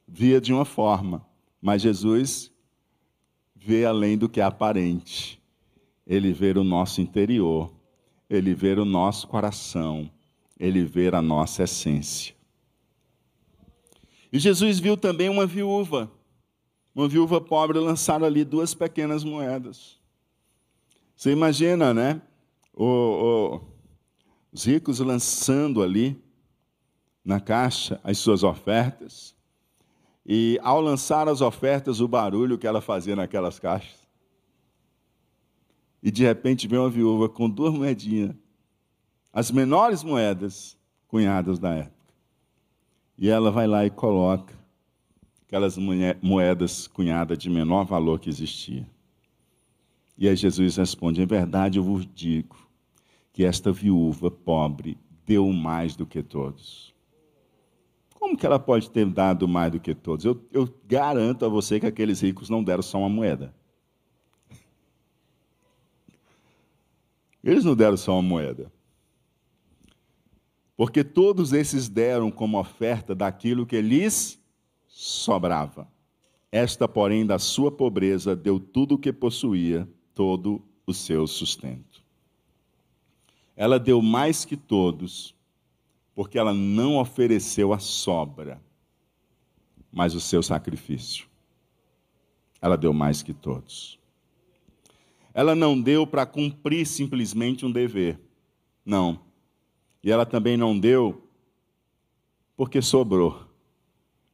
via 0.08 0.42
de 0.42 0.52
uma 0.52 0.66
forma, 0.66 1.26
mas 1.62 1.82
Jesus 1.82 2.52
vê 3.56 3.86
além 3.86 4.18
do 4.18 4.28
que 4.28 4.42
é 4.42 4.44
aparente. 4.44 5.42
Ele 6.06 6.34
vê 6.34 6.52
o 6.52 6.64
nosso 6.64 7.00
interior, 7.00 7.72
ele 8.30 8.54
vê 8.54 8.74
o 8.74 8.86
nosso 8.86 9.28
coração, 9.28 10.10
ele 10.60 10.84
vê 10.84 11.10
a 11.10 11.22
nossa 11.22 11.64
essência. 11.64 12.36
E 14.34 14.40
Jesus 14.40 14.80
viu 14.80 14.98
também 14.98 15.30
uma 15.30 15.46
viúva, 15.46 16.12
uma 16.96 17.08
viúva 17.08 17.40
pobre 17.40 17.78
lançar 17.78 18.24
ali 18.24 18.44
duas 18.44 18.74
pequenas 18.74 19.24
moedas. 19.24 20.01
Você 21.22 21.32
imagina, 21.32 21.94
né? 21.94 22.20
O, 22.74 22.84
o, 22.84 23.62
os 24.52 24.64
ricos 24.66 25.00
lançando 25.02 25.84
ali 25.84 26.20
na 27.24 27.40
caixa 27.40 28.02
as 28.04 28.18
suas 28.18 28.42
ofertas. 28.42 29.36
E 30.26 30.60
ao 30.64 30.82
lançar 30.82 31.28
as 31.28 31.40
ofertas, 31.40 32.02
o 32.02 32.08
barulho 32.08 32.58
que 32.58 32.66
ela 32.66 32.82
fazia 32.82 33.16
naquelas 33.16 33.60
caixas. 33.60 34.00
E 36.02 36.10
de 36.10 36.24
repente 36.24 36.68
vem 36.68 36.80
uma 36.80 36.90
viúva 36.90 37.30
com 37.30 37.48
duas 37.48 37.72
moedinhas, 37.72 38.36
as 39.32 39.52
menores 39.52 40.04
moedas 40.04 40.76
cunhadas 41.08 41.60
da 41.60 41.72
época. 41.72 42.16
E 43.16 43.30
ela 43.30 43.52
vai 43.52 43.68
lá 43.68 43.86
e 43.86 43.92
coloca 43.92 44.56
aquelas 45.46 45.78
moedas 46.20 46.88
cunhadas 46.88 47.38
de 47.38 47.48
menor 47.48 47.86
valor 47.86 48.20
que 48.20 48.28
existia. 48.28 48.90
E 50.22 50.30
aí 50.30 50.36
Jesus 50.36 50.76
responde: 50.76 51.20
Em 51.20 51.26
verdade 51.26 51.80
eu 51.80 51.84
vos 51.84 52.08
digo 52.14 52.56
que 53.34 53.44
esta 53.44 53.72
viúva 53.72 54.30
pobre 54.30 54.96
deu 55.26 55.52
mais 55.52 55.96
do 55.96 56.06
que 56.06 56.22
todos. 56.22 56.94
Como 58.14 58.38
que 58.38 58.46
ela 58.46 58.60
pode 58.60 58.92
ter 58.92 59.04
dado 59.08 59.48
mais 59.48 59.72
do 59.72 59.80
que 59.80 59.96
todos? 59.96 60.24
Eu, 60.24 60.40
eu 60.52 60.72
garanto 60.86 61.44
a 61.44 61.50
você 61.50 61.80
que 61.80 61.88
aqueles 61.88 62.22
ricos 62.22 62.52
não 62.52 62.64
deram 62.64 62.84
só 62.84 63.00
uma 63.00 63.10
moeda. 63.10 63.52
Eles 67.44 67.66
não 67.66 67.76
deram 67.76 67.98
só 67.98 68.14
uma 68.14 68.22
moeda. 68.22 68.72
Porque 70.78 71.04
todos 71.04 71.52
esses 71.52 71.90
deram 71.90 72.30
como 72.30 72.60
oferta 72.60 73.16
daquilo 73.16 73.66
que 73.66 73.82
lhes 73.82 74.40
sobrava. 74.88 75.92
Esta, 76.52 76.88
porém, 76.88 77.26
da 77.26 77.40
sua 77.40 77.72
pobreza, 77.72 78.36
deu 78.36 78.60
tudo 78.60 78.94
o 78.94 79.00
que 79.00 79.12
possuía 79.12 79.90
todo 80.14 80.62
o 80.86 80.94
seu 80.94 81.26
sustento. 81.28 82.04
Ela 83.56 83.80
deu 83.80 84.02
mais 84.02 84.46
que 84.46 84.58
todos, 84.58 85.36
porque 86.16 86.38
ela 86.38 86.54
não 86.54 86.98
ofereceu 86.98 87.74
a 87.74 87.80
sobra, 87.80 88.62
mas 89.92 90.16
o 90.16 90.20
seu 90.20 90.42
sacrifício. 90.42 91.28
Ela 92.62 92.78
deu 92.78 92.94
mais 92.94 93.22
que 93.24 93.34
todos. 93.34 94.00
Ela 95.34 95.56
não 95.56 95.80
deu 95.80 96.06
para 96.06 96.26
cumprir 96.26 96.86
simplesmente 96.86 97.66
um 97.66 97.72
dever. 97.72 98.20
Não. 98.86 99.20
E 100.04 100.12
ela 100.12 100.26
também 100.26 100.58
não 100.58 100.78
deu 100.78 101.28
porque 102.56 102.82
sobrou. 102.82 103.48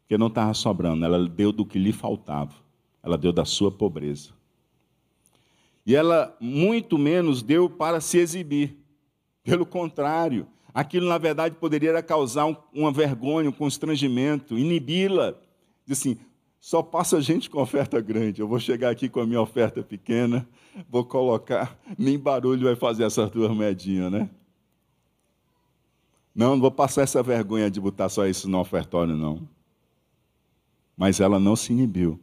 Porque 0.02 0.18
não 0.18 0.28
estava 0.28 0.54
sobrando. 0.54 1.06
Ela 1.06 1.28
deu 1.28 1.52
do 1.52 1.66
que 1.66 1.78
lhe 1.80 1.94
faltava. 1.94 2.54
Ela 3.02 3.18
deu 3.18 3.32
da 3.32 3.46
sua 3.46 3.72
pobreza. 3.72 4.32
E 5.88 5.96
ela 5.96 6.36
muito 6.38 6.98
menos 6.98 7.42
deu 7.42 7.70
para 7.70 8.02
se 8.02 8.18
exibir. 8.18 8.76
Pelo 9.42 9.66
contrário, 9.66 10.46
aquilo 10.74 11.08
na 11.08 11.18
verdade 11.18 11.56
poderia 11.56 12.04
causar 12.04 12.46
um, 12.46 12.58
uma 12.74 12.92
vergonha, 12.92 13.50
um 13.50 13.54
constrangimento, 13.54 14.58
inibi-la. 14.58 15.34
Diz 15.86 15.98
assim: 15.98 16.18
só 16.60 16.84
passa 16.84 17.22
gente 17.22 17.50
com 17.50 17.62
oferta 17.62 18.02
grande. 18.02 18.42
Eu 18.42 18.50
vou 18.50 18.60
chegar 18.60 18.90
aqui 18.90 19.08
com 19.08 19.22
a 19.22 19.26
minha 19.26 19.40
oferta 19.40 19.82
pequena, 19.82 20.46
vou 20.90 21.06
colocar, 21.06 21.80
nem 21.98 22.20
barulho 22.20 22.66
vai 22.66 22.76
fazer 22.76 23.06
essas 23.06 23.32
duas 23.32 23.50
moedinhas, 23.50 24.12
né? 24.12 24.30
Não, 26.36 26.50
não 26.56 26.60
vou 26.60 26.70
passar 26.70 27.04
essa 27.04 27.24
vergonha 27.24 27.72
de 27.72 27.80
botar 27.80 28.10
só 28.10 28.28
isso 28.28 28.50
no 28.50 28.60
ofertório, 28.60 29.16
não. 29.16 29.48
Mas 30.98 31.22
ela 31.22 31.40
não 31.40 31.56
se 31.56 31.72
inibiu. 31.72 32.20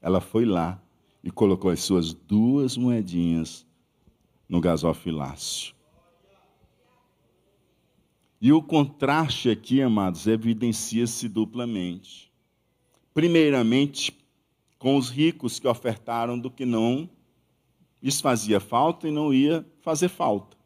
Ela 0.00 0.20
foi 0.20 0.44
lá 0.44 0.80
e 1.28 1.30
colocou 1.30 1.70
as 1.70 1.80
suas 1.80 2.14
duas 2.14 2.74
moedinhas 2.74 3.66
no 4.48 4.62
gasofilácio. 4.62 5.74
E 8.40 8.50
o 8.50 8.62
contraste 8.62 9.50
aqui, 9.50 9.82
amados, 9.82 10.26
evidencia-se 10.26 11.28
duplamente. 11.28 12.32
Primeiramente, 13.12 14.16
com 14.78 14.96
os 14.96 15.10
ricos 15.10 15.58
que 15.58 15.68
ofertaram 15.68 16.38
do 16.38 16.50
que 16.50 16.64
não 16.64 17.10
lhes 18.02 18.22
fazia 18.22 18.58
falta 18.58 19.06
e 19.06 19.10
não 19.10 19.34
ia 19.34 19.66
fazer 19.82 20.08
falta. 20.08 20.56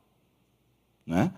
Né? 1.05 1.35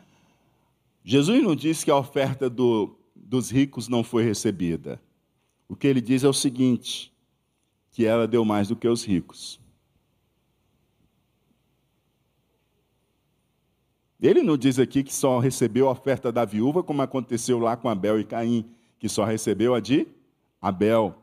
Jesus 1.03 1.43
não 1.43 1.57
disse 1.57 1.83
que 1.83 1.91
a 1.91 1.97
oferta 1.97 2.51
do, 2.51 2.95
dos 3.17 3.49
ricos 3.49 3.89
não 3.89 4.05
foi 4.05 4.23
recebida. 4.23 5.01
O 5.67 5.75
que 5.75 5.87
ele 5.87 6.03
diz 6.03 6.25
é 6.25 6.29
o 6.29 6.35
seguinte: 6.35 7.14
que 7.95 8.05
ela 8.05 8.27
deu 8.27 8.45
mais 8.45 8.67
do 8.67 8.75
que 8.75 8.89
os 8.89 9.05
ricos. 9.05 9.61
Ele 14.21 14.43
não 14.43 14.57
diz 14.57 14.81
aqui 14.81 15.05
que 15.05 15.15
só 15.15 15.39
recebeu 15.39 15.87
a 15.89 15.93
oferta 15.93 16.33
da 16.33 16.45
viúva, 16.45 16.83
como 16.83 17.03
aconteceu 17.03 17.61
lá 17.61 17.77
com 17.77 17.89
Abel 17.89 18.19
e 18.19 18.25
Caim, 18.25 18.69
que 18.99 19.09
só 19.09 19.25
recebeu 19.25 19.77
a 19.77 19.81
de 19.81 20.09
Abel 20.61 21.15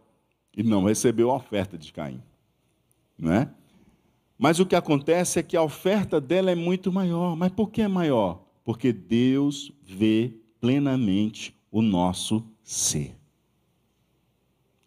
e 0.55 0.63
não 0.63 0.85
recebeu 0.85 1.29
a 1.29 1.35
oferta 1.35 1.77
de 1.77 1.91
Caim. 1.91 2.23
Não 3.17 3.33
é? 3.33 3.49
Mas 4.37 4.59
o 4.61 4.65
que 4.65 4.75
acontece 4.75 5.39
é 5.39 5.43
que 5.43 5.57
a 5.57 5.61
oferta 5.61 6.21
dela 6.21 6.51
é 6.51 6.55
muito 6.55 6.89
maior. 6.89 7.35
Mas 7.35 7.51
por 7.51 7.69
que 7.69 7.81
é 7.81 7.87
maior? 7.87 8.45
Porque 8.63 8.93
Deus 8.93 9.73
vê 9.83 10.33
plenamente 10.61 11.53
o 11.69 11.81
nosso 11.81 12.45
ser. 12.63 13.17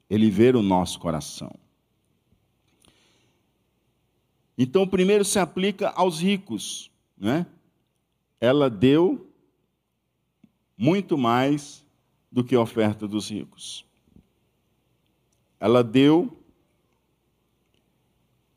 Ele 0.09 0.31
vê 0.31 0.51
o 0.51 0.63
nosso 0.63 0.99
coração. 0.99 1.64
Então, 4.57 4.87
primeiro 4.87 5.25
se 5.25 5.39
aplica 5.39 5.91
aos 5.91 6.21
ricos, 6.21 6.91
né? 7.17 7.47
ela 8.41 8.69
deu 8.69 9.31
muito 10.77 11.17
mais 11.17 11.85
do 12.31 12.45
que 12.45 12.55
a 12.55 12.61
oferta 12.61 13.07
dos 13.09 13.31
ricos. 13.31 13.85
Ela 15.59 15.83
deu 15.83 16.37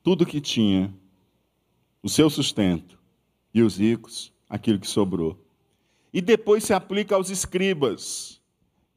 tudo 0.03 0.25
que 0.25 0.41
tinha, 0.41 0.93
o 2.01 2.09
seu 2.09 2.29
sustento, 2.29 2.97
e 3.53 3.61
os 3.61 3.77
ricos, 3.77 4.31
aquilo 4.49 4.79
que 4.79 4.87
sobrou. 4.87 5.37
E 6.13 6.21
depois 6.21 6.63
se 6.63 6.73
aplica 6.73 7.15
aos 7.15 7.29
escribas, 7.29 8.41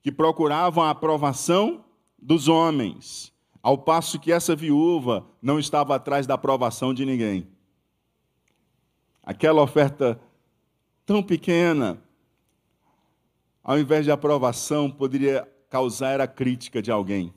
que 0.03 0.13
procuravam 0.13 0.83
a 0.83 0.91
aprovação 0.91 1.85
dos 2.21 2.49
homens, 2.49 3.33
ao 3.63 3.77
passo 3.77 4.19
que 4.19 4.33
essa 4.33 4.57
viúva 4.57 5.27
não 5.41 5.59
estava 5.59 5.95
atrás 5.95 6.27
da 6.27 6.35
aprovação 6.35 6.95
de 6.95 7.05
ninguém. 7.05 7.47
Aquela 9.23 9.63
oferta 9.63 10.21
tão 11.05 11.23
pequena, 11.23 12.03
ao 13.63 13.79
invés 13.79 14.05
de 14.05 14.11
aprovação, 14.11 14.91
poderia 14.91 15.47
causar 15.69 16.21
a 16.21 16.27
crítica 16.27 16.81
de 16.81 16.91
alguém. 16.91 17.33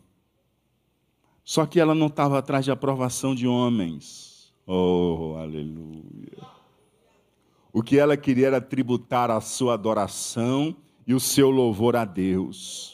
Só 1.44 1.66
que 1.66 1.80
ela 1.80 1.94
não 1.94 2.08
estava 2.08 2.40
atrás 2.40 2.64
de 2.64 2.72
aprovação 2.72 3.36
de 3.36 3.48
homens. 3.48 4.54
Oh, 4.66 5.36
aleluia. 5.38 6.48
O 7.72 7.84
que 7.84 7.98
ela 7.98 8.16
queria 8.16 8.48
era 8.48 8.62
tributar 8.62 9.30
a 9.30 9.42
sua 9.42 9.74
adoração 9.74 10.76
e 11.06 11.14
o 11.14 11.20
seu 11.20 11.50
louvor 11.50 11.96
a 11.96 12.06
Deus. 12.06 12.93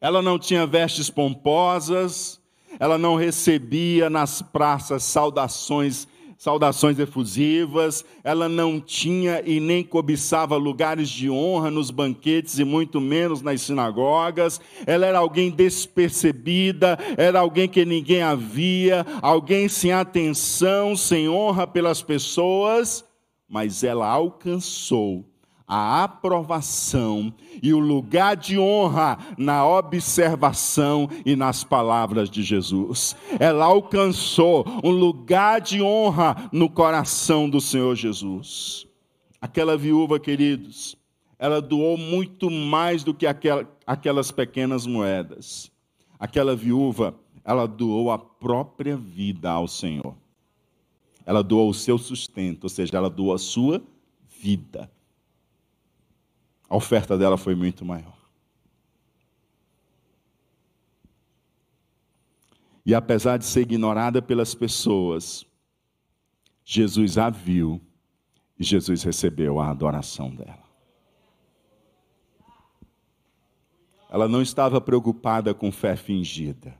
Ela 0.00 0.22
não 0.22 0.38
tinha 0.38 0.66
vestes 0.66 1.10
pomposas, 1.10 2.40
ela 2.78 2.96
não 2.96 3.16
recebia 3.16 4.08
nas 4.08 4.40
praças 4.40 5.02
saudações 5.02 6.08
saudações 6.40 6.98
efusivas, 6.98 8.02
ela 8.24 8.48
não 8.48 8.80
tinha 8.80 9.42
e 9.44 9.60
nem 9.60 9.84
cobiçava 9.84 10.56
lugares 10.56 11.10
de 11.10 11.28
honra 11.28 11.70
nos 11.70 11.90
banquetes 11.90 12.58
e 12.58 12.64
muito 12.64 12.98
menos 12.98 13.42
nas 13.42 13.60
sinagogas. 13.60 14.58
Ela 14.86 15.04
era 15.04 15.18
alguém 15.18 15.50
despercebida, 15.50 16.98
era 17.18 17.40
alguém 17.40 17.68
que 17.68 17.84
ninguém 17.84 18.22
havia, 18.22 19.04
alguém 19.20 19.68
sem 19.68 19.92
atenção, 19.92 20.96
sem 20.96 21.28
honra 21.28 21.66
pelas 21.66 22.00
pessoas, 22.00 23.04
mas 23.46 23.84
ela 23.84 24.08
alcançou 24.08 25.29
a 25.70 26.02
aprovação 26.02 27.32
e 27.62 27.72
o 27.72 27.78
lugar 27.78 28.36
de 28.36 28.58
honra 28.58 29.16
na 29.38 29.64
observação 29.64 31.08
e 31.24 31.36
nas 31.36 31.62
palavras 31.62 32.28
de 32.28 32.42
Jesus. 32.42 33.14
Ela 33.38 33.66
alcançou 33.66 34.64
um 34.82 34.90
lugar 34.90 35.60
de 35.60 35.80
honra 35.80 36.50
no 36.50 36.68
coração 36.68 37.48
do 37.48 37.60
Senhor 37.60 37.94
Jesus. 37.94 38.84
Aquela 39.40 39.76
viúva, 39.76 40.18
queridos, 40.18 40.96
ela 41.38 41.62
doou 41.62 41.96
muito 41.96 42.50
mais 42.50 43.04
do 43.04 43.14
que 43.14 43.24
aquelas 43.86 44.32
pequenas 44.32 44.88
moedas. 44.88 45.70
Aquela 46.18 46.56
viúva, 46.56 47.14
ela 47.44 47.68
doou 47.68 48.10
a 48.10 48.18
própria 48.18 48.96
vida 48.96 49.48
ao 49.48 49.68
Senhor. 49.68 50.16
Ela 51.24 51.44
doou 51.44 51.70
o 51.70 51.74
seu 51.74 51.96
sustento, 51.96 52.64
ou 52.64 52.68
seja, 52.68 52.96
ela 52.96 53.08
doou 53.08 53.32
a 53.32 53.38
sua 53.38 53.80
vida 54.42 54.90
a 56.70 56.76
oferta 56.76 57.18
dela 57.18 57.36
foi 57.36 57.56
muito 57.56 57.84
maior. 57.84 58.16
E 62.86 62.94
apesar 62.94 63.38
de 63.38 63.44
ser 63.44 63.62
ignorada 63.62 64.22
pelas 64.22 64.54
pessoas, 64.54 65.44
Jesus 66.64 67.18
a 67.18 67.28
viu 67.28 67.80
e 68.56 68.62
Jesus 68.62 69.02
recebeu 69.02 69.58
a 69.58 69.68
adoração 69.68 70.30
dela. 70.30 70.62
Ela 74.08 74.28
não 74.28 74.40
estava 74.40 74.80
preocupada 74.80 75.52
com 75.52 75.72
fé 75.72 75.96
fingida. 75.96 76.74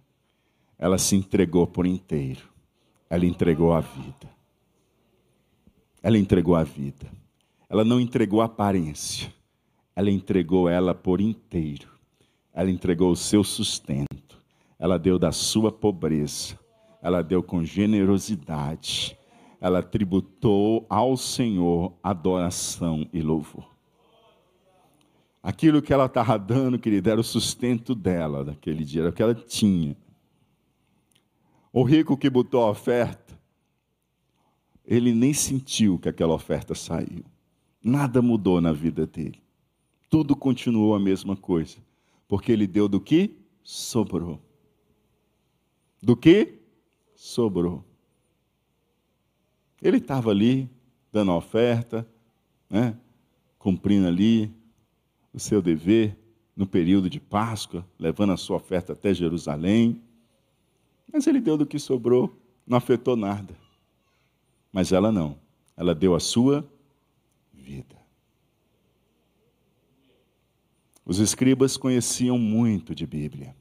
Ela 0.79 0.99
se 0.99 1.17
entregou 1.17 1.67
por 1.67 1.85
inteiro. 1.85 2.49
Ela 3.09 3.27
entregou 3.27 3.73
a 3.73 3.81
vida. 3.81 4.31
Ela 6.03 6.17
entregou 6.17 6.55
a 6.55 6.63
vida. 6.63 7.11
Ela 7.69 7.85
não 7.85 8.01
entregou 8.01 8.41
a 8.41 8.47
aparência 8.47 9.33
ela 10.01 10.11
entregou 10.11 10.67
ela 10.67 10.95
por 10.95 11.21
inteiro. 11.21 11.87
Ela 12.55 12.71
entregou 12.71 13.13
o 13.13 13.17
seu 13.17 13.45
sustento. 13.45 14.43
Ela 14.79 14.99
deu 14.99 15.19
da 15.19 15.31
sua 15.31 15.71
pobreza. 15.71 16.59
Ela 17.03 17.23
deu 17.23 17.43
com 17.43 17.63
generosidade. 17.63 19.15
Ela 19.61 19.83
tributou 19.83 20.87
ao 20.89 21.19
Senhor 21.19 21.93
adoração 22.03 23.07
e 23.13 23.21
louvor. 23.21 23.69
Aquilo 25.43 25.83
que 25.83 25.93
ela 25.93 26.07
estava 26.07 26.39
dando, 26.39 26.79
querida, 26.79 27.11
era 27.11 27.21
o 27.21 27.25
sustento 27.25 27.95
dela 27.95 28.43
daquele 28.43 28.85
dia, 28.85 29.03
era 29.03 29.11
o 29.11 29.13
que 29.13 29.23
ela 29.23 29.35
tinha. 29.35 29.95
O 31.71 31.83
rico 31.83 32.17
que 32.17 32.31
botou 32.31 32.63
a 32.63 32.71
oferta, 32.71 33.39
ele 34.83 35.13
nem 35.13 35.35
sentiu 35.35 35.99
que 35.99 36.09
aquela 36.09 36.33
oferta 36.33 36.75
saiu. 36.75 37.25
Nada 37.85 38.23
mudou 38.23 38.63
na 38.63 38.73
vida 38.73 39.07
dele 39.07 39.41
tudo 40.11 40.35
continuou 40.35 40.95
a 40.95 40.99
mesma 40.99 41.37
coisa. 41.37 41.79
Porque 42.27 42.51
ele 42.51 42.67
deu 42.67 42.89
do 42.89 43.01
que 43.01 43.39
sobrou. 43.63 44.41
Do 46.03 46.17
que 46.17 46.59
sobrou. 47.15 47.85
Ele 49.81 49.99
estava 49.99 50.31
ali, 50.31 50.69
dando 51.13 51.31
a 51.31 51.37
oferta, 51.37 52.07
né, 52.69 52.97
cumprindo 53.59 54.07
ali 54.07 54.53
o 55.33 55.39
seu 55.39 55.63
dever 55.63 56.17
no 56.57 56.67
período 56.67 57.09
de 57.09 57.21
Páscoa, 57.21 57.87
levando 57.99 58.33
a 58.33 58.37
sua 58.37 58.57
oferta 58.57 58.93
até 58.93 59.15
Jerusalém. 59.15 60.03
Mas 61.11 61.27
ele 61.27 61.41
deu 61.41 61.57
do 61.57 61.67
que 61.67 61.79
sobrou, 61.79 62.37
não 62.67 62.77
afetou 62.77 63.17
nada. 63.17 63.57
Mas 64.73 64.93
ela 64.93 65.11
não. 65.11 65.39
Ela 65.77 65.95
deu 65.95 66.15
a 66.15 66.21
sua 66.21 66.69
vida. 67.53 68.00
Os 71.11 71.19
escribas 71.19 71.77
conheciam 71.77 72.39
muito 72.39 72.95
de 72.95 73.05
Bíblia. 73.05 73.53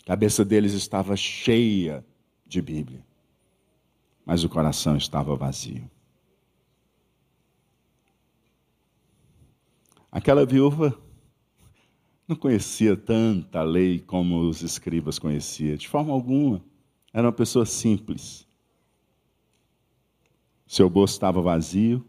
A 0.00 0.06
cabeça 0.06 0.44
deles 0.44 0.72
estava 0.72 1.14
cheia 1.14 2.04
de 2.44 2.60
Bíblia, 2.60 3.06
mas 4.26 4.42
o 4.42 4.48
coração 4.48 4.96
estava 4.96 5.36
vazio. 5.36 5.88
Aquela 10.10 10.44
viúva 10.44 11.00
não 12.26 12.34
conhecia 12.34 12.96
tanta 12.96 13.62
lei 13.62 14.00
como 14.00 14.40
os 14.40 14.60
escribas 14.60 15.20
conheciam, 15.20 15.76
de 15.76 15.88
forma 15.88 16.12
alguma. 16.12 16.64
Era 17.12 17.28
uma 17.28 17.32
pessoa 17.32 17.64
simples. 17.64 18.44
Seu 20.66 20.90
bolso 20.90 21.14
estava 21.14 21.40
vazio, 21.40 22.04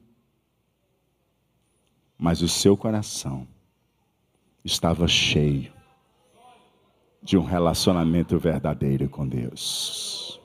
mas 2.17 2.41
o 2.41 2.49
seu 2.49 2.75
coração 2.75 3.52
estava 4.63 5.07
cheio 5.09 5.73
de 7.21 7.37
um 7.37 7.43
relacionamento 7.43 8.37
verdadeiro 8.39 9.09
com 9.09 9.27
Deus. 9.27 10.39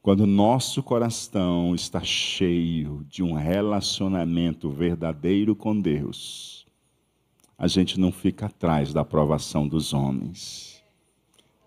Quando 0.00 0.26
nosso 0.26 0.82
coração 0.82 1.74
está 1.74 2.02
cheio 2.02 3.04
de 3.06 3.22
um 3.22 3.34
relacionamento 3.34 4.70
verdadeiro 4.70 5.54
com 5.54 5.78
Deus, 5.78 6.66
a 7.58 7.66
gente 7.66 8.00
não 8.00 8.10
fica 8.10 8.46
atrás 8.46 8.94
da 8.94 9.02
aprovação 9.02 9.68
dos 9.68 9.92
homens. 9.92 10.82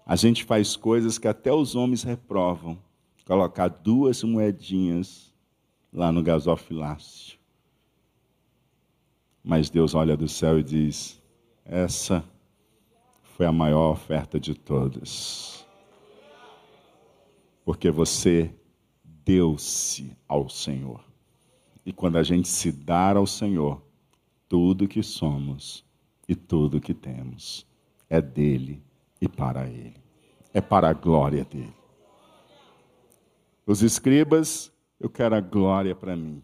A 0.04 0.16
gente 0.16 0.44
faz 0.44 0.76
coisas 0.76 1.20
que 1.20 1.28
até 1.28 1.54
os 1.54 1.76
homens 1.76 2.02
reprovam. 2.02 2.78
Colocar 3.26 3.68
duas 3.68 4.24
moedinhas 4.24 5.32
lá 5.94 6.12
no 6.12 6.24
gasofilácio 6.24 7.43
mas 9.44 9.70
Deus 9.70 9.94
olha 9.94 10.16
do 10.16 10.28
céu 10.28 10.60
e 10.60 10.64
diz: 10.64 11.22
essa 11.66 12.24
foi 13.22 13.46
a 13.46 13.52
maior 13.52 13.92
oferta 13.92 14.40
de 14.40 14.54
todas. 14.54 15.66
Porque 17.66 17.90
você 17.90 18.54
deu-se 19.04 20.16
ao 20.28 20.50
Senhor. 20.50 21.04
E 21.86 21.92
quando 21.92 22.18
a 22.18 22.24
gente 22.24 22.48
se 22.48 22.72
dar 22.72 23.18
ao 23.18 23.26
Senhor, 23.26 23.82
tudo 24.48 24.88
que 24.88 25.02
somos 25.02 25.84
e 26.28 26.36
tudo 26.36 26.82
que 26.82 26.94
temos 26.94 27.66
é 28.10 28.22
dele 28.22 28.84
e 29.20 29.28
para 29.28 29.68
ele. 29.68 29.96
É 30.54 30.62
para 30.62 30.90
a 30.90 30.94
glória 30.94 31.44
dele. 31.44 31.74
Os 33.66 33.82
escribas, 33.82 34.72
eu 35.00 35.10
quero 35.10 35.36
a 35.36 35.42
glória 35.42 35.96
para 35.96 36.16
mim. 36.16 36.42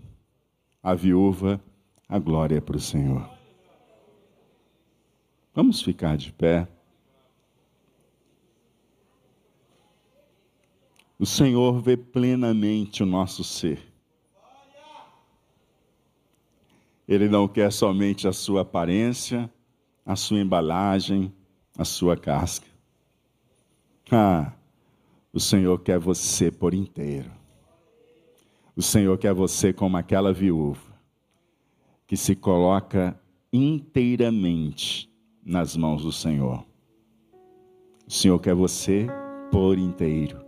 A 0.81 0.93
viúva, 0.95 1.61
a 2.09 2.17
glória 2.17 2.57
é 2.57 2.61
para 2.61 2.75
o 2.75 2.79
Senhor. 2.79 3.29
Vamos 5.53 5.79
ficar 5.79 6.17
de 6.17 6.33
pé. 6.33 6.67
O 11.19 11.25
Senhor 11.25 11.79
vê 11.79 11.95
plenamente 11.95 13.03
o 13.03 13.05
nosso 13.05 13.43
ser. 13.43 13.93
Ele 17.07 17.29
não 17.29 17.47
quer 17.47 17.71
somente 17.71 18.27
a 18.27 18.33
sua 18.33 18.61
aparência, 18.61 19.47
a 20.03 20.15
sua 20.15 20.39
embalagem, 20.39 21.31
a 21.77 21.85
sua 21.85 22.17
casca. 22.17 22.65
Ah, 24.11 24.51
o 25.31 25.39
Senhor 25.39 25.77
quer 25.79 25.99
você 25.99 26.49
por 26.49 26.73
inteiro. 26.73 27.31
O 28.75 28.81
Senhor 28.81 29.15
quer 29.19 29.33
você 29.33 29.71
como 29.71 29.95
aquela 29.95 30.33
viúva 30.33 30.88
que 32.09 32.17
se 32.17 32.35
coloca 32.35 33.15
inteiramente 33.53 35.13
nas 35.45 35.77
mãos 35.77 36.01
do 36.01 36.11
Senhor. 36.11 36.65
O 38.07 38.11
Senhor 38.11 38.39
quer 38.39 38.55
você 38.55 39.05
por 39.51 39.77
inteiro. 39.77 40.43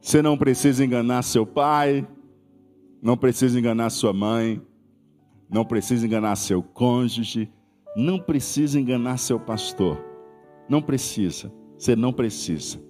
Você 0.00 0.22
não 0.22 0.38
precisa 0.38 0.84
enganar 0.84 1.22
seu 1.22 1.44
pai, 1.44 2.06
não 3.02 3.16
precisa 3.16 3.58
enganar 3.58 3.90
sua 3.90 4.12
mãe, 4.12 4.62
não 5.50 5.64
precisa 5.64 6.06
enganar 6.06 6.36
seu 6.36 6.62
cônjuge, 6.62 7.50
não 7.96 8.20
precisa 8.20 8.78
enganar 8.78 9.16
seu 9.16 9.40
pastor. 9.40 9.98
Não 10.68 10.80
precisa, 10.80 11.52
você 11.76 11.96
não 11.96 12.12
precisa. 12.12 12.80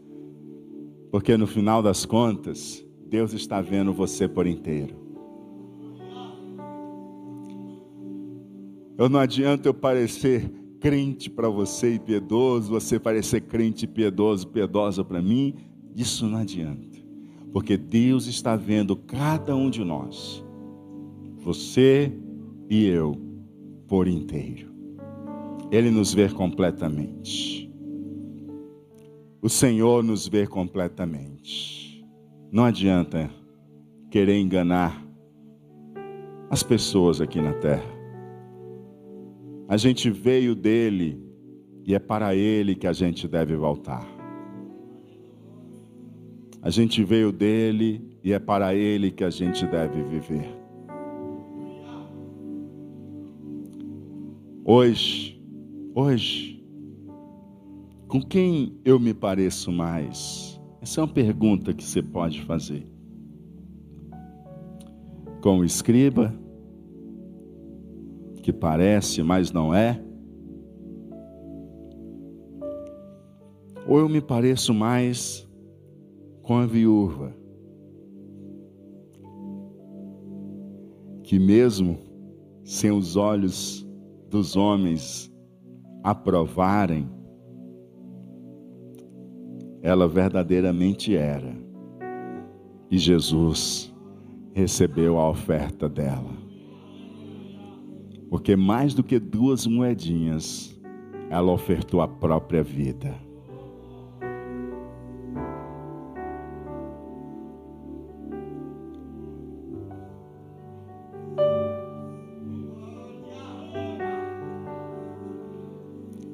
Porque 1.10 1.34
no 1.34 1.46
final 1.46 1.82
das 1.82 2.04
contas, 2.04 2.86
Deus 3.06 3.32
está 3.32 3.62
vendo 3.62 3.90
você 3.90 4.28
por 4.28 4.46
inteiro. 4.46 5.03
Eu 8.96 9.08
não 9.08 9.18
adianta 9.18 9.68
eu 9.68 9.74
parecer 9.74 10.50
crente 10.80 11.30
para 11.30 11.48
você 11.48 11.94
e 11.94 11.98
piedoso, 11.98 12.70
você 12.70 12.98
parecer 12.98 13.40
crente 13.40 13.86
piedoso, 13.86 14.46
piedosa 14.48 15.02
para 15.02 15.22
mim, 15.22 15.54
isso 15.96 16.28
não 16.28 16.38
adianta. 16.38 16.98
Porque 17.52 17.76
Deus 17.76 18.26
está 18.26 18.54
vendo 18.54 18.94
cada 18.94 19.56
um 19.56 19.70
de 19.70 19.82
nós, 19.82 20.44
você 21.38 22.12
e 22.68 22.84
eu, 22.84 23.16
por 23.88 24.06
inteiro. 24.06 24.72
Ele 25.70 25.90
nos 25.90 26.12
vê 26.12 26.28
completamente. 26.28 27.70
O 29.40 29.48
Senhor 29.48 30.04
nos 30.04 30.28
vê 30.28 30.46
completamente. 30.46 32.04
Não 32.52 32.64
adianta 32.64 33.30
querer 34.10 34.38
enganar 34.38 35.04
as 36.50 36.62
pessoas 36.62 37.20
aqui 37.20 37.40
na 37.40 37.52
terra. 37.54 37.93
A 39.66 39.76
gente 39.78 40.10
veio 40.10 40.54
dele 40.54 41.18
e 41.86 41.94
é 41.94 41.98
para 41.98 42.34
ele 42.34 42.74
que 42.74 42.86
a 42.86 42.92
gente 42.92 43.26
deve 43.26 43.56
voltar. 43.56 44.06
A 46.60 46.68
gente 46.70 47.02
veio 47.02 47.32
dele 47.32 48.18
e 48.22 48.32
é 48.32 48.38
para 48.38 48.74
ele 48.74 49.10
que 49.10 49.24
a 49.24 49.30
gente 49.30 49.66
deve 49.66 50.02
viver. 50.02 50.48
Hoje, 54.64 55.42
hoje, 55.94 56.64
com 58.06 58.20
quem 58.20 58.78
eu 58.84 58.98
me 58.98 59.12
pareço 59.14 59.72
mais? 59.72 60.60
Essa 60.80 61.00
é 61.00 61.04
uma 61.04 61.12
pergunta 61.12 61.72
que 61.72 61.84
você 61.84 62.02
pode 62.02 62.42
fazer. 62.42 62.86
Com 65.40 65.58
o 65.58 65.64
escriba? 65.64 66.34
Que 68.44 68.52
parece, 68.52 69.22
mas 69.22 69.50
não 69.50 69.74
é? 69.74 69.98
Ou 73.88 73.98
eu 73.98 74.06
me 74.06 74.20
pareço 74.20 74.74
mais 74.74 75.48
com 76.42 76.58
a 76.58 76.66
viúva, 76.66 77.34
que 81.22 81.38
mesmo 81.38 81.96
sem 82.62 82.90
os 82.90 83.16
olhos 83.16 83.88
dos 84.28 84.56
homens 84.56 85.32
aprovarem, 86.02 87.08
ela 89.80 90.06
verdadeiramente 90.06 91.16
era. 91.16 91.56
E 92.90 92.98
Jesus 92.98 93.90
recebeu 94.52 95.16
a 95.16 95.30
oferta 95.30 95.88
dela. 95.88 96.43
Porque 98.34 98.56
mais 98.56 98.94
do 98.94 99.04
que 99.04 99.20
duas 99.20 99.64
moedinhas, 99.64 100.76
ela 101.30 101.52
ofertou 101.52 102.00
a 102.00 102.08
própria 102.08 102.64
vida. 102.64 103.14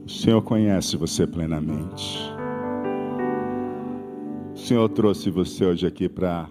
O 0.03 0.09
Senhor 0.09 0.41
conhece 0.41 0.97
você 0.97 1.27
plenamente. 1.27 2.19
O 4.55 4.59
Senhor 4.59 4.89
trouxe 4.89 5.29
você 5.29 5.67
hoje 5.67 5.87
aqui 5.87 6.09
para 6.09 6.49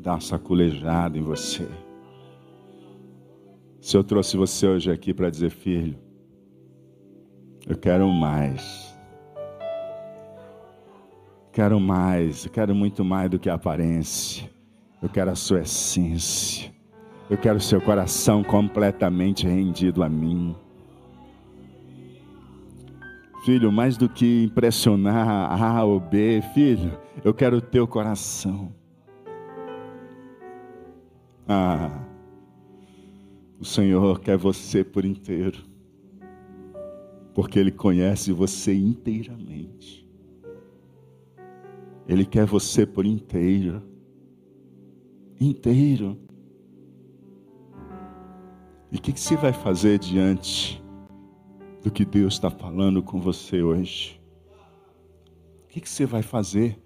dar 0.00 0.12
uma 0.12 0.20
saculejada 0.20 1.18
em 1.18 1.22
você. 1.22 1.66
Se 3.88 3.96
eu 3.96 4.04
trouxe 4.04 4.36
você 4.36 4.66
hoje 4.66 4.90
aqui 4.90 5.14
para 5.14 5.30
dizer, 5.30 5.48
filho, 5.48 5.96
eu 7.66 7.74
quero 7.74 8.06
mais. 8.10 8.94
Quero 11.50 11.80
mais, 11.80 12.44
eu 12.44 12.50
quero 12.50 12.74
muito 12.74 13.02
mais 13.02 13.30
do 13.30 13.38
que 13.38 13.48
a 13.48 13.54
aparência. 13.54 14.46
Eu 15.02 15.08
quero 15.08 15.30
a 15.30 15.34
sua 15.34 15.60
essência. 15.60 16.70
Eu 17.30 17.38
quero 17.38 17.58
seu 17.62 17.80
coração 17.80 18.44
completamente 18.44 19.46
rendido 19.46 20.02
a 20.02 20.08
mim. 20.10 20.54
Filho, 23.46 23.72
mais 23.72 23.96
do 23.96 24.06
que 24.06 24.44
impressionar 24.44 25.62
A 25.62 25.82
ou 25.82 25.98
B, 25.98 26.42
filho, 26.52 26.92
eu 27.24 27.32
quero 27.32 27.56
o 27.56 27.62
teu 27.62 27.88
coração. 27.88 28.70
Ah. 31.48 32.07
O 33.60 33.64
Senhor 33.64 34.20
quer 34.20 34.36
você 34.36 34.84
por 34.84 35.04
inteiro, 35.04 35.58
porque 37.34 37.58
Ele 37.58 37.72
conhece 37.72 38.32
você 38.32 38.72
inteiramente. 38.72 40.08
Ele 42.06 42.24
quer 42.24 42.46
você 42.46 42.86
por 42.86 43.04
inteiro, 43.04 43.82
inteiro. 45.40 46.16
E 48.92 48.96
o 48.96 49.00
que, 49.00 49.12
que 49.12 49.20
você 49.20 49.36
vai 49.36 49.52
fazer 49.52 49.98
diante 49.98 50.82
do 51.82 51.90
que 51.90 52.04
Deus 52.04 52.34
está 52.34 52.48
falando 52.48 53.02
com 53.02 53.20
você 53.20 53.60
hoje? 53.60 54.20
O 55.64 55.66
que, 55.68 55.80
que 55.80 55.88
você 55.88 56.06
vai 56.06 56.22
fazer? 56.22 56.80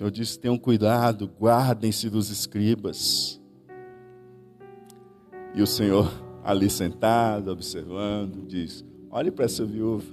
Senhor 0.00 0.10
disse: 0.10 0.38
tenham 0.38 0.56
cuidado, 0.56 1.30
guardem-se 1.38 2.08
dos 2.08 2.30
escribas. 2.30 3.38
E 5.54 5.60
o 5.60 5.66
Senhor, 5.66 6.10
ali 6.42 6.70
sentado, 6.70 7.50
observando, 7.50 8.46
diz: 8.46 8.82
olhe 9.10 9.30
para 9.30 9.44
essa 9.44 9.62
viúva. 9.62 10.06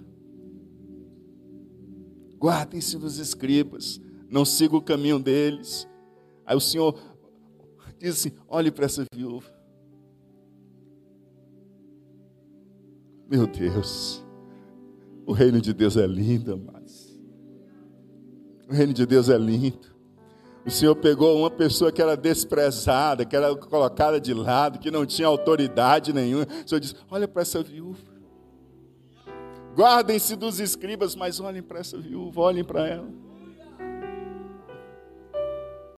Guardem-se 2.37 2.97
dos 2.97 3.17
escribas, 3.17 4.01
não 4.29 4.43
siga 4.43 4.75
o 4.75 4.81
caminho 4.81 5.19
deles. 5.19 5.87
Aí 6.45 6.57
o 6.57 6.59
Senhor 6.59 6.99
diz 7.97 8.15
assim: 8.15 8.31
olhe 8.45 8.69
para 8.69 8.83
essa 8.83 9.05
viúva. 9.13 9.49
Meu 13.29 13.47
Deus, 13.47 14.21
o 15.25 15.31
reino 15.31 15.61
de 15.61 15.73
Deus 15.73 15.95
é 15.95 16.05
lindo, 16.05 16.55
amados. 16.55 16.76
O 18.69 18.73
reino 18.73 18.93
de 18.93 19.05
Deus 19.05 19.29
é 19.29 19.37
lindo. 19.37 19.95
O 20.65 20.69
Senhor 20.69 20.95
pegou 20.95 21.39
uma 21.39 21.49
pessoa 21.49 21.91
que 21.91 22.01
era 22.01 22.17
desprezada, 22.17 23.23
que 23.23 23.35
era 23.35 23.55
colocada 23.55 24.19
de 24.19 24.33
lado, 24.33 24.79
que 24.79 24.91
não 24.91 25.05
tinha 25.05 25.27
autoridade 25.27 26.11
nenhuma. 26.11 26.45
O 26.65 26.67
Senhor 26.67 26.79
disse: 26.81 26.95
Olha 27.09 27.27
para 27.27 27.41
essa 27.41 27.63
viúva. 27.63 27.99
Guardem-se 29.73 30.35
dos 30.35 30.59
escribas, 30.59 31.15
mas 31.15 31.39
olhem 31.39 31.63
para 31.63 31.79
essa 31.79 31.97
viúva, 31.97 32.41
olhem 32.41 32.63
para 32.63 32.85
ela. 32.85 33.07